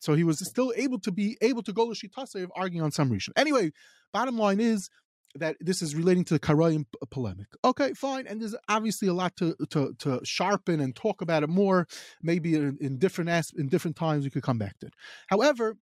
So 0.00 0.14
he 0.14 0.24
was 0.24 0.40
still 0.40 0.72
able 0.76 0.98
to 1.00 1.12
be 1.12 1.38
able 1.40 1.62
to 1.62 1.72
go 1.72 1.92
to 1.92 2.08
Shitase 2.08 2.42
of 2.42 2.50
arguing 2.56 2.82
on 2.82 2.90
some 2.90 3.10
Rishon. 3.10 3.30
Anyway, 3.36 3.72
bottom 4.12 4.36
line 4.36 4.60
is 4.60 4.90
that 5.36 5.56
this 5.60 5.80
is 5.80 5.94
relating 5.94 6.24
to 6.24 6.34
the 6.34 6.40
Karayim 6.40 6.84
polemic. 7.10 7.46
Okay, 7.64 7.94
fine. 7.94 8.26
And 8.26 8.40
there's 8.40 8.56
obviously 8.68 9.08
a 9.08 9.14
lot 9.14 9.36
to, 9.36 9.54
to, 9.70 9.94
to 10.00 10.20
sharpen 10.24 10.80
and 10.80 10.94
talk 10.94 11.22
about 11.22 11.42
it 11.42 11.48
more. 11.48 11.86
Maybe 12.22 12.54
in, 12.54 12.76
in 12.80 12.98
different 12.98 13.30
as, 13.30 13.50
in 13.56 13.68
different 13.68 13.96
times 13.96 14.24
we 14.24 14.30
could 14.30 14.42
come 14.42 14.58
back 14.58 14.78
to 14.80 14.86
it. 14.86 14.94
However, 15.28 15.76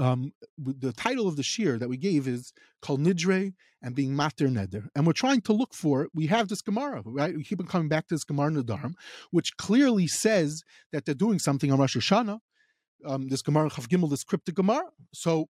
um, 0.00 0.32
the 0.58 0.92
title 0.92 1.28
of 1.28 1.36
the 1.36 1.42
shir 1.42 1.78
that 1.78 1.88
we 1.88 1.96
gave 1.96 2.26
is 2.26 2.52
Kol 2.80 2.98
Nidre 2.98 3.52
and 3.82 3.94
being 3.94 4.14
Mater 4.14 4.48
Neder. 4.48 4.86
And 4.94 5.06
we're 5.06 5.12
trying 5.12 5.42
to 5.42 5.52
look 5.52 5.74
for, 5.74 6.08
we 6.14 6.26
have 6.26 6.48
this 6.48 6.62
Gemara, 6.62 7.02
right? 7.04 7.36
We 7.36 7.44
keep 7.44 7.60
on 7.60 7.66
coming 7.66 7.88
back 7.88 8.08
to 8.08 8.14
this 8.14 8.24
Gemara 8.24 8.50
Nadarim, 8.50 8.94
which 9.30 9.56
clearly 9.58 10.06
says 10.06 10.62
that 10.92 11.04
they're 11.04 11.14
doing 11.14 11.38
something 11.38 11.70
on 11.70 11.78
Rosh 11.78 11.96
Hashanah. 11.96 12.38
Um, 13.06 13.28
this 13.28 13.42
Gemara 13.42 13.70
Chav 13.70 13.88
Gimel, 13.88 14.10
this 14.10 14.24
cryptic 14.24 14.54
Gemara. 14.54 14.84
So 15.14 15.46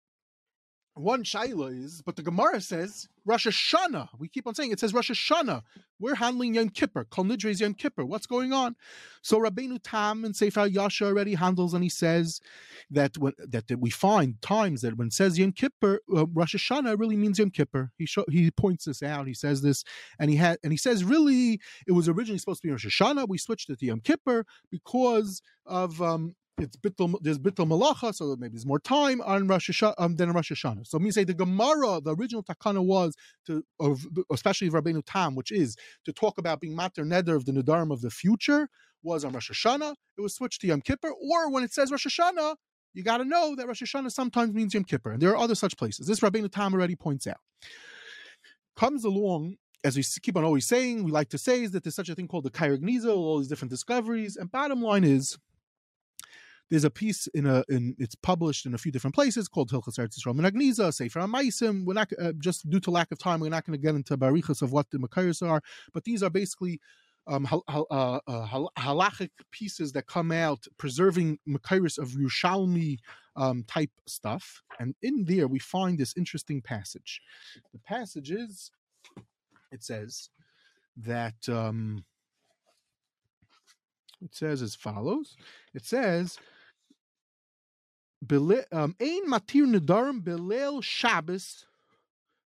one 1.00 1.24
shaila 1.24 1.84
is, 1.84 2.02
but 2.02 2.16
the 2.16 2.22
Gemara 2.22 2.60
says 2.60 3.08
Rosh 3.24 3.46
Hashanah. 3.46 4.08
We 4.18 4.28
keep 4.28 4.46
on 4.46 4.54
saying 4.54 4.72
it 4.72 4.80
says 4.80 4.94
Rosh 4.94 5.10
Hashanah. 5.10 5.62
We're 5.98 6.14
handling 6.14 6.54
Yom 6.54 6.70
Kippur. 6.70 7.04
Kol 7.10 7.24
Nidre 7.26 7.50
is 7.50 7.60
Yom 7.60 7.74
Kippur. 7.74 8.04
What's 8.04 8.26
going 8.26 8.52
on? 8.52 8.76
So 9.22 9.38
Rabbeinu 9.38 9.80
Tam 9.82 10.24
and 10.24 10.34
Sefer 10.34 10.68
Yashar 10.68 11.06
already 11.06 11.34
handles, 11.34 11.74
and 11.74 11.82
he 11.84 11.90
says 11.90 12.40
that 12.90 13.18
when 13.18 13.34
that, 13.38 13.68
that 13.68 13.80
we 13.80 13.90
find 13.90 14.40
times 14.42 14.82
that 14.82 14.96
when 14.96 15.08
it 15.08 15.12
says 15.12 15.38
Yom 15.38 15.52
Kippur, 15.52 16.00
uh, 16.16 16.26
Rosh 16.26 16.54
Hashanah 16.56 16.98
really 16.98 17.16
means 17.16 17.38
Yom 17.38 17.50
Kippur. 17.50 17.92
He 17.98 18.08
he 18.30 18.50
points 18.50 18.86
this 18.86 19.02
out. 19.02 19.26
He 19.26 19.34
says 19.34 19.62
this, 19.62 19.84
and 20.18 20.30
he 20.30 20.36
had 20.36 20.58
and 20.64 20.72
he 20.72 20.78
says 20.78 21.04
really 21.04 21.60
it 21.86 21.92
was 21.92 22.08
originally 22.08 22.38
supposed 22.38 22.62
to 22.62 22.68
be 22.68 22.72
Rosh 22.72 22.86
Hashanah. 22.86 23.28
We 23.28 23.38
switched 23.38 23.70
it 23.70 23.78
to 23.80 23.86
Yom 23.86 24.00
Kippur 24.00 24.44
because 24.70 25.42
of 25.66 26.00
um, 26.02 26.34
it's 26.61 26.77
bittul, 26.77 27.14
there's 27.23 27.38
bittul 27.38 27.66
malacha, 27.68 28.14
so 28.14 28.37
maybe 28.38 28.53
there's 28.53 28.66
more 28.66 28.79
time 28.79 29.20
on 29.23 29.46
Rosh 29.46 29.70
Hashanah 29.70 29.94
um, 29.99 30.16
than 30.16 30.29
on 30.29 30.35
Rosh 30.35 30.53
Hashanah. 30.53 30.87
So 30.87 30.99
me 30.99 31.11
say 31.11 31.25
the 31.25 31.35
Gemara, 31.35 32.01
the 32.01 32.14
original 32.14 32.42
takana 32.42 32.85
was 32.85 33.14
to, 33.46 33.64
of 33.79 34.07
especially 34.33 34.70
Rabbeinu 34.70 35.03
Tam, 35.07 35.35
which 35.35 35.51
is 35.51 35.77
to 36.05 36.12
talk 36.12 36.38
about 36.38 36.61
being 36.61 36.75
mater 36.75 37.05
neder 37.05 37.37
of 37.37 37.44
the 37.44 37.53
nedarim 37.53 37.92
of 37.92 38.01
the 38.01 38.11
future, 38.11 38.68
was 39.03 39.25
on 39.25 39.33
Rosh 39.33 39.51
Hashanah. 39.51 39.94
It 40.18 40.20
was 40.20 40.35
switched 40.35 40.61
to 40.62 40.66
Yom 40.66 40.81
Kippur, 40.81 41.11
or 41.11 41.51
when 41.51 41.64
it 41.64 41.73
says 41.73 41.90
Rosh 41.90 42.07
Hashanah, 42.07 42.57
you 42.92 43.03
got 43.03 43.18
to 43.18 43.25
know 43.25 43.55
that 43.57 43.66
Rosh 43.66 43.83
Hashanah 43.83 44.12
sometimes 44.12 44.53
means 44.53 44.75
Yom 44.75 44.85
Kippur, 44.85 45.12
and 45.12 45.23
there 45.23 45.31
are 45.31 45.37
other 45.37 45.55
such 45.55 45.77
places. 45.77 46.07
This 46.07 46.20
Rabbeinu 46.20 46.51
Tam 46.51 46.75
already 46.75 46.96
points 46.96 47.27
out. 47.27 47.38
Comes 48.77 49.05
along 49.05 49.57
as 49.83 49.96
we 49.96 50.03
keep 50.20 50.37
on 50.37 50.44
always 50.44 50.66
saying, 50.66 51.05
we 51.05 51.11
like 51.11 51.31
to 51.31 51.38
say 51.38 51.62
is 51.62 51.70
that 51.70 51.85
there's 51.85 51.94
such 51.94 52.09
a 52.09 52.14
thing 52.14 52.29
called 52.29 52.44
the 52.44 52.51
Gniza, 52.51 53.14
all 53.14 53.38
these 53.38 53.49
different 53.49 53.70
discoveries. 53.70 54.37
And 54.37 54.51
bottom 54.51 54.83
line 54.83 55.05
is, 55.05 55.38
there's 56.70 56.85
a 56.85 56.90
piece 56.90 57.26
in 57.28 57.46
a 57.46 57.64
in 57.68 57.96
it's 57.98 58.14
published 58.14 58.64
in 58.66 58.74
a 58.74 58.78
few 58.78 58.92
different 58.92 59.14
places 59.14 59.48
called 59.48 59.70
Hilchas 59.70 59.98
Eretz 59.98 60.18
Yisrael 60.18 60.35
Menagniza, 60.35 60.92
Sefer 60.94 61.20
Maisim. 61.20 61.85
We're 61.85 61.94
not 61.94 62.11
uh, 62.18 62.33
just 62.38 62.68
due 62.70 62.80
to 62.80 62.90
lack 62.90 63.11
of 63.11 63.18
time, 63.18 63.40
we're 63.40 63.50
not 63.50 63.66
going 63.66 63.78
to 63.78 63.83
get 63.85 63.94
into 63.94 64.16
barichas 64.16 64.62
of 64.62 64.72
what 64.72 64.90
the 64.90 64.98
makayos 64.98 65.46
are, 65.46 65.62
but 65.92 66.04
these 66.04 66.22
are 66.22 66.30
basically 66.30 66.80
um, 67.26 67.44
hal, 67.44 67.64
uh, 67.68 68.18
uh, 68.26 68.66
halachic 68.78 69.30
pieces 69.50 69.92
that 69.92 70.06
come 70.06 70.33
out 70.33 70.66
preserving 70.78 71.38
makayos 71.46 71.98
of 71.98 72.11
Yerushalmi 72.11 72.98
um, 73.37 73.64
type 73.66 73.90
stuff. 74.06 74.62
And 74.78 74.94
in 75.02 75.24
there, 75.24 75.46
we 75.46 75.59
find 75.59 75.98
this 75.98 76.14
interesting 76.16 76.62
passage. 76.62 77.20
The 77.72 77.78
passage 77.78 78.30
is, 78.30 78.70
it 79.70 79.83
says 79.83 80.30
that. 80.96 81.48
Um, 81.48 82.04
it 84.22 84.35
says 84.35 84.61
as 84.61 84.74
follows. 84.74 85.37
It 85.74 85.85
says 85.85 86.38
Ein 88.22 89.24
matir 89.26 89.66
nedarim 89.66 90.83
Shabbos 90.83 91.66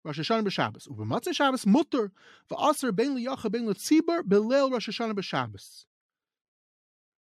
Rosh 0.05 0.19
Hashanah 0.19 0.45
b'Shabbos. 0.45 1.35
Shabbos 1.35 1.67
mutter 1.67 2.11
v'aser 2.51 2.95
ben 2.95 3.17
liyacha 3.17 3.51
ben 3.51 3.67
Rosh 3.67 4.89
Hashanah 4.89 5.15
b'Shabbos. 5.15 5.85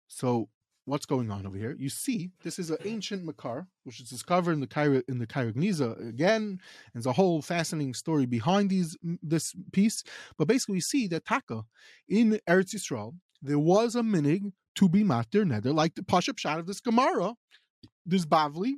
So 0.07 0.49
what's 0.87 1.05
going 1.05 1.31
on 1.31 1.47
over 1.47 1.59
here? 1.59 1.77
You 1.79 1.91
see, 1.91 2.31
this 2.43 2.59
is 2.59 2.71
an 2.71 2.79
ancient 2.85 3.25
makar, 3.25 3.67
which 3.85 4.01
is 4.01 4.09
discovered 4.09 4.53
in 4.53 4.61
the 4.61 4.67
Cairo 4.67 5.03
in 5.07 5.19
the 5.19 5.27
Cairo 5.27 5.53
Gniza 5.53 6.09
again. 6.09 6.61
There's 6.95 7.05
a 7.05 7.13
whole 7.13 7.43
fascinating 7.43 7.95
story 7.95 8.25
behind 8.25 8.71
these 8.71 8.97
this 9.23 9.55
piece. 9.73 10.03
But 10.39 10.49
basically, 10.49 10.77
we 10.77 10.81
see 10.81 11.07
that 11.09 11.27
Taka 11.27 11.65
in 12.09 12.41
Eretz 12.49 12.75
Yisrael 12.75 13.17
there 13.43 13.59
was 13.59 13.95
a 13.95 14.01
minig 14.01 14.53
to 14.77 14.89
be 14.89 15.05
matir 15.05 15.45
neder, 15.45 15.75
like 15.75 15.95
the 15.95 16.35
shot 16.37 16.59
of 16.59 16.67
this 16.67 16.81
Gemara 16.81 17.35
this 18.07 18.25
Bavli, 18.25 18.75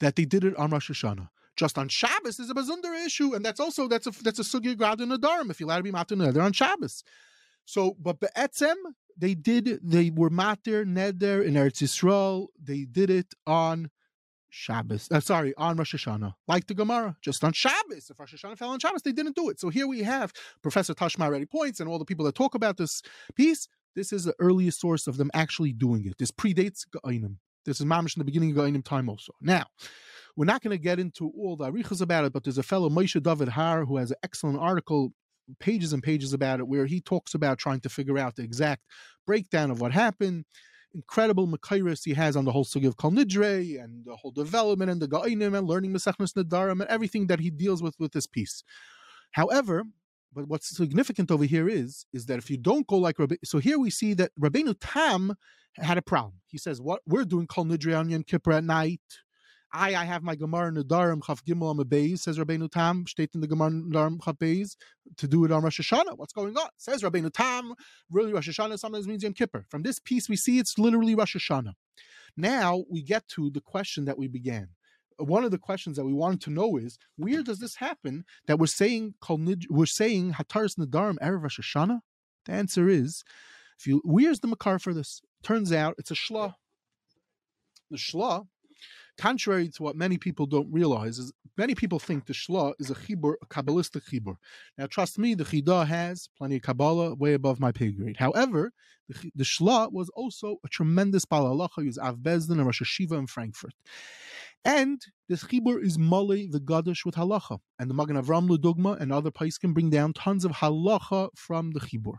that 0.00 0.16
they 0.16 0.24
did 0.24 0.44
it 0.44 0.56
on 0.56 0.70
Rosh 0.70 0.90
Hashanah. 0.90 1.28
Just 1.56 1.78
on 1.78 1.88
Shabbos 1.88 2.38
is 2.38 2.50
a 2.50 2.54
bazunder 2.54 3.06
issue, 3.06 3.34
and 3.34 3.42
that's 3.44 3.60
also 3.60 3.88
that's 3.88 4.06
a 4.06 4.10
that's 4.22 4.38
a 4.38 4.42
sugya 4.42 4.76
grad 4.76 5.00
in 5.00 5.08
Adarim 5.08 5.50
if 5.50 5.58
you're 5.58 5.66
allowed 5.66 5.78
to 5.78 5.82
be 5.84 5.92
matir 5.92 6.16
neder 6.16 6.42
on 6.42 6.52
Shabbos. 6.52 7.02
So, 7.64 7.96
but 7.98 8.20
be'etzem 8.20 8.74
they 9.16 9.34
did 9.34 9.80
they 9.82 10.10
were 10.10 10.28
matir 10.28 10.84
neder 10.84 11.42
in 11.42 11.54
Eretz 11.54 11.82
Yisrael. 11.82 12.48
They 12.62 12.84
did 12.84 13.08
it 13.08 13.34
on 13.46 13.90
Shabbos. 14.50 15.08
Uh, 15.10 15.20
sorry, 15.20 15.54
on 15.56 15.76
Rosh 15.76 15.94
Hashanah, 15.94 16.34
like 16.46 16.66
the 16.66 16.74
Gemara, 16.74 17.16
just 17.22 17.42
on 17.42 17.54
Shabbos. 17.54 18.10
If 18.10 18.20
Rosh 18.20 18.34
Hashanah 18.34 18.58
fell 18.58 18.70
on 18.70 18.78
Shabbos, 18.78 19.00
they 19.02 19.12
didn't 19.12 19.34
do 19.34 19.48
it. 19.48 19.58
So 19.58 19.70
here 19.70 19.86
we 19.86 20.02
have 20.02 20.34
Professor 20.62 20.94
Tashma 20.94 21.24
already 21.24 21.46
points, 21.46 21.80
and 21.80 21.88
all 21.88 21.98
the 21.98 22.04
people 22.04 22.26
that 22.26 22.34
talk 22.34 22.54
about 22.54 22.76
this 22.76 23.02
piece. 23.34 23.66
This 23.94 24.12
is 24.12 24.24
the 24.24 24.34
earliest 24.38 24.78
source 24.78 25.06
of 25.06 25.16
them 25.16 25.30
actually 25.32 25.72
doing 25.72 26.04
it. 26.04 26.18
This 26.18 26.30
predates 26.30 26.84
Ga'inim. 26.86 27.36
This 27.66 27.80
is 27.80 27.86
mamish 27.86 28.16
in 28.16 28.20
the 28.20 28.24
beginning 28.24 28.52
of 28.52 28.56
Gainim 28.56 28.84
time 28.84 29.08
also. 29.08 29.32
Now, 29.40 29.66
we're 30.36 30.44
not 30.44 30.62
going 30.62 30.76
to 30.76 30.82
get 30.82 30.98
into 30.98 31.32
all 31.36 31.56
the 31.56 31.70
arichas 31.70 32.00
about 32.00 32.24
it, 32.24 32.32
but 32.32 32.44
there's 32.44 32.58
a 32.58 32.62
fellow 32.62 32.88
Moshe 32.88 33.20
David 33.22 33.48
Herr 33.48 33.84
who 33.84 33.96
has 33.96 34.12
an 34.12 34.18
excellent 34.22 34.58
article, 34.58 35.12
pages 35.58 35.92
and 35.92 36.02
pages 36.02 36.32
about 36.32 36.60
it, 36.60 36.68
where 36.68 36.86
he 36.86 37.00
talks 37.00 37.34
about 37.34 37.58
trying 37.58 37.80
to 37.80 37.88
figure 37.88 38.18
out 38.18 38.36
the 38.36 38.42
exact 38.42 38.82
breakdown 39.26 39.70
of 39.70 39.80
what 39.80 39.92
happened. 39.92 40.44
Incredible 40.94 41.46
Makairis 41.46 42.04
he 42.04 42.14
has 42.14 42.36
on 42.36 42.44
the 42.44 42.52
whole 42.52 42.64
sugi 42.64 42.86
of 42.86 42.96
Kol 42.96 43.10
Nidre 43.10 43.82
and 43.82 44.04
the 44.04 44.16
whole 44.16 44.30
development 44.30 44.90
and 44.90 45.02
the 45.02 45.08
Ga'inim 45.08 45.56
and 45.56 45.66
learning 45.66 45.92
Mesechnes 45.92 46.32
Nadarim 46.34 46.80
and 46.80 46.88
everything 46.88 47.26
that 47.26 47.40
he 47.40 47.50
deals 47.50 47.82
with 47.82 47.96
with 47.98 48.12
this 48.12 48.26
piece. 48.26 48.62
However, 49.32 49.84
but 50.36 50.48
what's 50.48 50.76
significant 50.76 51.30
over 51.30 51.44
here 51.44 51.66
is 51.66 52.04
is 52.12 52.26
that 52.26 52.38
if 52.38 52.50
you 52.50 52.58
don't 52.58 52.86
go 52.86 52.98
like 52.98 53.18
Rabbi, 53.18 53.36
so 53.42 53.58
here 53.58 53.78
we 53.78 53.88
see 53.88 54.12
that 54.14 54.30
Rabbeinu 54.38 54.76
Tam 54.78 55.34
had 55.76 55.96
a 55.96 56.02
problem. 56.02 56.34
He 56.46 56.58
says, 56.58 56.80
"What 56.80 57.00
we're 57.06 57.24
doing 57.24 57.46
Kol 57.46 57.64
Nidre 57.64 57.98
on 57.98 58.10
Yom 58.10 58.22
Kippur 58.22 58.52
at 58.52 58.62
night. 58.62 59.00
I 59.72 59.94
I 59.94 60.04
have 60.04 60.22
my 60.22 60.36
Gemara 60.36 60.70
Nadarim 60.72 61.24
Chaf 61.26 61.42
Gimel 61.42 61.70
on 61.70 61.78
Beis." 61.78 62.18
Says 62.18 62.38
Rabbeinu 62.38 62.70
Tam, 62.70 63.06
state 63.06 63.30
in 63.34 63.40
the 63.40 63.46
Gemara 63.46 63.70
Nadarim 63.70 64.22
Chaf 64.22 64.36
Beis 64.36 64.76
to 65.16 65.26
do 65.26 65.46
it 65.46 65.50
on 65.50 65.62
Rosh 65.62 65.80
Hashanah. 65.80 66.18
What's 66.18 66.34
going 66.34 66.54
on? 66.54 66.68
Says 66.76 67.02
Rabbeinu 67.02 67.32
Tam. 67.32 67.72
Really, 68.10 68.34
Rosh 68.34 68.50
Hashanah 68.50 68.78
sometimes 68.78 69.08
means 69.08 69.22
Yom 69.22 69.32
Kippur. 69.32 69.64
From 69.70 69.84
this 69.84 69.98
piece, 69.98 70.28
we 70.28 70.36
see 70.36 70.58
it's 70.58 70.78
literally 70.78 71.14
Rosh 71.14 71.34
Hashanah. 71.34 71.72
Now 72.36 72.84
we 72.90 73.02
get 73.02 73.26
to 73.28 73.50
the 73.50 73.62
question 73.62 74.04
that 74.04 74.18
we 74.18 74.28
began 74.28 74.68
one 75.18 75.44
of 75.44 75.50
the 75.50 75.58
questions 75.58 75.96
that 75.96 76.04
we 76.04 76.12
wanted 76.12 76.40
to 76.42 76.50
know 76.50 76.76
is 76.76 76.98
where 77.16 77.42
does 77.42 77.58
this 77.58 77.76
happen 77.76 78.24
that 78.46 78.58
we're 78.58 78.66
saying 78.66 79.14
we're 79.68 79.86
saying 79.86 80.34
Hataras 80.34 80.76
Nedarim 80.78 81.16
Erev 81.18 81.42
Hashanah? 81.42 82.00
The 82.44 82.52
answer 82.52 82.88
is, 82.88 83.24
if 83.78 83.86
you 83.86 84.00
where's 84.04 84.40
the 84.40 84.48
makar 84.48 84.78
for 84.78 84.94
this? 84.94 85.20
Turns 85.42 85.72
out 85.72 85.94
it's 85.98 86.10
a 86.10 86.14
shla. 86.14 86.54
The 87.90 87.96
shla, 87.96 88.46
contrary 89.16 89.68
to 89.70 89.82
what 89.82 89.96
many 89.96 90.18
people 90.18 90.46
don't 90.46 90.72
realize, 90.72 91.18
is 91.18 91.32
many 91.56 91.74
people 91.74 91.98
think 91.98 92.26
the 92.26 92.32
shla 92.32 92.74
is 92.78 92.90
a 92.90 92.94
chibur, 92.94 93.34
a 93.42 93.46
kabbalistic 93.46 94.02
chibur. 94.10 94.36
Now, 94.76 94.86
trust 94.86 95.18
me, 95.18 95.34
the 95.34 95.44
chida 95.44 95.86
has 95.86 96.28
plenty 96.36 96.56
of 96.56 96.62
kabbalah, 96.62 97.14
way 97.14 97.34
above 97.34 97.60
my 97.60 97.72
pay 97.72 97.90
grade. 97.90 98.16
However, 98.18 98.72
the, 99.08 99.30
the 99.34 99.88
was 99.92 100.08
also 100.10 100.56
a 100.64 100.68
tremendous 100.68 101.24
balalacha. 101.24 101.82
He 101.82 101.86
was 101.86 101.98
Av 101.98 102.16
Bezdin 102.16 102.52
and 102.52 102.66
Rosh 102.66 102.82
Hashiva 102.82 103.18
in 103.18 103.26
Frankfurt. 103.26 103.74
And 104.66 105.00
this 105.28 105.44
chibur 105.44 105.80
is 105.80 105.96
mali 105.96 106.48
the 106.48 106.58
Gadish 106.58 107.04
with 107.04 107.14
halacha. 107.14 107.60
And 107.78 107.88
the 107.88 107.94
Magen 107.94 108.16
Avram 108.20 108.48
Dogma 108.60 108.96
and 109.00 109.12
other 109.12 109.30
pais 109.30 109.58
can 109.58 109.72
bring 109.72 109.90
down 109.90 110.12
tons 110.12 110.44
of 110.44 110.50
halacha 110.50 111.28
from 111.36 111.70
the 111.70 111.78
chibur. 111.78 112.16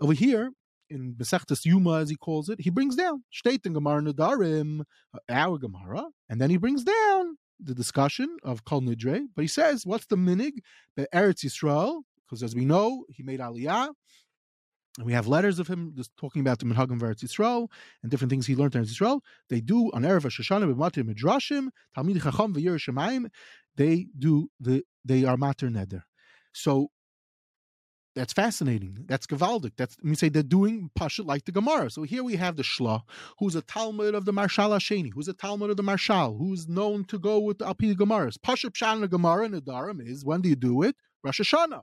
Over 0.00 0.12
here, 0.12 0.50
in 0.88 1.14
Besechtes 1.14 1.64
Yuma, 1.64 2.00
as 2.00 2.10
he 2.10 2.16
calls 2.16 2.48
it, 2.48 2.60
he 2.60 2.70
brings 2.70 2.96
down 2.96 3.22
State 3.30 3.64
and 3.66 3.74
Gemara 3.76 4.02
Nadarim, 4.02 4.80
our 5.28 5.58
Gemara, 5.58 6.06
and 6.28 6.40
then 6.40 6.50
he 6.50 6.56
brings 6.56 6.82
down 6.82 7.36
the 7.60 7.74
discussion 7.74 8.36
of 8.42 8.64
Kol 8.64 8.80
Nidre. 8.80 9.26
But 9.36 9.42
he 9.42 9.48
says, 9.48 9.86
what's 9.86 10.06
the 10.06 10.16
minig? 10.16 10.54
Eretz 10.98 11.44
Yisrael, 11.44 12.02
because 12.26 12.42
as 12.42 12.56
we 12.56 12.64
know, 12.64 13.04
he 13.10 13.22
made 13.22 13.38
Aliyah, 13.38 13.90
and 14.98 15.06
we 15.06 15.12
have 15.12 15.26
letters 15.26 15.58
of 15.58 15.68
him 15.68 15.92
just 15.96 16.16
talking 16.16 16.40
about 16.40 16.58
the 16.58 16.64
Menhagim 16.64 17.00
Eretz 17.00 17.24
Yisrael 17.24 17.68
and 18.02 18.10
different 18.10 18.30
things 18.30 18.46
he 18.46 18.56
learned 18.56 18.74
in 18.74 18.84
Yisrael. 18.84 19.20
They 19.48 19.60
do 19.60 19.90
on 19.92 20.02
Erev 20.02 20.22
Shoshana 20.22 20.72
b'Matir 20.72 21.08
Midrashim, 21.08 21.68
Talmid 21.96 22.22
Chacham 22.22 22.54
v'Yer 22.54 22.76
Shemayim. 22.76 23.30
They 23.76 24.08
do 24.18 24.50
the 24.58 24.82
they 25.04 25.24
are 25.24 25.36
Mater 25.36 25.68
Neder. 25.68 26.02
So 26.52 26.88
that's 28.16 28.32
fascinating. 28.32 29.04
That's 29.06 29.26
Gavaldik. 29.26 29.72
That's 29.76 29.96
me 30.02 30.16
say 30.16 30.28
they're 30.28 30.42
doing 30.42 30.90
Pasha 30.96 31.22
like 31.22 31.44
the 31.44 31.52
Gemara. 31.52 31.90
So 31.90 32.02
here 32.02 32.24
we 32.24 32.34
have 32.36 32.56
the 32.56 32.64
Shla, 32.64 33.02
who's 33.38 33.54
a 33.54 33.62
Talmud 33.62 34.16
of 34.16 34.24
the 34.24 34.32
Marshal 34.32 34.70
Hasheni, 34.70 35.12
who's 35.14 35.28
a 35.28 35.32
Talmud 35.32 35.70
of 35.70 35.76
the 35.76 35.84
Marshal, 35.84 36.36
who's 36.36 36.68
known 36.68 37.04
to 37.04 37.18
go 37.18 37.38
with 37.38 37.58
the 37.58 37.66
Alpi 37.66 37.94
Gemaras. 37.94 38.36
Pasha 38.42 38.70
Pshan 38.70 39.00
the 39.00 39.08
Gemara 39.08 39.44
and 39.44 39.54
the 39.54 39.62
Dharam 39.62 40.04
is 40.04 40.24
when 40.24 40.40
do 40.40 40.48
you 40.48 40.56
do 40.56 40.82
it? 40.82 40.96
Rosh 41.22 41.40
Hashanah. 41.40 41.82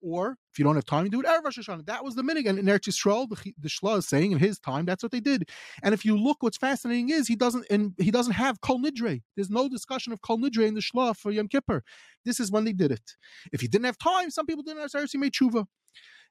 Or 0.00 0.36
if 0.52 0.58
you 0.58 0.64
don't 0.64 0.76
have 0.76 0.84
time, 0.84 1.04
you 1.04 1.10
do 1.10 1.20
it 1.20 1.26
Erev 1.26 1.44
Rosh 1.44 1.58
Hashanah. 1.58 1.86
That 1.86 2.04
was 2.04 2.14
the 2.14 2.22
minig. 2.22 2.48
And 2.48 2.58
in 2.58 2.66
Eretz 2.66 2.88
Yisrael, 2.88 3.28
the, 3.28 3.52
the 3.58 3.68
Shla 3.68 3.98
is 3.98 4.08
saying 4.08 4.32
in 4.32 4.38
his 4.38 4.58
time, 4.58 4.84
that's 4.84 5.02
what 5.02 5.10
they 5.10 5.20
did. 5.20 5.48
And 5.82 5.92
if 5.92 6.04
you 6.04 6.16
look, 6.16 6.42
what's 6.42 6.56
fascinating 6.56 7.10
is 7.10 7.26
he 7.26 7.36
doesn't 7.36 7.66
and 7.70 7.94
he 7.98 8.10
doesn't 8.10 8.34
have 8.34 8.60
Kol 8.60 8.78
Nidre. 8.78 9.22
There's 9.34 9.50
no 9.50 9.68
discussion 9.68 10.12
of 10.12 10.22
Kol 10.22 10.38
Nidre 10.38 10.66
in 10.66 10.74
the 10.74 10.80
Shla 10.80 11.16
for 11.16 11.30
Yom 11.30 11.48
Kippur. 11.48 11.82
This 12.24 12.38
is 12.38 12.50
when 12.50 12.64
they 12.64 12.72
did 12.72 12.92
it. 12.92 13.16
If 13.52 13.60
he 13.60 13.68
didn't 13.68 13.86
have 13.86 13.98
time, 13.98 14.30
some 14.30 14.46
people 14.46 14.62
didn't 14.62 14.82
have 14.82 14.90
Saris, 14.90 15.14
made 15.14 15.32
tshuva. 15.32 15.66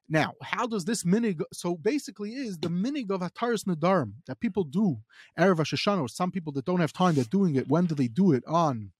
Now, 0.08 0.32
how 0.42 0.66
does 0.66 0.86
this 0.86 1.04
minig? 1.04 1.42
So 1.52 1.76
basically, 1.76 2.32
is 2.32 2.58
the 2.58 2.68
minig 2.68 3.10
of 3.10 3.20
Hataras 3.20 3.64
Nedarim 3.64 4.12
that 4.26 4.40
people 4.40 4.64
do 4.64 4.98
Erev 5.38 5.58
Rosh 5.58 5.74
Hashanah, 5.74 6.00
or 6.00 6.08
some 6.08 6.30
people 6.30 6.52
that 6.54 6.64
don't 6.64 6.80
have 6.80 6.94
time, 6.94 7.14
they're 7.14 7.24
doing 7.24 7.56
it. 7.56 7.68
When 7.68 7.84
do 7.84 7.94
they 7.94 8.08
do 8.08 8.32
it? 8.32 8.42
On, 8.46 8.92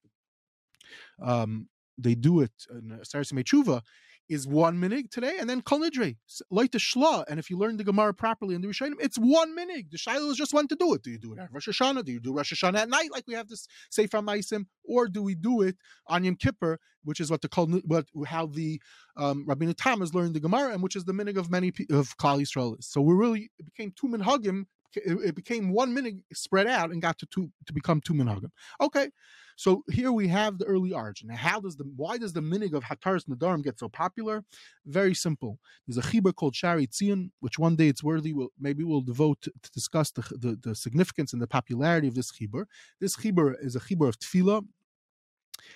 um, 1.22 1.68
they 1.96 2.14
do 2.14 2.40
it 2.40 2.52
in 2.70 2.98
Saris 3.02 3.32
Tshuva 3.32 3.82
is 4.28 4.46
one 4.46 4.76
minig 4.76 5.10
today, 5.10 5.36
and 5.38 5.48
then 5.48 5.62
kol 5.62 5.80
nidre, 5.80 6.16
like 6.50 6.72
the 6.72 6.78
shla. 6.78 7.24
And 7.28 7.38
if 7.38 7.50
you 7.50 7.58
learn 7.58 7.76
the 7.76 7.84
Gemara 7.84 8.14
properly 8.14 8.54
in 8.54 8.60
the 8.60 8.68
Rishonim, 8.68 8.96
it's 9.00 9.16
one 9.16 9.56
minig. 9.56 9.90
The 9.90 9.98
shiloh 9.98 10.30
is 10.30 10.36
just 10.36 10.52
when 10.52 10.68
to 10.68 10.76
do 10.76 10.94
it. 10.94 11.02
Do 11.02 11.10
you 11.10 11.18
do 11.18 11.32
it 11.32 11.38
at 11.38 11.52
Rosh 11.52 11.68
Hashanah? 11.68 12.04
Do 12.04 12.12
you 12.12 12.20
do 12.20 12.32
Rosh 12.32 12.52
Hashanah 12.52 12.78
at 12.78 12.88
night, 12.88 13.10
like 13.12 13.24
we 13.26 13.34
have 13.34 13.48
this 13.48 13.66
Sefer 13.90 14.18
Maisim, 14.18 14.66
or 14.84 15.08
do 15.08 15.22
we 15.22 15.34
do 15.34 15.62
it 15.62 15.76
on 16.06 16.24
Yom 16.24 16.36
Kippur, 16.36 16.78
which 17.04 17.20
is 17.20 17.30
what 17.30 17.42
the 17.42 17.48
kol, 17.48 17.66
what 17.84 18.06
how 18.26 18.46
the 18.46 18.80
um, 19.16 19.46
Rabbeinu 19.46 19.74
Tam 19.76 20.00
has 20.00 20.14
learned 20.14 20.34
the 20.34 20.40
Gemara, 20.40 20.72
and 20.72 20.82
which 20.82 20.96
is 20.96 21.04
the 21.04 21.12
minig 21.12 21.36
of 21.36 21.50
many 21.50 21.72
of 21.90 22.16
Klal 22.18 22.40
Yisrael. 22.40 22.82
So 22.82 23.00
we 23.00 23.14
really 23.14 23.50
it 23.58 23.66
became 23.66 23.92
two 23.96 24.08
minhagim 24.08 24.66
it, 24.96 25.18
it 25.24 25.34
became 25.34 25.70
one 25.70 25.94
minute 25.94 26.16
spread 26.32 26.66
out 26.66 26.90
and 26.90 27.02
got 27.02 27.18
to 27.18 27.26
two 27.26 27.50
to 27.66 27.72
become 27.72 28.00
two 28.00 28.14
minhagim. 28.14 28.50
Okay, 28.80 29.10
so 29.58 29.82
here 29.90 30.12
we 30.12 30.28
have 30.28 30.58
the 30.58 30.66
early 30.66 30.92
origin. 30.92 31.28
How 31.30 31.58
does 31.60 31.74
the 31.74 31.82
why 31.96 32.16
does 32.16 32.32
the 32.32 32.40
minig 32.40 32.74
of 32.74 32.84
Hataras 32.84 33.24
Nedarim 33.28 33.64
get 33.64 33.76
so 33.76 33.88
popular? 33.88 34.44
Very 34.86 35.14
simple. 35.14 35.58
There's 35.84 35.98
a 35.98 36.08
chibur 36.08 36.32
called 36.32 36.54
Sharei 36.54 36.88
Tzion, 36.88 37.30
which 37.40 37.58
one 37.58 37.74
day 37.74 37.88
it's 37.88 38.04
worthy. 38.04 38.32
We'll, 38.32 38.50
maybe 38.60 38.84
we'll 38.84 39.00
devote 39.00 39.42
to, 39.42 39.50
to 39.50 39.70
discuss 39.72 40.12
the, 40.12 40.22
the, 40.30 40.58
the 40.62 40.74
significance 40.76 41.32
and 41.32 41.42
the 41.42 41.48
popularity 41.48 42.06
of 42.06 42.14
this 42.14 42.30
chibur. 42.30 42.66
This 43.00 43.16
chibur 43.16 43.56
is 43.60 43.74
a 43.74 43.80
chibur 43.80 44.08
of 44.08 44.20
tefillah, 44.20 44.64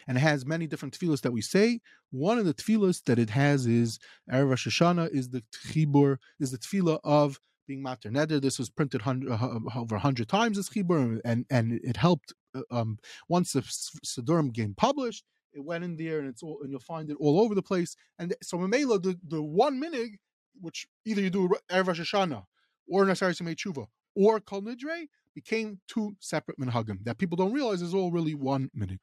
and 0.07 0.17
it 0.17 0.21
has 0.21 0.47
many 0.47 0.69
different 0.69 0.97
tefillahs 0.97 1.23
that 1.23 1.33
we 1.33 1.41
say. 1.41 1.81
One 2.13 2.39
of 2.39 2.45
the 2.45 2.55
tefillahs 2.55 3.03
that 3.07 3.19
it 3.19 3.31
has 3.31 3.67
is 3.67 3.99
Erev 4.31 4.51
Rosh 4.51 4.69
Hashanah 4.69 5.11
is 5.13 5.31
the 5.31 5.43
chibur 5.53 6.19
is 6.39 6.53
the 6.53 6.59
tefillah 6.59 7.01
of 7.03 7.41
being 7.67 7.83
mater 7.83 8.11
neder. 8.11 8.41
This 8.41 8.61
was 8.61 8.71
printed 8.71 9.03
hundred, 9.03 9.33
uh, 9.33 9.59
over 9.75 9.99
hundred 9.99 10.29
times 10.29 10.57
as 10.57 10.69
chibur, 10.69 11.21
and 11.25 11.47
and 11.51 11.81
it 11.83 11.97
helped. 11.97 12.33
Uh, 12.55 12.63
um, 12.71 12.99
once 13.29 13.53
the 13.53 13.61
Sidurim 13.61 14.53
game 14.53 14.75
published, 14.77 15.25
it 15.53 15.65
went 15.65 15.85
in 15.85 15.97
there, 15.97 16.19
and 16.19 16.29
it's 16.29 16.43
all, 16.43 16.61
and 16.63 16.71
you'll 16.71 16.81
find 16.81 17.11
it 17.11 17.17
all 17.21 17.41
over 17.41 17.55
the 17.55 17.63
place. 17.63 17.95
And 18.19 18.35
so 18.43 18.59
Mamela, 18.59 19.03
the 19.03 19.19
the 19.27 19.43
one 19.43 19.81
minig, 19.81 20.19
which 20.61 20.87
either 21.05 21.21
you 21.21 21.31
do 21.31 21.51
Erev 21.71 21.89
Rosh 21.89 22.01
Hashanah 22.01 22.45
or 22.89 23.05
Nasaris 23.05 23.41
Tshuva 23.41 23.87
or 24.15 24.41
Kol 24.41 24.63
Nidre, 24.63 25.07
became 25.35 25.81
two 25.89 26.17
separate 26.21 26.59
minhagim 26.59 27.05
that 27.05 27.19
people 27.19 27.37
don't 27.37 27.53
realize 27.53 27.83
is 27.83 27.95
all 27.95 28.11
really 28.11 28.35
one 28.35 28.71
minig. 28.77 28.99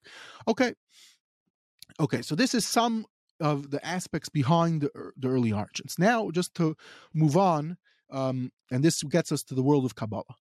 Okay, 0.48 0.74
okay. 2.00 2.22
So 2.22 2.36
this 2.36 2.54
is 2.54 2.66
some 2.66 3.06
of 3.40 3.72
the 3.72 3.84
aspects 3.86 4.30
behind 4.30 4.82
the, 4.82 4.92
the 5.18 5.30
early 5.30 5.52
origins. 5.52 5.96
Now, 5.98 6.30
just 6.32 6.54
to 6.56 6.76
move 7.14 7.38
on, 7.38 7.78
um, 8.12 8.52
and 8.72 8.84
this 8.84 9.02
gets 9.04 9.32
us 9.32 9.44
to 9.44 9.56
the 9.56 9.64
world 9.64 9.86
of 9.86 9.96
Kabbalah. 9.96 10.36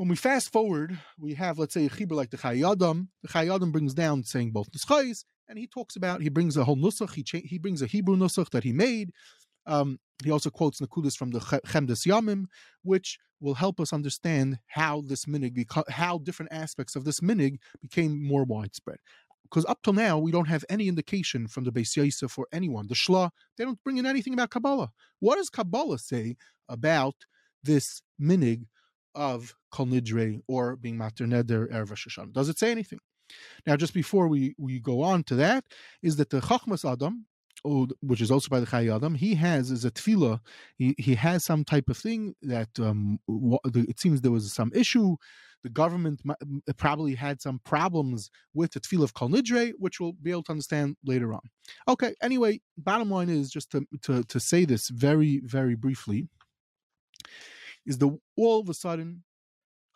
When 0.00 0.08
we 0.08 0.16
fast 0.16 0.50
forward, 0.50 0.98
we 1.18 1.34
have, 1.34 1.58
let's 1.58 1.74
say, 1.74 1.84
a 1.84 1.90
chibur 1.90 2.12
like 2.12 2.30
the 2.30 2.38
Chayei 2.38 2.72
Adam. 2.72 3.10
The 3.22 3.28
Chayei 3.28 3.54
Adam 3.54 3.70
brings 3.70 3.92
down 3.92 4.24
saying 4.24 4.50
both 4.50 4.70
Nischais, 4.72 5.26
and 5.46 5.58
he 5.58 5.66
talks 5.66 5.94
about, 5.94 6.22
he 6.22 6.30
brings 6.30 6.56
a 6.56 6.64
whole 6.64 6.78
Nusach, 6.78 7.12
he, 7.12 7.22
cha- 7.22 7.42
he 7.44 7.58
brings 7.58 7.82
a 7.82 7.86
Hebrew 7.86 8.16
Nusach 8.16 8.48
that 8.52 8.64
he 8.64 8.72
made. 8.72 9.10
Um, 9.66 9.98
he 10.24 10.30
also 10.30 10.48
quotes 10.48 10.80
Nakudas 10.80 11.18
from 11.18 11.32
the 11.32 11.40
Chemdes 11.40 12.06
Yamim, 12.06 12.46
which 12.82 13.18
will 13.40 13.52
help 13.52 13.78
us 13.78 13.92
understand 13.92 14.60
how 14.68 15.02
this 15.02 15.26
minig, 15.26 15.66
how 15.90 16.16
different 16.16 16.50
aspects 16.50 16.96
of 16.96 17.04
this 17.04 17.20
minig 17.20 17.58
became 17.82 18.26
more 18.26 18.44
widespread. 18.44 19.00
Because 19.42 19.66
up 19.66 19.82
till 19.82 19.92
now, 19.92 20.18
we 20.18 20.32
don't 20.32 20.48
have 20.48 20.64
any 20.70 20.88
indication 20.88 21.46
from 21.46 21.64
the 21.64 21.72
Beis 21.72 21.94
Yosef 21.94 22.38
or 22.38 22.46
anyone, 22.54 22.86
the 22.86 22.94
Shla, 22.94 23.28
they 23.58 23.64
don't 23.64 23.84
bring 23.84 23.98
in 23.98 24.06
anything 24.06 24.32
about 24.32 24.48
Kabbalah. 24.48 24.92
What 25.18 25.36
does 25.36 25.50
Kabbalah 25.50 25.98
say 25.98 26.36
about 26.70 27.16
this 27.62 28.00
minig 28.18 28.64
of 29.14 29.54
Kol 29.70 29.86
Nidre 29.86 30.40
or 30.46 30.76
being 30.76 30.96
Mater 30.96 31.26
Neder 31.26 31.70
Erev 31.72 31.90
Hashanah? 31.90 32.32
Does 32.32 32.48
it 32.48 32.58
say 32.58 32.70
anything? 32.70 33.00
Now, 33.66 33.76
just 33.76 33.94
before 33.94 34.28
we, 34.28 34.54
we 34.58 34.80
go 34.80 35.02
on 35.02 35.22
to 35.24 35.34
that, 35.36 35.64
is 36.02 36.16
that 36.16 36.30
the 36.30 36.40
Chachmas 36.40 36.90
Adam, 36.90 37.26
which 38.00 38.20
is 38.20 38.30
also 38.30 38.48
by 38.48 38.60
the 38.60 38.66
Chayei 38.66 38.94
Adam, 38.94 39.14
he 39.14 39.34
has 39.34 39.70
is 39.70 39.84
a 39.84 39.90
tefillah. 39.90 40.40
He 40.76 40.94
he 40.98 41.14
has 41.14 41.44
some 41.44 41.64
type 41.64 41.88
of 41.88 41.96
thing 41.96 42.34
that 42.42 42.70
um, 42.80 43.20
it 43.28 44.00
seems 44.00 44.20
there 44.20 44.32
was 44.32 44.52
some 44.52 44.72
issue. 44.74 45.16
The 45.62 45.68
government 45.68 46.22
probably 46.78 47.14
had 47.14 47.42
some 47.42 47.60
problems 47.62 48.30
with 48.54 48.72
the 48.72 48.80
tefillah 48.80 49.04
of 49.04 49.14
Kol 49.14 49.28
Nidre, 49.28 49.72
which 49.78 50.00
we'll 50.00 50.14
be 50.14 50.30
able 50.30 50.44
to 50.44 50.52
understand 50.52 50.96
later 51.04 51.34
on. 51.34 51.42
Okay. 51.86 52.14
Anyway, 52.22 52.62
bottom 52.78 53.10
line 53.10 53.28
is 53.28 53.50
just 53.50 53.70
to 53.72 53.86
to 54.02 54.22
to 54.24 54.40
say 54.40 54.64
this 54.64 54.88
very 54.88 55.40
very 55.44 55.74
briefly. 55.74 56.28
Is 57.90 57.98
the 57.98 58.16
all 58.36 58.60
of 58.60 58.68
a 58.68 58.74
sudden, 58.74 59.24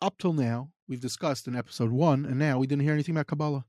up 0.03 0.19
till 0.19 0.33
now, 0.33 0.73
we've 0.89 1.01
discussed 1.01 1.47
in 1.47 1.55
episode 1.55 1.93
one, 1.93 2.25
and 2.25 2.41
now 2.41 2.59
we 2.59 2.67
didn't 2.67 2.83
hear 2.83 2.93
anything 2.93 3.15
about 3.15 3.29
Kabbalah. 3.29 3.65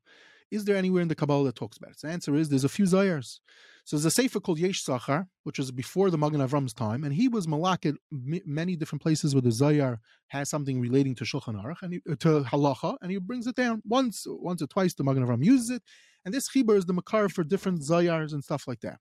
Is 0.50 0.66
there 0.66 0.78
anywhere 0.78 1.04
in 1.04 1.10
the 1.10 1.14
Kabbalah 1.14 1.46
that 1.46 1.56
talks 1.56 1.78
about 1.78 1.92
it? 1.92 1.98
The 2.02 2.08
answer 2.08 2.36
is 2.36 2.50
there's 2.50 2.64
a 2.64 2.70
few 2.70 2.86
Zayars. 2.86 3.38
So 3.84 3.96
there's 3.96 4.06
a 4.06 4.10
sefer 4.10 4.40
called 4.40 4.58
Yesh 4.58 4.84
Sachar, 4.84 5.28
which 5.44 5.60
was 5.60 5.72
before 5.72 6.10
the 6.10 6.18
Magen 6.18 6.42
Avram's 6.42 6.74
time, 6.74 7.04
and 7.04 7.14
he 7.14 7.28
was 7.28 7.48
malak 7.48 7.86
at 7.86 7.94
many 8.12 8.76
different 8.76 9.04
places 9.04 9.36
where 9.36 9.44
the 9.44 9.50
Zayar 9.50 10.00
has 10.30 10.50
something 10.50 10.82
relating 10.82 11.14
to 11.18 11.24
Shulchan 11.24 11.64
Aruch 11.64 11.84
and 11.84 11.94
he, 11.94 12.02
uh, 12.12 12.16
to 12.22 12.42
Halacha, 12.46 12.98
and 13.04 13.12
he 13.12 13.20
brings 13.20 13.46
it 13.46 13.56
down 13.56 13.84
once, 13.86 14.26
once 14.28 14.60
or 14.60 14.66
twice. 14.66 14.96
The 14.96 15.04
Magen 15.04 15.24
Avram 15.24 15.46
uses 15.46 15.70
it, 15.70 15.84
and 16.26 16.34
this 16.34 16.50
Chibur 16.50 16.78
is 16.78 16.86
the 16.86 16.94
Makar 16.94 17.30
for 17.30 17.44
different 17.44 17.82
Zayars 17.82 18.34
and 18.34 18.44
stuff 18.44 18.68
like 18.68 18.80
that. 18.80 18.98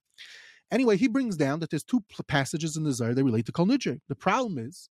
Anyway, 0.70 0.98
he 0.98 1.08
brings 1.08 1.38
down 1.38 1.60
that 1.60 1.70
there's 1.70 1.84
two 1.84 2.04
passages 2.28 2.76
in 2.76 2.84
the 2.84 2.90
Zayar 2.90 3.14
that 3.14 3.24
relate 3.24 3.46
to 3.46 3.52
Kol 3.52 3.66
Nidre. 3.66 4.00
The 4.08 4.16
problem 4.16 4.58
is 4.58 4.90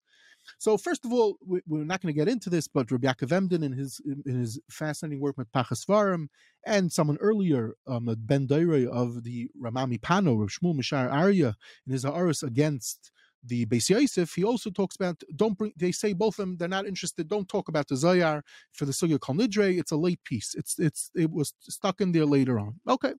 so 0.57 0.77
first 0.77 1.05
of 1.05 1.13
all, 1.13 1.37
we, 1.45 1.59
are 1.59 1.85
not 1.85 2.01
going 2.01 2.13
to 2.13 2.17
get 2.17 2.27
into 2.27 2.49
this, 2.49 2.67
but 2.67 2.91
Rabbi 2.91 3.07
Yaakov 3.07 3.31
Emden 3.31 3.63
in 3.63 3.73
his 3.73 4.01
in 4.25 4.39
his 4.39 4.59
fascinating 4.69 5.21
work 5.21 5.37
with 5.37 5.51
Pachas 5.51 6.27
and 6.65 6.91
someone 6.91 7.17
earlier, 7.17 7.75
um, 7.87 8.13
Ben 8.19 8.47
Daire 8.47 8.87
of 8.89 9.23
the 9.23 9.49
Rama 9.59 9.87
MiPano, 9.87 10.39
Rav 10.39 10.49
Shmuel 10.49 10.75
Mishar 10.75 11.11
Arya, 11.11 11.55
in 11.85 11.93
his 11.93 12.05
Aris 12.05 12.43
against 12.43 13.11
the 13.43 13.65
Beis 13.65 13.89
Yosef, 13.89 14.33
he 14.33 14.43
also 14.43 14.69
talks 14.69 14.95
about 14.95 15.21
don't 15.35 15.57
bring. 15.57 15.71
They 15.77 15.91
say 15.91 16.13
both 16.13 16.39
of 16.39 16.43
them 16.43 16.57
they're 16.57 16.67
not 16.67 16.85
interested. 16.85 17.27
Don't 17.27 17.47
talk 17.47 17.69
about 17.69 17.87
the 17.87 17.95
Zayar 17.95 18.41
for 18.73 18.85
the 18.85 18.91
Sugya 18.91 19.19
Kol 19.19 19.35
Nidre. 19.35 19.79
It's 19.79 19.91
a 19.91 19.97
late 19.97 20.23
piece. 20.23 20.55
It's 20.55 20.77
it's 20.77 21.09
it 21.15 21.31
was 21.31 21.53
stuck 21.61 22.01
in 22.01 22.11
there 22.11 22.25
later 22.25 22.59
on. 22.59 22.79
Okay, 22.87 23.13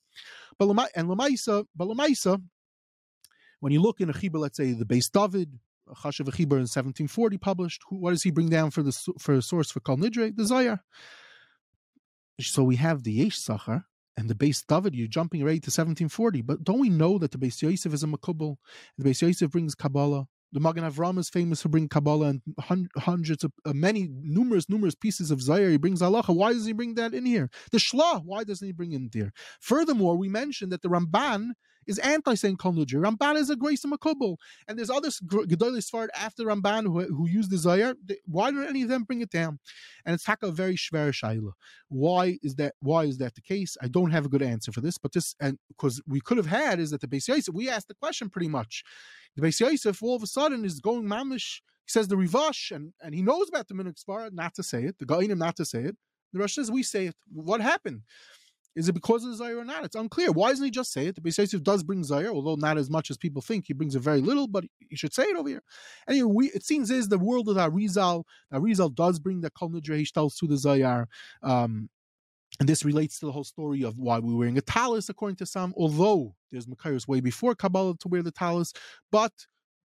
but 0.59 0.67
Lama, 0.67 0.89
and 0.95 1.09
Lamaisa, 1.09 1.65
but 1.75 1.89
Lamaisa, 1.89 2.43
when 3.61 3.73
you 3.73 3.81
look 3.81 4.01
in 4.01 4.11
a 4.11 4.13
chibur, 4.13 4.39
let's 4.39 4.57
say 4.57 4.73
the 4.73 4.85
Beis 4.85 5.11
David, 5.11 5.59
Chibur 5.95 6.57
in 6.57 6.69
1740 6.69 7.39
published. 7.39 7.83
What 7.91 8.11
does 8.11 8.23
he 8.23 8.31
bring 8.31 8.49
down 8.49 8.71
for 8.71 8.83
the 8.83 8.93
for 9.19 9.35
a 9.35 9.43
source 9.43 9.71
for 9.71 9.81
Kol 9.81 9.97
Nidre? 9.97 10.35
The 10.37 10.43
Zayar. 10.43 10.81
So 12.41 12.63
we 12.65 12.77
have 12.77 13.03
the 13.03 13.13
Yesh 13.13 13.39
Sachar 13.39 13.85
and 14.17 14.29
the 14.29 14.35
Beis 14.35 14.65
David. 14.67 14.95
You're 14.95 15.09
jumping 15.09 15.45
right 15.45 15.63
to 15.63 15.71
1740, 15.71 16.43
but 16.43 16.65
don't 16.65 16.81
we 16.81 16.89
know 16.89 17.19
that 17.19 17.33
the 17.33 17.39
Beis 17.39 17.61
Yosef 17.63 17.93
is 17.93 18.03
a 18.03 18.07
Makubal? 18.07 18.57
The 18.99 19.09
Beis 19.09 19.23
Yosef 19.23 19.51
brings 19.51 19.75
Kabbalah. 19.75 20.27
The 20.53 20.61
Magen 20.61 20.83
Avram 20.83 21.19
is 21.19 21.31
famous 21.31 21.63
for 21.63 21.69
bringing 21.69 21.89
Kabbalah 21.89 22.35
and 22.69 22.91
hundreds 22.99 23.45
of 23.45 23.53
uh, 23.65 23.73
many 23.73 24.09
numerous 24.11 24.69
numerous 24.69 24.97
pieces 24.97 25.31
of 25.31 25.39
Zayar. 25.39 25.71
He 25.71 25.77
brings 25.77 26.01
halacha. 26.01 26.35
Why 26.35 26.53
does 26.53 26.67
he 26.67 26.73
bring 26.73 26.95
that 26.97 27.15
in 27.15 27.25
here? 27.25 27.49
The 27.71 27.79
Shla. 27.79 28.25
Why 28.25 28.43
doesn't 28.43 28.67
he 28.67 28.73
bring 28.73 28.93
in 28.93 29.11
there? 29.13 29.33
Furthermore, 29.61 30.17
we 30.17 30.29
mentioned 30.29 30.73
that 30.73 30.83
the 30.83 30.89
Ramban 30.89 31.51
is 31.91 31.99
anti-saying 31.99 32.57
Kol 32.57 32.73
Nidre. 32.73 33.05
Ramban 33.05 33.37
is 33.37 33.51
a 33.51 33.57
grace 33.57 33.85
makubal, 33.85 34.37
and 34.67 34.79
there's 34.79 34.91
other 34.91 35.09
Gedolei 35.09 35.83
Sfard 35.83 36.09
after 36.15 36.45
Ramban 36.45 36.85
who, 36.85 37.01
who 37.15 37.29
use 37.29 37.49
the 37.49 37.57
Zayar. 37.57 37.95
Why 38.27 38.51
don't 38.51 38.67
any 38.67 38.83
of 38.83 38.89
them 38.89 39.03
bring 39.05 39.21
it 39.21 39.31
down? 39.31 39.59
And 40.05 40.15
it's 40.15 40.25
taka 40.25 40.51
very 40.53 40.77
shver 40.77 41.11
shaila. 41.11 41.53
Why 41.89 42.39
is 42.43 42.55
that? 42.57 42.75
Why 42.81 43.05
is 43.05 43.19
that 43.19 43.35
the 43.35 43.43
case? 43.43 43.77
I 43.83 43.89
don't 43.89 44.13
have 44.13 44.25
a 44.25 44.29
good 44.29 44.43
answer 44.43 44.73
for 44.73 44.81
this, 44.81 44.99
but 44.99 45.13
this 45.13 45.35
and 45.41 45.59
because 45.69 46.01
we 46.07 46.21
could 46.21 46.37
have 46.37 46.47
had 46.47 46.79
is 46.79 46.91
that 46.93 47.01
the 47.01 47.09
Beis 47.09 47.29
Yosef. 47.29 47.53
We 47.53 47.69
asked 47.69 47.89
the 47.89 47.95
question 47.95 48.31
pretty 48.31 48.49
much. 48.49 48.85
The 49.37 49.43
Beis 49.43 49.61
Yosef 49.61 50.03
all 50.03 50.17
of 50.17 50.23
a 50.23 50.29
sudden 50.29 50.65
is 50.65 50.81
going 50.81 51.05
mamish. 51.05 51.61
He 51.87 51.93
says 51.93 52.07
the 52.07 52.17
Rivash, 52.17 52.71
and, 52.71 52.93
and 53.03 53.15
he 53.15 53.23
knows 53.23 53.49
about 53.49 53.67
the 53.67 53.75
Minuk 53.75 54.33
not 54.33 54.55
to 54.55 54.63
say 54.63 54.85
it. 54.85 54.99
The 54.99 55.07
Gainim 55.07 55.39
not 55.39 55.57
to 55.57 55.65
say 55.65 55.81
it. 55.81 55.97
The 56.33 56.39
Rosh 56.39 56.55
says 56.55 56.71
we 56.71 56.83
say 56.83 57.07
it. 57.07 57.17
What 57.33 57.61
happened? 57.61 58.03
Is 58.77 58.89
it 58.89 58.93
because 58.93 59.25
of 59.25 59.37
the 59.37 59.45
Zayar 59.45 59.59
or 59.59 59.65
not? 59.65 59.85
It's 59.85 59.97
unclear. 59.97 60.31
Why 60.31 60.51
doesn't 60.51 60.65
he 60.65 60.71
just 60.71 60.93
say 60.93 61.07
it? 61.07 61.17
The 61.17 61.21
Beis 61.21 61.39
Yosef 61.39 61.63
does 61.63 61.83
bring 61.83 62.03
Zayar, 62.03 62.29
although 62.29 62.55
not 62.55 62.79
as 62.79 62.89
much 62.89 63.11
as 63.11 63.17
people 63.17 63.43
think. 63.43 63.67
He 63.67 63.73
brings 63.73 63.97
it 63.97 64.01
very 64.01 64.21
little, 64.21 64.47
but 64.47 64.65
he 64.79 64.95
should 64.97 65.13
say 65.13 65.25
it 65.25 65.37
over 65.37 65.49
here. 65.49 65.63
Anyway, 66.09 66.33
we, 66.33 66.47
it 66.51 66.65
seems 66.65 66.91
is 66.91 67.09
the 67.09 67.19
world 67.19 67.49
of 67.49 67.57
Arizal. 67.57 68.25
Arizal 68.53 68.95
does 68.95 69.19
bring 69.19 69.41
the 69.41 69.51
Kol 69.51 69.71
Nidre 69.71 70.07
to 70.39 70.47
the 70.47 70.55
Zayar. 70.55 71.07
Um, 71.43 71.91
and 72.61 72.69
this 72.69 72.85
relates 72.85 73.19
to 73.21 73.27
the 73.27 73.33
whole 73.33 73.45
story 73.45 73.83
of 73.83 73.99
why 73.99 74.19
we're 74.19 74.37
wearing 74.37 74.59
a 74.59 74.63
talus, 74.63 75.09
according 75.09 75.37
to 75.37 75.47
some, 75.47 75.75
although 75.77 76.35
there's 76.51 76.67
Makairos 76.67 77.09
way 77.09 77.21
before 77.21 77.55
Kabbalah 77.55 77.97
to 77.99 78.09
wear 78.09 78.23
the 78.23 78.33
talus, 78.33 78.73
but 79.11 79.33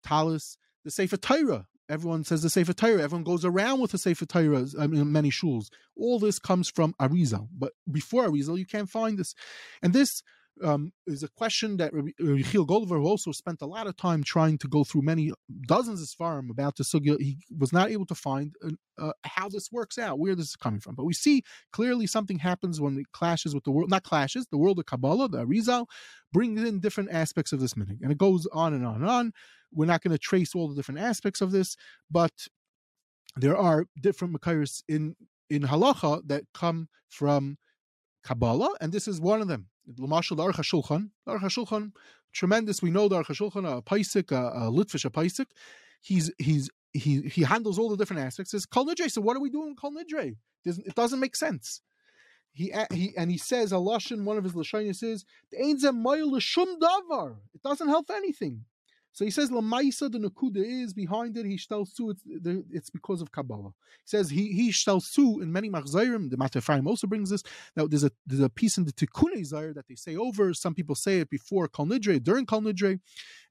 talus, 0.03 0.59
the 0.85 0.91
Sefer 0.91 1.17
Torah 1.17 1.67
Everyone 1.89 2.25
says 2.25 2.43
the 2.43 2.51
Sefer 2.51 2.73
Torah. 2.73 3.03
Everyone 3.03 3.25
goes 3.25 3.45
around 3.45 3.81
with 3.81 3.91
the 3.91 3.99
Sefer 3.99 4.27
Torah. 4.27 4.67
I 4.79 4.87
mean, 4.87 5.13
many 5.13 5.31
shuls. 5.31 5.69
All 5.97 6.19
this 6.19 6.39
comes 6.39 6.69
from 6.69 6.95
Arizal, 7.01 7.49
but 7.53 7.73
before 7.91 8.27
Arizal, 8.27 8.59
you 8.59 8.67
can't 8.67 8.89
find 8.89 9.19
this. 9.19 9.35
And 9.83 9.93
this 9.93 10.23
um, 10.63 10.93
is 11.07 11.23
a 11.23 11.29
question 11.29 11.77
that 11.79 11.93
Yechiel 11.93 12.67
Goldhaber, 12.67 13.01
who 13.01 13.07
also 13.07 13.33
spent 13.33 13.61
a 13.63 13.67
lot 13.67 13.87
of 13.87 13.97
time 13.97 14.23
trying 14.23 14.59
to 14.59 14.69
go 14.69 14.85
through 14.85 15.03
many 15.03 15.33
dozens 15.67 16.01
of 16.01 16.09
svarim 16.09 16.51
about 16.51 16.77
the 16.77 16.85
sugya, 16.85 17.21
he 17.21 17.39
was 17.57 17.73
not 17.73 17.91
able 17.91 18.07
to 18.07 18.15
find 18.15 18.55
uh, 18.99 19.13
how 19.25 19.49
this 19.49 19.71
works 19.73 19.99
out, 19.99 20.19
where 20.19 20.35
this 20.35 20.49
is 20.49 20.57
coming 20.57 20.81
from. 20.81 20.95
But 20.95 21.05
we 21.05 21.15
see 21.15 21.43
clearly 21.73 22.07
something 22.07 22.39
happens 22.39 22.81
when 22.81 22.99
it 22.99 23.11
clashes 23.13 23.55
with 23.55 23.65
the 23.65 23.73
world, 23.73 23.91
not 23.91 24.05
clashes, 24.05 24.47
the 24.51 24.59
world 24.59 24.79
of 24.79 24.87
Kabbalah, 24.87 25.29
the 25.29 25.45
Arizal, 25.45 25.87
brings 26.33 26.63
in 26.63 26.81
different 26.81 27.11
aspects 27.11 27.53
of 27.53 27.61
this 27.61 27.75
minig, 27.75 27.99
and 28.03 28.13
it 28.13 28.19
goes 28.19 28.47
on 28.53 28.75
and 28.75 28.87
on 28.87 28.97
and 28.97 29.11
on. 29.11 29.33
We're 29.73 29.87
not 29.87 30.03
going 30.03 30.13
to 30.13 30.19
trace 30.19 30.55
all 30.55 30.69
the 30.69 30.77
different 30.77 31.01
aspects 31.01 31.41
of 31.41 31.51
this, 31.51 31.77
but 32.11 32.33
there 33.37 33.57
are 33.57 33.87
different 34.01 34.35
makairs 34.35 34.83
in 34.89 35.17
in 35.51 35.63
halacha 35.63 36.23
that 36.27 36.45
come 36.55 36.89
from 37.09 37.59
Kabbalah, 38.25 38.75
and 38.81 38.93
this 38.93 39.07
is 39.07 39.21
one 39.21 39.41
of 39.41 39.49
them. 39.49 39.67
Lamashal 39.99 40.39
Aruch 40.39 40.55
HaShulchan. 40.55 41.11
Aruch 41.29 41.43
HaShulchan, 41.43 41.93
tremendous. 42.33 42.83
We 42.83 42.91
know 42.91 43.09
the 43.09 43.23
HaShulchan, 43.23 43.79
a 43.79 43.83
Paisik, 43.83 44.33
a, 44.33 44.67
a 44.67 44.71
Litvish, 44.71 45.05
a 45.05 45.11
Paisik. 45.11 45.47
He's 46.01 46.31
he's 46.39 46.71
he 46.93 47.23
he 47.23 47.43
handles 47.43 47.79
all 47.79 47.91
the 47.91 47.97
different 47.97 48.23
aspects. 48.23 48.55
Is 48.55 48.67
Kol 48.67 48.87
Nidre. 48.87 49.11
So 49.11 49.21
what 49.21 49.37
are 49.37 49.41
we 49.41 49.51
doing 49.51 49.71
with 49.71 49.81
Kol 49.81 49.93
Nidre? 49.93 50.37
It 50.65 50.95
doesn't 50.95 51.21
make 51.21 51.37
sense. 51.37 51.83
He, 52.53 52.73
he 52.93 53.13
and 53.17 53.31
he 53.31 53.37
says 53.37 53.73
a 53.73 53.77
lashon. 53.77 54.25
One 54.25 54.39
of 54.39 54.45
his 54.45 54.53
lashonis 54.53 55.03
is 55.03 55.25
the 55.51 56.41
shum 56.41 56.79
davar. 56.81 57.37
It 57.53 57.63
doesn't 57.63 57.89
help 57.89 58.11
anything. 58.11 58.65
So 59.15 59.25
he 59.25 59.31
says 59.31 59.51
Lamaisa 59.51 60.11
the 60.11 60.19
Nakuda 60.19 60.57
is 60.57 60.93
behind 60.93 61.37
it. 61.37 61.47
He 61.47 61.57
shall 61.57 61.87
sue. 61.87 62.11
It's, 62.11 62.23
it's 62.71 62.91
because 62.91 63.23
of 63.23 63.31
Kabbalah. 63.31 63.73
He 64.03 64.07
says 64.07 64.29
he 64.29 64.49
he 64.53 64.73
sue 64.73 65.41
in 65.41 65.53
many 65.53 65.71
machzayrim. 65.71 66.31
The 66.31 66.37
Matafayim 66.37 66.87
also 66.87 67.07
brings 67.07 67.31
this. 67.31 67.45
Now 67.77 67.87
there's 67.87 68.03
a 68.03 68.11
there's 68.27 68.41
a 68.41 68.51
piece 68.51 68.77
in 68.77 68.85
the 68.85 68.93
Tikkun 68.93 69.33
Zayir 69.37 69.73
that 69.75 69.87
they 69.89 69.95
say 69.95 70.17
over. 70.17 70.53
Some 70.53 70.75
people 70.75 70.97
say 70.97 71.21
it 71.21 71.31
before 71.31 71.69
Kol 71.69 71.87
Nidre, 71.87 72.23
during 72.23 72.45
Kol 72.45 72.63
Nidre, 72.63 72.99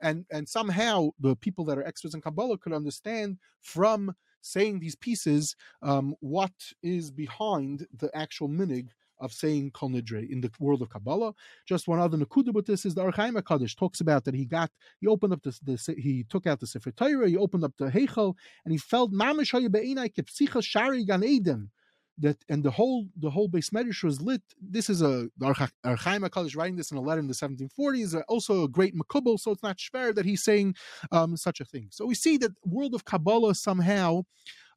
and 0.01 0.26
and 0.30 0.49
somehow 0.49 1.11
the 1.18 1.36
people 1.38 1.64
that 1.66 1.78
are 1.78 1.88
experts 1.88 2.14
in 2.14 2.22
Kabbalah 2.22 2.57
could 2.57 2.74
understand 2.74 3.38
from 3.61 4.14
saying 4.41 4.80
these 4.80 4.97
pieces 4.97 5.55
um, 5.82 6.14
what 6.20 6.51
is 6.84 7.09
behind 7.09 7.88
the 7.97 8.14
actual 8.14 8.49
minig 8.49 8.89
of 9.24 9.32
saying 9.32 9.71
Kol 9.71 9.89
Nidre 9.89 10.30
in 10.30 10.41
the 10.41 10.51
world 10.59 10.82
of 10.82 10.89
Kabbalah. 10.89 11.34
Just 11.65 11.88
one 11.88 11.99
other 11.99 12.17
nakuda 12.17 12.53
with 12.53 12.65
this 12.65 12.86
is 12.86 12.93
the 12.93 13.01
Ohr 13.01 13.11
HaChaim 13.11 13.41
Hakadosh 13.41 13.76
talks 13.76 14.01
about 14.01 14.26
that 14.26 14.36
he 14.36 14.45
got 14.45 14.69
he 14.99 15.07
opened 15.07 15.34
up 15.34 15.41
the, 15.41 15.57
the 15.63 15.95
he 15.97 16.26
took 16.30 16.45
out 16.45 16.59
the 16.59 16.67
Sefer 16.67 16.91
Torah, 16.91 17.30
he 17.30 17.38
opened 17.38 17.63
up 17.63 17.74
the 17.78 17.89
Heichel, 17.89 18.36
and 18.65 18.71
he 18.71 18.78
felt 18.78 19.11
mamish 19.11 19.51
be'inai 19.71 20.13
kepsicha 20.13 20.63
shari 20.63 21.05
gan 21.05 21.24
Eden. 21.24 21.71
That 22.19 22.38
and 22.47 22.63
the 22.63 22.69
whole 22.69 23.07
the 23.17 23.32
whole 23.32 23.47
base 23.47 23.71
medrash 23.71 24.03
was 24.03 24.21
lit. 24.21 24.43
This 24.61 24.89
is 24.89 25.01
a 25.01 25.30
Ohr 25.41 25.55
HaChaim 25.55 26.28
Hakadosh 26.28 26.55
writing 26.55 26.76
this 26.76 26.91
in 26.91 26.97
a 26.97 27.01
letter 27.01 27.21
in 27.21 27.28
the 27.28 27.34
1740s. 27.34 28.21
Also 28.28 28.65
a 28.65 28.67
great 28.67 28.95
makubal, 28.95 29.39
so 29.39 29.51
it's 29.51 29.63
not 29.63 29.78
shver 29.78 30.13
that 30.13 30.26
he's 30.26 30.43
saying 30.43 30.76
um, 31.11 31.36
such 31.38 31.59
a 31.59 31.65
thing. 31.65 31.88
So 31.91 32.05
we 32.05 32.13
see 32.13 32.38
that 32.38 32.51
world 32.65 32.93
of 32.93 33.05
Kabbalah 33.05 33.55
somehow 33.55 34.24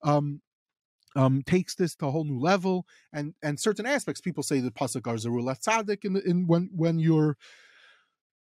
um, 0.03 0.40
um, 1.17 1.43
takes 1.45 1.75
this 1.75 1.97
to 1.97 2.07
a 2.07 2.11
whole 2.11 2.25
new 2.25 2.39
level, 2.39 2.87
and 3.12 3.35
and 3.43 3.59
certain 3.59 3.87
aspects. 3.87 4.21
People 4.21 4.43
say 4.43 4.61
the 4.61 4.71
pasuk 4.71 5.07
are 5.07 5.17
zerulat 5.17 5.61
tzaddik 5.64 6.05
in, 6.05 6.17
in 6.17 6.47
when 6.47 6.71
when 6.73 6.99
you're 6.99 7.37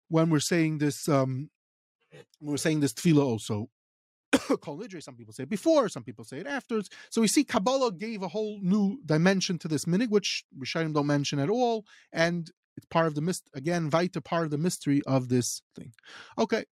when 0.08 0.30
we're 0.30 0.40
saying 0.40 0.78
this 0.78 1.08
um, 1.08 1.50
we're 2.40 2.56
saying 2.56 2.80
this 2.80 2.92
tefillah 2.92 3.24
also. 3.24 3.68
Some 5.00 5.16
people 5.16 5.32
say 5.32 5.44
it 5.44 5.48
before, 5.48 5.88
some 5.88 6.02
people 6.02 6.24
say 6.24 6.38
it 6.38 6.46
afterwards. 6.46 6.90
So 7.10 7.20
we 7.20 7.28
see 7.28 7.44
Kabbalah 7.44 7.92
gave 7.92 8.22
a 8.22 8.28
whole 8.28 8.58
new 8.60 8.98
dimension 9.06 9.58
to 9.60 9.68
this 9.68 9.86
minig, 9.86 10.10
which 10.10 10.44
Rishonim 10.58 10.92
don't 10.92 11.06
mention 11.06 11.38
at 11.38 11.48
all, 11.48 11.86
and 12.12 12.50
it's 12.76 12.86
part 12.86 13.06
of 13.06 13.14
the 13.14 13.22
mist 13.22 13.48
again, 13.54 13.88
Vita, 13.88 14.20
part 14.20 14.44
of 14.44 14.50
the 14.50 14.58
mystery 14.58 15.00
of 15.06 15.28
this 15.28 15.62
thing. 15.74 15.92
Okay, 16.38 16.64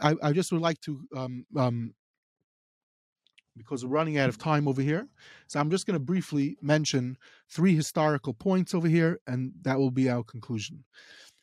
I, 0.00 0.14
I 0.22 0.32
just 0.32 0.52
would 0.52 0.62
like 0.62 0.80
to 0.82 1.00
um, 1.16 1.46
um, 1.56 1.94
because 3.56 3.84
we're 3.84 3.90
running 3.90 4.18
out 4.18 4.28
of 4.28 4.38
time 4.38 4.66
over 4.68 4.82
here. 4.82 5.06
So 5.46 5.60
I'm 5.60 5.70
just 5.70 5.86
going 5.86 5.98
to 5.98 6.04
briefly 6.04 6.56
mention 6.60 7.16
three 7.48 7.74
historical 7.74 8.34
points 8.34 8.74
over 8.74 8.88
here, 8.88 9.20
and 9.26 9.52
that 9.62 9.78
will 9.78 9.90
be 9.90 10.08
our 10.08 10.22
conclusion. 10.22 10.84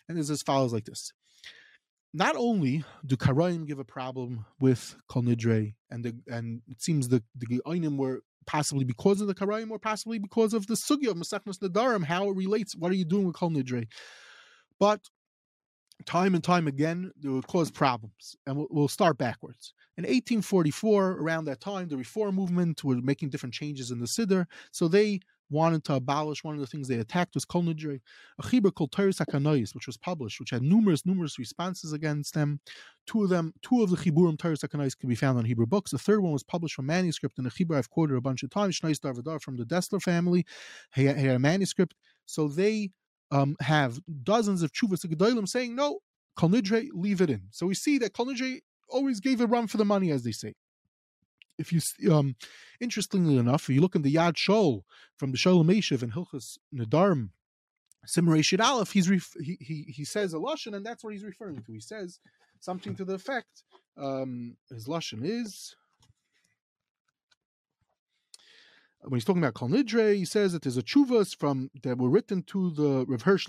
And 0.09 0.17
it's 0.17 0.29
as 0.29 0.41
follows 0.41 0.73
like 0.73 0.85
this. 0.85 1.13
Not 2.13 2.35
only 2.35 2.83
do 3.05 3.15
Karaim 3.15 3.65
give 3.65 3.79
a 3.79 3.85
problem 3.85 4.45
with 4.59 4.95
Kol 5.07 5.23
Nidre, 5.23 5.73
and 5.89 6.03
the, 6.03 6.15
and 6.27 6.61
it 6.67 6.81
seems 6.81 7.07
the 7.07 7.23
the 7.35 7.45
Geonim 7.45 7.97
were 7.97 8.21
possibly 8.45 8.83
because 8.83 9.21
of 9.21 9.27
the 9.27 9.35
Karaim, 9.35 9.71
or 9.71 9.79
possibly 9.79 10.19
because 10.19 10.53
of 10.53 10.67
the 10.67 10.73
Sugya 10.73 11.11
of 11.11 11.17
Masechnas 11.17 11.59
Nadarim, 11.59 12.03
how 12.03 12.29
it 12.29 12.35
relates. 12.35 12.75
What 12.75 12.91
are 12.91 12.95
you 12.95 13.05
doing 13.05 13.27
with 13.27 13.35
Kol 13.35 13.51
Nidre? 13.51 13.87
But 14.77 15.01
time 16.05 16.35
and 16.35 16.43
time 16.43 16.67
again, 16.67 17.11
it 17.23 17.29
would 17.29 17.47
cause 17.47 17.71
problems. 17.71 18.35
And 18.45 18.57
we'll, 18.57 18.67
we'll, 18.69 18.87
start 18.87 19.17
backwards. 19.17 19.73
In 19.97 20.03
1844, 20.03 21.11
around 21.19 21.45
that 21.45 21.59
time, 21.59 21.87
the 21.89 21.97
reform 21.97 22.35
movement 22.35 22.83
were 22.83 22.95
making 22.95 23.29
different 23.29 23.53
changes 23.53 23.91
in 23.91 23.99
the 23.99 24.05
Siddur. 24.05 24.45
So 24.71 24.87
they 24.87 25.19
wanted 25.51 25.83
to 25.83 25.95
abolish 25.95 26.43
one 26.43 26.55
of 26.55 26.61
the 26.61 26.67
things 26.67 26.87
they 26.87 26.97
attacked 26.97 27.35
was 27.35 27.45
Kol 27.45 27.63
Nidre, 27.63 27.99
a 28.39 28.43
chibur 28.43 28.73
called 28.73 28.91
Teres 28.91 29.19
HaKanois, 29.19 29.75
which 29.75 29.85
was 29.85 29.97
published, 29.97 30.39
which 30.39 30.49
had 30.49 30.63
numerous, 30.63 31.05
numerous 31.05 31.37
responses 31.37 31.91
against 31.91 32.33
them. 32.33 32.61
Two 33.05 33.23
of 33.23 33.29
them, 33.29 33.53
two 33.61 33.83
of 33.83 33.89
the 33.89 33.97
Chiburim 33.97 34.39
Teres 34.39 34.61
HaKanois 34.61 34.97
can 34.97 35.09
be 35.09 35.15
found 35.15 35.37
on 35.37 35.45
Hebrew 35.45 35.65
books. 35.65 35.91
The 35.91 35.97
third 35.97 36.21
one 36.21 36.31
was 36.31 36.43
published 36.43 36.75
from 36.75 36.85
manuscript 36.85 37.37
in 37.37 37.45
a 37.45 37.49
Chibur 37.49 37.77
I've 37.77 37.89
quoted 37.89 38.15
a 38.15 38.21
bunch 38.21 38.43
of 38.43 38.49
times, 38.49 38.79
Shnais 38.79 38.99
Darvadar 38.99 39.41
from 39.41 39.57
the 39.57 39.65
Dessler 39.65 40.01
family. 40.01 40.45
He 40.95 41.05
had 41.05 41.17
a 41.17 41.39
manuscript. 41.39 41.95
So 42.25 42.47
they 42.47 42.91
um, 43.29 43.57
have 43.59 43.99
dozens 44.23 44.63
of 44.63 44.71
chuvas 44.71 45.49
saying 45.49 45.75
no, 45.75 45.99
Kol 46.37 46.49
Nidre, 46.49 46.87
leave 46.93 47.21
it 47.21 47.29
in. 47.29 47.43
So 47.51 47.65
we 47.65 47.75
see 47.75 47.97
that 47.97 48.13
Kol 48.13 48.27
Nidre 48.27 48.59
always 48.91 49.19
gave 49.19 49.41
a 49.41 49.47
run 49.47 49.67
for 49.67 49.77
the 49.77 49.85
money, 49.85 50.11
as 50.11 50.23
they 50.23 50.31
say. 50.31 50.53
If 51.57 51.71
you, 51.71 52.13
um, 52.13 52.35
interestingly 52.79 53.37
enough, 53.37 53.69
if 53.69 53.75
you 53.75 53.81
look 53.81 53.95
in 53.95 54.01
the 54.01 54.15
Yad 54.15 54.33
Shol 54.33 54.81
from 55.17 55.31
the 55.31 55.37
Sholem 55.37 55.75
Eshiv 55.75 56.01
and 56.01 56.13
Hilchas 56.13 56.57
Nadarm, 56.73 57.29
Simrei 58.07 58.43
Shid 58.43 58.61
Aleph, 58.61 58.91
he's 58.91 59.09
ref- 59.09 59.35
he, 59.39 59.57
he 59.59 59.83
he 59.95 60.05
says 60.05 60.33
a 60.33 60.37
lashon, 60.37 60.75
and 60.75 60.85
that's 60.85 61.03
what 61.03 61.13
he's 61.13 61.23
referring 61.23 61.61
to. 61.61 61.71
He 61.71 61.79
says 61.79 62.19
something 62.59 62.95
to 62.95 63.05
the 63.05 63.13
effect. 63.13 63.63
Um, 63.97 64.57
his 64.69 64.87
lashon 64.87 65.21
is 65.23 65.75
when 69.03 69.17
he's 69.17 69.25
talking 69.25 69.41
about 69.41 69.55
Kol 69.55 69.69
Nidre, 69.69 70.15
he 70.15 70.25
says 70.25 70.53
that 70.53 70.61
there's 70.61 70.77
a 70.77 70.83
chuvas 70.83 71.35
from 71.35 71.71
that 71.83 71.97
were 71.97 72.09
written 72.09 72.43
to 72.43 72.69
the 72.71 73.05
Rav 73.07 73.23
Hirsch 73.23 73.47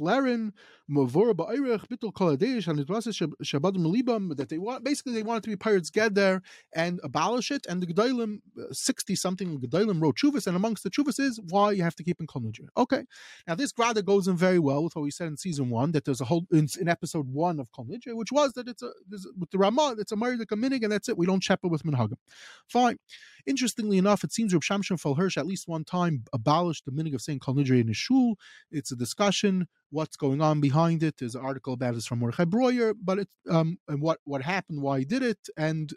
Melibam, 3.76 4.36
that 4.36 4.48
they 4.48 4.58
want 4.58 4.84
basically 4.84 5.12
they 5.12 5.22
wanted 5.22 5.42
to 5.42 5.50
be 5.50 5.56
pirates 5.56 5.90
get 5.90 6.14
there 6.14 6.42
and 6.74 7.00
abolish 7.04 7.50
it. 7.50 7.66
And 7.68 7.82
the 7.82 7.86
Gedolim, 7.86 8.40
uh, 8.58 8.72
60 8.72 9.14
something 9.14 9.60
Gedolim 9.60 10.00
wrote 10.00 10.16
chuvas, 10.16 10.46
and 10.46 10.56
amongst 10.56 10.84
the 10.84 10.90
chuvas 10.90 11.20
is 11.20 11.40
why 11.48 11.72
you 11.72 11.82
have 11.82 11.96
to 11.96 12.04
keep 12.04 12.20
in 12.20 12.26
Kol 12.26 12.42
Nidre. 12.42 12.68
Okay. 12.76 13.04
Now 13.46 13.54
this 13.54 13.72
grada 13.72 14.02
goes 14.02 14.28
in 14.28 14.36
very 14.36 14.58
well 14.58 14.84
with 14.84 14.96
what 14.96 15.02
we 15.02 15.10
said 15.10 15.28
in 15.28 15.36
season 15.36 15.68
one, 15.68 15.92
that 15.92 16.04
there's 16.04 16.20
a 16.20 16.24
whole 16.24 16.46
in, 16.50 16.68
in 16.80 16.88
episode 16.88 17.28
one 17.28 17.60
of 17.60 17.70
Kol 17.72 17.84
Nidre, 17.84 18.16
which 18.16 18.32
was 18.32 18.54
that 18.54 18.68
it's 18.68 18.82
a 18.82 18.92
with 19.38 19.50
the 19.50 19.58
Ramah, 19.58 19.96
it's 19.98 20.12
a 20.12 20.16
Maridik 20.16 20.46
minig, 20.46 20.82
and 20.82 20.92
that's 20.92 21.08
it. 21.08 21.18
We 21.18 21.26
don't 21.26 21.42
chep 21.42 21.60
with 21.62 21.82
Minhagim. 21.82 22.16
Fine. 22.68 22.98
Interestingly 23.46 23.98
enough, 23.98 24.24
it 24.24 24.32
seems 24.32 24.54
Reb 24.54 24.62
Shamshon 24.62 25.16
Hirsch 25.16 25.36
at 25.42 25.48
least 25.48 25.66
one 25.66 25.84
time 25.84 26.24
abolished 26.32 26.84
the 26.84 26.92
meaning 26.92 27.14
of 27.14 27.20
saying 27.20 27.40
Kol 27.40 27.56
Nidre 27.56 27.80
in 27.80 27.88
a 27.88 27.94
shul. 27.94 28.38
It's 28.70 28.92
a 28.92 28.96
discussion. 28.96 29.66
What's 29.90 30.16
going 30.16 30.40
on 30.40 30.60
behind 30.60 31.02
it? 31.02 31.16
There's 31.18 31.34
an 31.34 31.44
article 31.44 31.74
about 31.74 31.94
this 31.94 32.06
from 32.06 32.20
Mordechai 32.20 32.44
Breuer, 32.44 32.94
but 32.94 33.18
it's 33.18 33.34
um 33.50 33.78
and 33.88 34.00
what 34.00 34.20
what 34.24 34.42
happened, 34.42 34.80
why 34.80 35.00
he 35.00 35.04
did 35.04 35.24
it, 35.24 35.48
and 35.56 35.92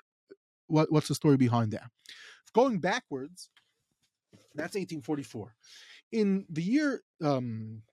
what 0.65 0.91
what's 0.91 1.07
the 1.07 1.15
story 1.15 1.37
behind 1.37 1.73
that. 1.73 1.91
Going 2.53 2.79
backwards, 2.79 3.49
that's 4.55 4.75
1844. 4.75 5.53
In 6.11 6.45
the 6.49 6.63
year 6.63 7.03
um 7.21 7.83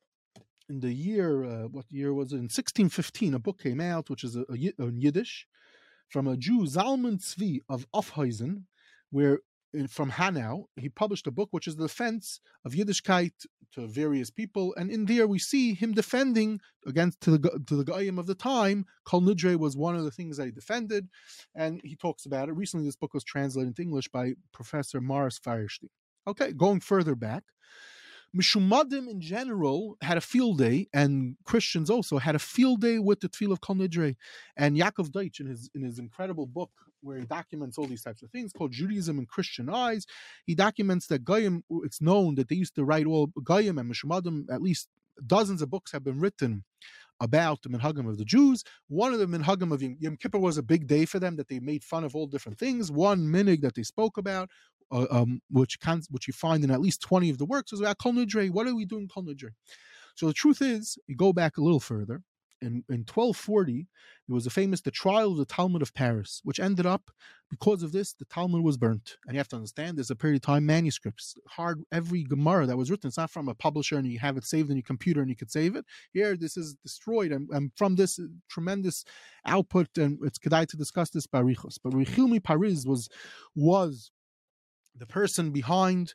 in 0.70 0.80
the 0.80 0.92
year 0.92 1.44
uh, 1.44 1.68
what 1.68 1.84
year 1.90 2.14
was 2.14 2.32
it 2.32 2.36
in 2.36 2.44
1615 2.44 3.34
a 3.34 3.38
book 3.38 3.60
came 3.60 3.80
out 3.80 4.08
which 4.08 4.24
is 4.24 4.36
a, 4.36 4.44
a, 4.48 4.72
a 4.78 4.90
Yiddish 4.90 5.46
from 6.08 6.26
a 6.26 6.36
Jew 6.36 6.60
Zalman 6.60 7.18
Tzvi 7.18 7.60
of 7.68 7.86
Aufhausen 7.94 8.62
where 9.10 9.40
from 9.88 10.10
Hanau, 10.10 10.68
he 10.76 10.88
published 10.88 11.26
a 11.26 11.30
book 11.30 11.48
which 11.50 11.66
is 11.66 11.76
the 11.76 11.86
defense 11.86 12.40
of 12.64 12.72
Yiddishkeit 12.72 13.32
to 13.74 13.86
various 13.86 14.30
people, 14.30 14.74
and 14.76 14.90
in 14.90 15.06
there 15.06 15.26
we 15.26 15.38
see 15.38 15.74
him 15.74 15.92
defending 15.92 16.60
against 16.86 17.20
to 17.22 17.30
the 17.30 17.60
to 17.66 17.76
the 17.76 17.84
Goyim 17.84 18.18
of 18.18 18.26
the 18.26 18.34
time. 18.34 18.84
Kol 19.04 19.22
Nidre 19.22 19.56
was 19.56 19.76
one 19.76 19.96
of 19.96 20.04
the 20.04 20.10
things 20.10 20.36
that 20.36 20.46
he 20.46 20.52
defended, 20.52 21.08
and 21.54 21.80
he 21.82 21.96
talks 21.96 22.26
about 22.26 22.48
it. 22.48 22.52
Recently, 22.52 22.86
this 22.86 22.96
book 22.96 23.14
was 23.14 23.24
translated 23.24 23.68
into 23.68 23.82
English 23.82 24.08
by 24.08 24.34
Professor 24.52 25.00
Morris 25.00 25.38
Faierstein. 25.38 25.88
Okay, 26.26 26.52
going 26.52 26.80
further 26.80 27.14
back, 27.14 27.44
Mishumadim 28.36 29.08
in 29.08 29.20
general 29.20 29.96
had 30.02 30.16
a 30.16 30.20
field 30.20 30.58
day, 30.58 30.88
and 30.92 31.36
Christians 31.44 31.90
also 31.90 32.18
had 32.18 32.34
a 32.34 32.38
field 32.38 32.80
day 32.80 32.98
with 32.98 33.20
the 33.20 33.28
Tefillah 33.28 33.52
of 33.52 33.60
Kol 33.60 33.76
Nidre. 33.76 34.16
And 34.56 34.76
Yaakov 34.76 35.12
Deutsch, 35.12 35.40
in 35.40 35.46
his 35.46 35.70
in 35.74 35.82
his 35.82 35.98
incredible 35.98 36.46
book 36.46 36.70
where 37.02 37.18
he 37.18 37.24
documents 37.26 37.78
all 37.78 37.86
these 37.86 38.02
types 38.02 38.22
of 38.22 38.30
things 38.30 38.52
called 38.52 38.72
Judaism 38.72 39.18
in 39.18 39.26
Christian 39.26 39.68
Eyes, 39.68 40.06
he 40.46 40.54
documents 40.54 41.06
that 41.08 41.24
Goyim. 41.24 41.62
It's 41.84 42.00
known 42.00 42.34
that 42.36 42.48
they 42.48 42.56
used 42.56 42.74
to 42.76 42.84
write 42.84 43.06
all 43.06 43.28
Goyim 43.42 43.78
and 43.78 43.90
Mishumadim. 43.90 44.50
At 44.50 44.62
least 44.62 44.88
dozens 45.26 45.62
of 45.62 45.70
books 45.70 45.92
have 45.92 46.04
been 46.04 46.20
written 46.20 46.64
about 47.20 47.62
the 47.62 47.68
minhagim 47.68 48.08
of 48.08 48.18
the 48.18 48.24
Jews. 48.24 48.64
One 48.88 49.12
of 49.12 49.20
the 49.20 49.26
minhagim 49.26 49.72
of 49.72 49.82
Yom 49.82 50.16
Kippur 50.16 50.38
was 50.38 50.58
a 50.58 50.62
big 50.62 50.86
day 50.86 51.04
for 51.04 51.20
them 51.20 51.36
that 51.36 51.48
they 51.48 51.60
made 51.60 51.84
fun 51.84 52.02
of 52.02 52.16
all 52.16 52.26
different 52.26 52.58
things. 52.58 52.90
One 52.90 53.20
minig 53.20 53.60
that 53.60 53.74
they 53.74 53.84
spoke 53.84 54.18
about 54.18 54.48
uh, 54.92 55.06
um, 55.10 55.40
which 55.50 55.80
can 55.80 56.02
which 56.10 56.28
you 56.28 56.34
find 56.34 56.62
in 56.62 56.70
at 56.70 56.80
least 56.80 57.00
20 57.00 57.30
of 57.30 57.38
the 57.38 57.46
works, 57.46 57.72
is 57.72 57.80
about 57.80 57.98
Kol 57.98 58.12
Nidre. 58.12 58.50
What 58.50 58.66
are 58.66 58.74
we 58.74 58.84
doing 58.84 59.08
Kol 59.08 59.24
Nidre? 59.24 59.50
So 60.14 60.26
the 60.26 60.34
truth 60.34 60.60
is, 60.60 60.98
you 61.06 61.16
go 61.16 61.32
back 61.32 61.56
a 61.56 61.62
little 61.62 61.80
further, 61.80 62.20
in, 62.62 62.84
in 62.88 63.04
1240, 63.04 63.88
there 64.28 64.34
was 64.34 64.46
a 64.46 64.50
famous 64.50 64.80
the 64.80 64.90
trial 64.90 65.32
of 65.32 65.38
the 65.38 65.44
Talmud 65.44 65.82
of 65.82 65.92
Paris, 65.92 66.40
which 66.44 66.60
ended 66.60 66.86
up 66.86 67.10
because 67.50 67.82
of 67.82 67.92
this, 67.92 68.14
the 68.14 68.24
Talmud 68.24 68.62
was 68.62 68.78
burnt. 68.78 69.18
And 69.26 69.34
you 69.34 69.38
have 69.38 69.48
to 69.48 69.56
understand, 69.56 69.98
there's 69.98 70.10
a 70.10 70.16
period 70.16 70.36
of 70.36 70.42
time 70.42 70.64
manuscripts. 70.64 71.34
Hard 71.48 71.82
every 71.92 72.22
Gemara 72.22 72.64
that 72.66 72.78
was 72.78 72.90
written, 72.90 73.08
it's 73.08 73.18
not 73.18 73.30
from 73.30 73.48
a 73.48 73.54
publisher 73.54 73.98
and 73.98 74.06
you 74.06 74.18
have 74.20 74.38
it 74.38 74.44
saved 74.44 74.70
in 74.70 74.76
your 74.76 74.84
computer 74.84 75.20
and 75.20 75.28
you 75.28 75.36
could 75.36 75.50
save 75.50 75.76
it. 75.76 75.84
Here, 76.12 76.34
this 76.34 76.56
is 76.56 76.74
destroyed, 76.74 77.30
and, 77.30 77.50
and 77.50 77.70
from 77.76 77.96
this 77.96 78.18
tremendous 78.48 79.04
output, 79.44 79.88
and 79.98 80.18
it's 80.22 80.38
kedai 80.38 80.66
to 80.68 80.76
discuss 80.78 81.10
this 81.10 81.26
barichos. 81.26 81.78
But 81.82 81.92
Richilmi 81.92 82.42
Paris 82.42 82.86
was 82.86 83.10
was 83.54 84.10
the 84.96 85.06
person 85.06 85.50
behind 85.50 86.14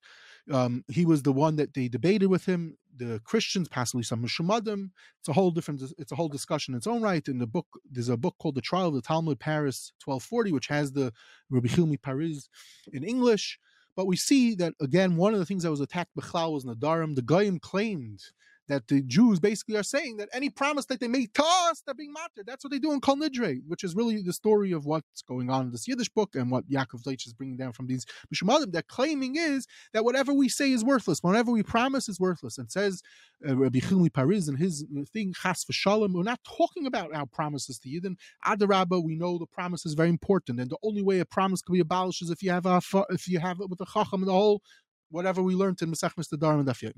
um, 0.51 0.83
he 0.87 1.05
was 1.05 1.23
the 1.23 1.33
one 1.33 1.57
that 1.57 1.73
they 1.73 1.87
debated 1.87 2.27
with 2.27 2.45
him. 2.45 2.77
The 2.97 3.21
Christians, 3.23 3.67
possibly 3.67 4.03
some 4.03 4.23
Mushamadim. 4.23 4.89
It's 5.19 5.29
a 5.29 5.33
whole 5.33 5.51
different. 5.51 5.81
It's 5.97 6.11
a 6.11 6.15
whole 6.15 6.29
discussion 6.29 6.73
in 6.73 6.77
its 6.77 6.87
own 6.87 7.01
right. 7.01 7.27
In 7.27 7.37
the 7.37 7.47
book, 7.47 7.67
there's 7.89 8.09
a 8.09 8.17
book 8.17 8.35
called 8.39 8.55
The 8.55 8.61
Trial 8.61 8.87
of 8.87 8.95
the 8.95 9.01
Talmud 9.01 9.39
Paris 9.39 9.91
1240, 10.03 10.51
which 10.51 10.67
has 10.67 10.91
the 10.91 11.13
Rabbi 11.49 11.67
Yechiel 11.67 11.97
MeParis 11.97 12.47
in 12.91 13.03
English. 13.03 13.59
But 13.95 14.07
we 14.07 14.15
see 14.15 14.55
that 14.55 14.73
again, 14.79 15.15
one 15.15 15.33
of 15.33 15.39
the 15.39 15.45
things 15.45 15.63
that 15.63 15.71
was 15.71 15.81
attacked 15.81 16.15
Bechlal 16.15 16.53
was 16.53 16.65
Nadarim. 16.65 17.15
The 17.15 17.21
Goyim 17.21 17.59
claimed 17.59 18.21
that 18.67 18.87
the 18.87 19.01
Jews 19.03 19.39
basically 19.39 19.77
are 19.77 19.83
saying 19.83 20.17
that 20.17 20.29
any 20.33 20.49
promise 20.49 20.85
that 20.85 20.99
they 20.99 21.07
make 21.07 21.33
to 21.33 21.43
us, 21.43 21.81
they're 21.85 21.95
being 21.95 22.13
martyred. 22.13 22.45
That's 22.45 22.63
what 22.63 22.71
they 22.71 22.79
do 22.79 22.91
in 22.91 23.01
Kol 23.01 23.17
Nidre, 23.17 23.61
which 23.67 23.83
is 23.83 23.95
really 23.95 24.21
the 24.21 24.33
story 24.33 24.71
of 24.71 24.85
what's 24.85 25.21
going 25.21 25.49
on 25.49 25.67
in 25.67 25.71
this 25.71 25.87
Yiddish 25.87 26.09
book 26.09 26.35
and 26.35 26.51
what 26.51 26.69
Yaakov 26.69 27.03
Deutsch 27.03 27.25
is 27.25 27.33
bringing 27.33 27.57
down 27.57 27.73
from 27.73 27.87
these 27.87 28.05
Mishmalim. 28.33 28.71
They're 28.71 28.81
claiming 28.81 29.35
is 29.35 29.67
that 29.93 30.03
whatever 30.03 30.33
we 30.33 30.49
say 30.49 30.71
is 30.71 30.83
worthless, 30.83 31.23
whatever 31.23 31.51
we 31.51 31.63
promise 31.63 32.09
is 32.09 32.19
worthless. 32.19 32.57
And 32.57 32.71
says 32.71 33.01
uh, 33.47 33.55
Rabbi 33.55 33.79
Yechiel 33.79 34.07
MeParis 34.07 34.47
and 34.49 34.57
his 34.57 34.85
thing, 35.13 35.33
Chas 35.33 35.65
v'shalom, 35.65 36.13
we're 36.13 36.23
not 36.23 36.43
talking 36.43 36.85
about 36.85 37.15
our 37.15 37.25
promises 37.25 37.79
to 37.79 37.89
Yidden. 37.89 38.15
Adarabba, 38.45 39.03
we 39.03 39.15
know 39.15 39.37
the 39.37 39.45
promise 39.45 39.85
is 39.85 39.93
very 39.93 40.09
important. 40.09 40.59
And 40.59 40.69
the 40.69 40.77
only 40.83 41.01
way 41.01 41.19
a 41.19 41.25
promise 41.25 41.61
can 41.61 41.73
be 41.73 41.79
abolished 41.79 42.21
is 42.21 42.29
if 42.29 42.43
you 42.43 42.51
have 42.51 42.65
a, 42.65 42.81
if 43.09 43.27
you 43.27 43.39
have 43.39 43.61
it 43.61 43.69
with 43.69 43.79
the 43.79 43.85
Chacham 43.85 44.21
and 44.21 44.27
the 44.27 44.33
whole 44.33 44.61
whatever 45.09 45.41
we 45.41 45.55
learned 45.55 45.81
in 45.81 45.91
Masech 45.91 46.15
Mr. 46.15 46.33
And 46.33 46.67
Daf 46.67 46.91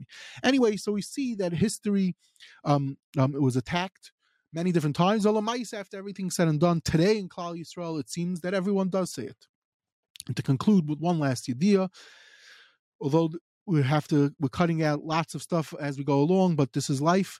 Anyway, 0.43 0.77
so 0.77 0.91
we 0.91 1.01
see 1.01 1.35
that 1.35 1.53
history 1.53 2.15
um, 2.63 2.97
um, 3.17 3.35
it 3.35 3.41
was 3.41 3.55
attacked 3.55 4.11
many 4.53 4.71
different 4.71 4.95
times. 4.95 5.25
Olamais, 5.25 5.73
after 5.73 5.97
everything 5.97 6.29
said 6.29 6.47
and 6.47 6.59
done, 6.59 6.81
today 6.83 7.17
in 7.17 7.29
Klal 7.29 7.59
Yisrael, 7.59 7.99
it 7.99 8.09
seems 8.09 8.41
that 8.41 8.53
everyone 8.53 8.89
does 8.89 9.11
say 9.11 9.23
it. 9.23 9.47
And 10.27 10.35
to 10.35 10.43
conclude 10.43 10.89
with 10.89 10.99
one 10.99 11.19
last 11.19 11.49
idea, 11.49 11.89
although 12.99 13.29
we 13.65 13.81
have 13.83 14.07
to, 14.09 14.33
we're 14.39 14.49
cutting 14.49 14.83
out 14.83 15.03
lots 15.03 15.35
of 15.35 15.41
stuff 15.41 15.73
as 15.79 15.97
we 15.97 16.03
go 16.03 16.19
along, 16.19 16.55
but 16.55 16.73
this 16.73 16.89
is 16.89 17.01
life. 17.01 17.39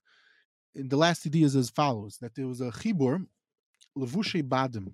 And 0.75 0.89
the 0.89 0.97
last 0.97 1.25
idea 1.25 1.45
is 1.45 1.55
as 1.55 1.69
follows: 1.69 2.17
that 2.21 2.35
there 2.35 2.47
was 2.47 2.61
a 2.61 2.69
chibur, 2.69 3.25
levushe 3.97 4.47
badim 4.47 4.93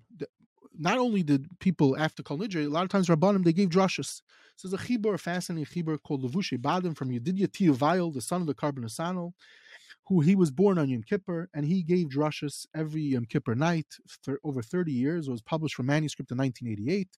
not 0.78 0.98
only 0.98 1.24
did 1.24 1.48
people 1.60 1.98
after 1.98 2.24
Kol 2.24 2.38
Nidre, 2.40 2.66
a 2.66 2.70
lot 2.70 2.84
of 2.84 2.90
times 2.90 3.08
Rabbanim, 3.08 3.44
they 3.44 3.54
gave 3.54 3.70
drushes. 3.70 4.22
So 4.56 4.68
there's 4.68 4.82
a 4.82 4.86
chibur, 4.86 5.16
a 5.16 5.18
fascinating 5.18 5.66
chibur 5.66 6.02
called 6.02 6.24
Levushe 6.24 6.58
Badim 6.58 6.96
from 6.96 7.10
Yedidya 7.10 7.52
Tia 7.52 7.74
Weil, 7.74 8.12
the 8.12 8.22
son 8.22 8.42
of 8.42 8.48
the 8.48 8.54
Korban 8.54 8.80
Nesanel, 8.80 9.34
who 10.08 10.22
he 10.22 10.36
was 10.36 10.52
born 10.52 10.78
on 10.78 10.90
Yom 10.90 11.04
Kippur, 11.04 11.50
and 11.54 11.66
he 11.66 11.84
gave 11.84 12.08
drushes 12.08 12.66
every 12.76 13.02
Yom 13.02 13.26
Kippur 13.26 13.56
night 13.56 13.88
for 14.24 14.40
over 14.44 14.62
30 14.62 14.92
years. 14.92 15.28
It 15.28 15.32
was 15.32 15.42
published 15.42 15.76
from 15.76 15.88
manuscript 15.88 16.32
in 16.32 16.38
1988. 16.38 17.10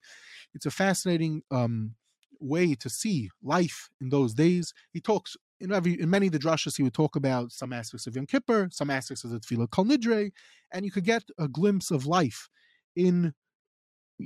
It's 0.56 0.66
a 0.66 0.72
fascinating 0.72 1.44
um, 1.52 1.96
way 2.40 2.76
to 2.76 2.90
see 2.90 3.30
life 3.44 3.90
in 4.02 4.10
those 4.10 4.34
days. 4.34 4.74
He 4.92 5.02
talks 5.02 5.36
in 5.60 5.72
every 5.74 6.00
in 6.00 6.10
many 6.10 6.28
of 6.28 6.34
the 6.34 6.40
drushes 6.40 6.78
he 6.78 6.84
would 6.84 6.94
talk 6.94 7.16
about 7.16 7.52
some 7.52 7.74
aspects 7.74 8.08
of 8.08 8.16
Yom 8.16 8.26
Kippur, 8.26 8.70
some 8.72 8.90
aspects 8.90 9.24
of 9.24 9.32
the 9.32 9.40
Tefillah 9.40 9.70
Kol 9.70 9.86
Nidre, 9.86 10.32
and 10.72 10.86
you 10.86 10.92
could 10.92 11.06
get 11.06 11.24
a 11.38 11.48
glimpse 11.48 11.92
of 11.92 12.06
life 12.06 12.50
in 12.96 13.34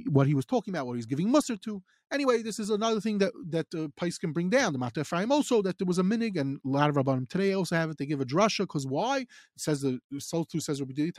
what 0.08 0.28
he 0.28 0.34
was 0.34 0.46
talking 0.46 0.74
about, 0.74 0.88
what 0.88 0.96
he's 0.96 1.06
giving 1.06 1.30
muster 1.30 1.58
to. 1.58 1.82
Anyway, 2.12 2.42
this 2.42 2.60
is 2.60 2.70
another 2.70 3.00
thing 3.00 3.18
that 3.20 3.32
that 3.50 3.68
uh, 3.76 3.88
Pais 3.98 4.18
can 4.18 4.34
bring 4.34 4.50
down. 4.50 4.74
The 4.74 4.80
Mata 4.80 5.02
Ephraim 5.02 5.32
also 5.32 5.62
that 5.62 5.78
there 5.78 5.86
was 5.86 5.98
a 5.98 6.04
minig, 6.04 6.39
and 6.39 6.60
a 6.66 6.68
lot 6.68 6.89
of 6.89 6.96
Rabbanim 6.96 7.30
today 7.30 7.54
also 7.54 7.76
have 7.76 7.89
it. 7.89 7.98
They 7.98 8.06
give 8.06 8.22
a 8.22 8.26
drasha 8.26 8.60
because 8.60 8.86
why? 8.86 9.20
It 9.20 9.28
says 9.58 9.82
the 9.82 10.00
Sotu 10.16 10.62
says 10.62 10.82
Didi 10.82 11.12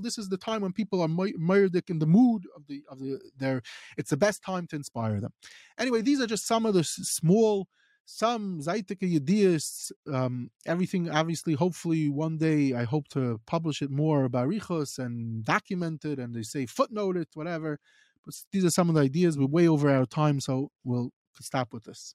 This 0.00 0.18
is 0.18 0.28
the 0.28 0.38
time 0.38 0.62
when 0.62 0.72
people 0.72 1.00
are 1.00 1.08
murdic 1.08 1.90
in 1.90 1.98
the 1.98 2.06
mood 2.06 2.44
of 2.56 2.66
the 2.66 2.82
of 2.90 2.98
the 2.98 3.20
their. 3.36 3.62
It's 3.96 4.10
the 4.10 4.16
best 4.16 4.42
time 4.42 4.66
to 4.68 4.76
inspire 4.76 5.20
them. 5.20 5.32
Anyway, 5.78 6.02
these 6.02 6.20
are 6.20 6.26
just 6.26 6.46
some 6.46 6.66
of 6.66 6.74
the 6.74 6.84
small 6.84 7.68
some 8.06 8.60
Zaitika 8.60 9.14
ideas, 9.14 9.92
um, 10.10 10.50
everything 10.64 11.10
obviously, 11.10 11.54
hopefully 11.54 12.08
one 12.08 12.38
day 12.38 12.72
I 12.72 12.84
hope 12.84 13.08
to 13.08 13.40
publish 13.46 13.82
it 13.82 13.90
more 13.90 14.28
barichos 14.28 14.98
and 14.98 15.44
document 15.44 16.04
it 16.04 16.18
and 16.20 16.34
they 16.34 16.42
say 16.42 16.66
footnote 16.66 17.16
it, 17.16 17.28
whatever. 17.34 17.80
But 18.24 18.34
these 18.52 18.64
are 18.64 18.70
some 18.70 18.88
of 18.88 18.94
the 18.94 19.02
ideas. 19.02 19.36
We're 19.36 19.46
way 19.46 19.68
over 19.68 19.90
our 19.90 20.06
time, 20.06 20.40
so 20.40 20.70
we'll 20.84 21.10
stop 21.40 21.72
with 21.72 21.84
this. 21.84 22.14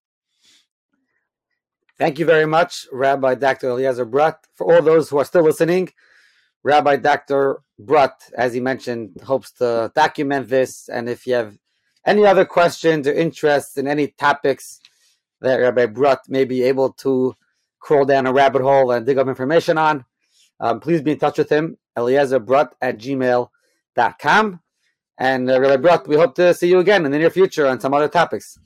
Thank 1.97 2.19
you 2.19 2.25
very 2.25 2.47
much, 2.47 2.87
Rabbi 2.91 3.35
Dr. 3.35 3.69
Eliezer 3.69 4.05
Brodt. 4.05 4.37
For 4.55 4.73
all 4.73 4.81
those 4.81 5.09
who 5.09 5.19
are 5.19 5.25
still 5.25 5.43
listening, 5.43 5.89
Rabbi 6.63 6.95
Dr. 6.95 7.61
Brodt, 7.79 8.31
as 8.35 8.53
he 8.53 8.59
mentioned, 8.59 9.17
hopes 9.23 9.51
to 9.53 9.91
document 9.93 10.49
this. 10.49 10.89
And 10.89 11.09
if 11.09 11.27
you 11.27 11.33
have 11.35 11.57
any 12.05 12.25
other 12.25 12.45
questions 12.45 13.07
or 13.07 13.13
interests 13.13 13.77
in 13.77 13.87
any 13.87 14.07
topics, 14.07 14.80
that 15.41 15.57
Rabbi 15.57 15.87
Brodt 15.87 16.19
may 16.27 16.45
be 16.45 16.63
able 16.63 16.93
to 16.93 17.35
crawl 17.79 18.05
down 18.05 18.27
a 18.27 18.33
rabbit 18.33 18.61
hole 18.61 18.91
and 18.91 19.05
dig 19.05 19.17
up 19.17 19.27
information 19.27 19.77
on, 19.77 20.05
um, 20.59 20.79
please 20.79 21.01
be 21.01 21.11
in 21.11 21.19
touch 21.19 21.37
with 21.37 21.49
him, 21.49 21.77
Eliezer 21.97 22.39
Brodt 22.39 22.71
at 22.81 22.97
gmail.com. 22.97 24.59
And 25.17 25.51
uh, 25.51 25.59
Rabbi 25.59 25.81
Brodt, 25.81 26.07
we 26.07 26.15
hope 26.15 26.35
to 26.35 26.53
see 26.53 26.69
you 26.69 26.79
again 26.79 27.05
in 27.05 27.11
the 27.11 27.17
near 27.17 27.29
future 27.29 27.67
on 27.67 27.79
some 27.79 27.93
other 27.93 28.07
topics. 28.07 28.57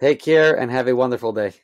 Take 0.00 0.20
care 0.20 0.58
and 0.58 0.70
have 0.70 0.88
a 0.88 0.96
wonderful 0.96 1.32
day. 1.32 1.54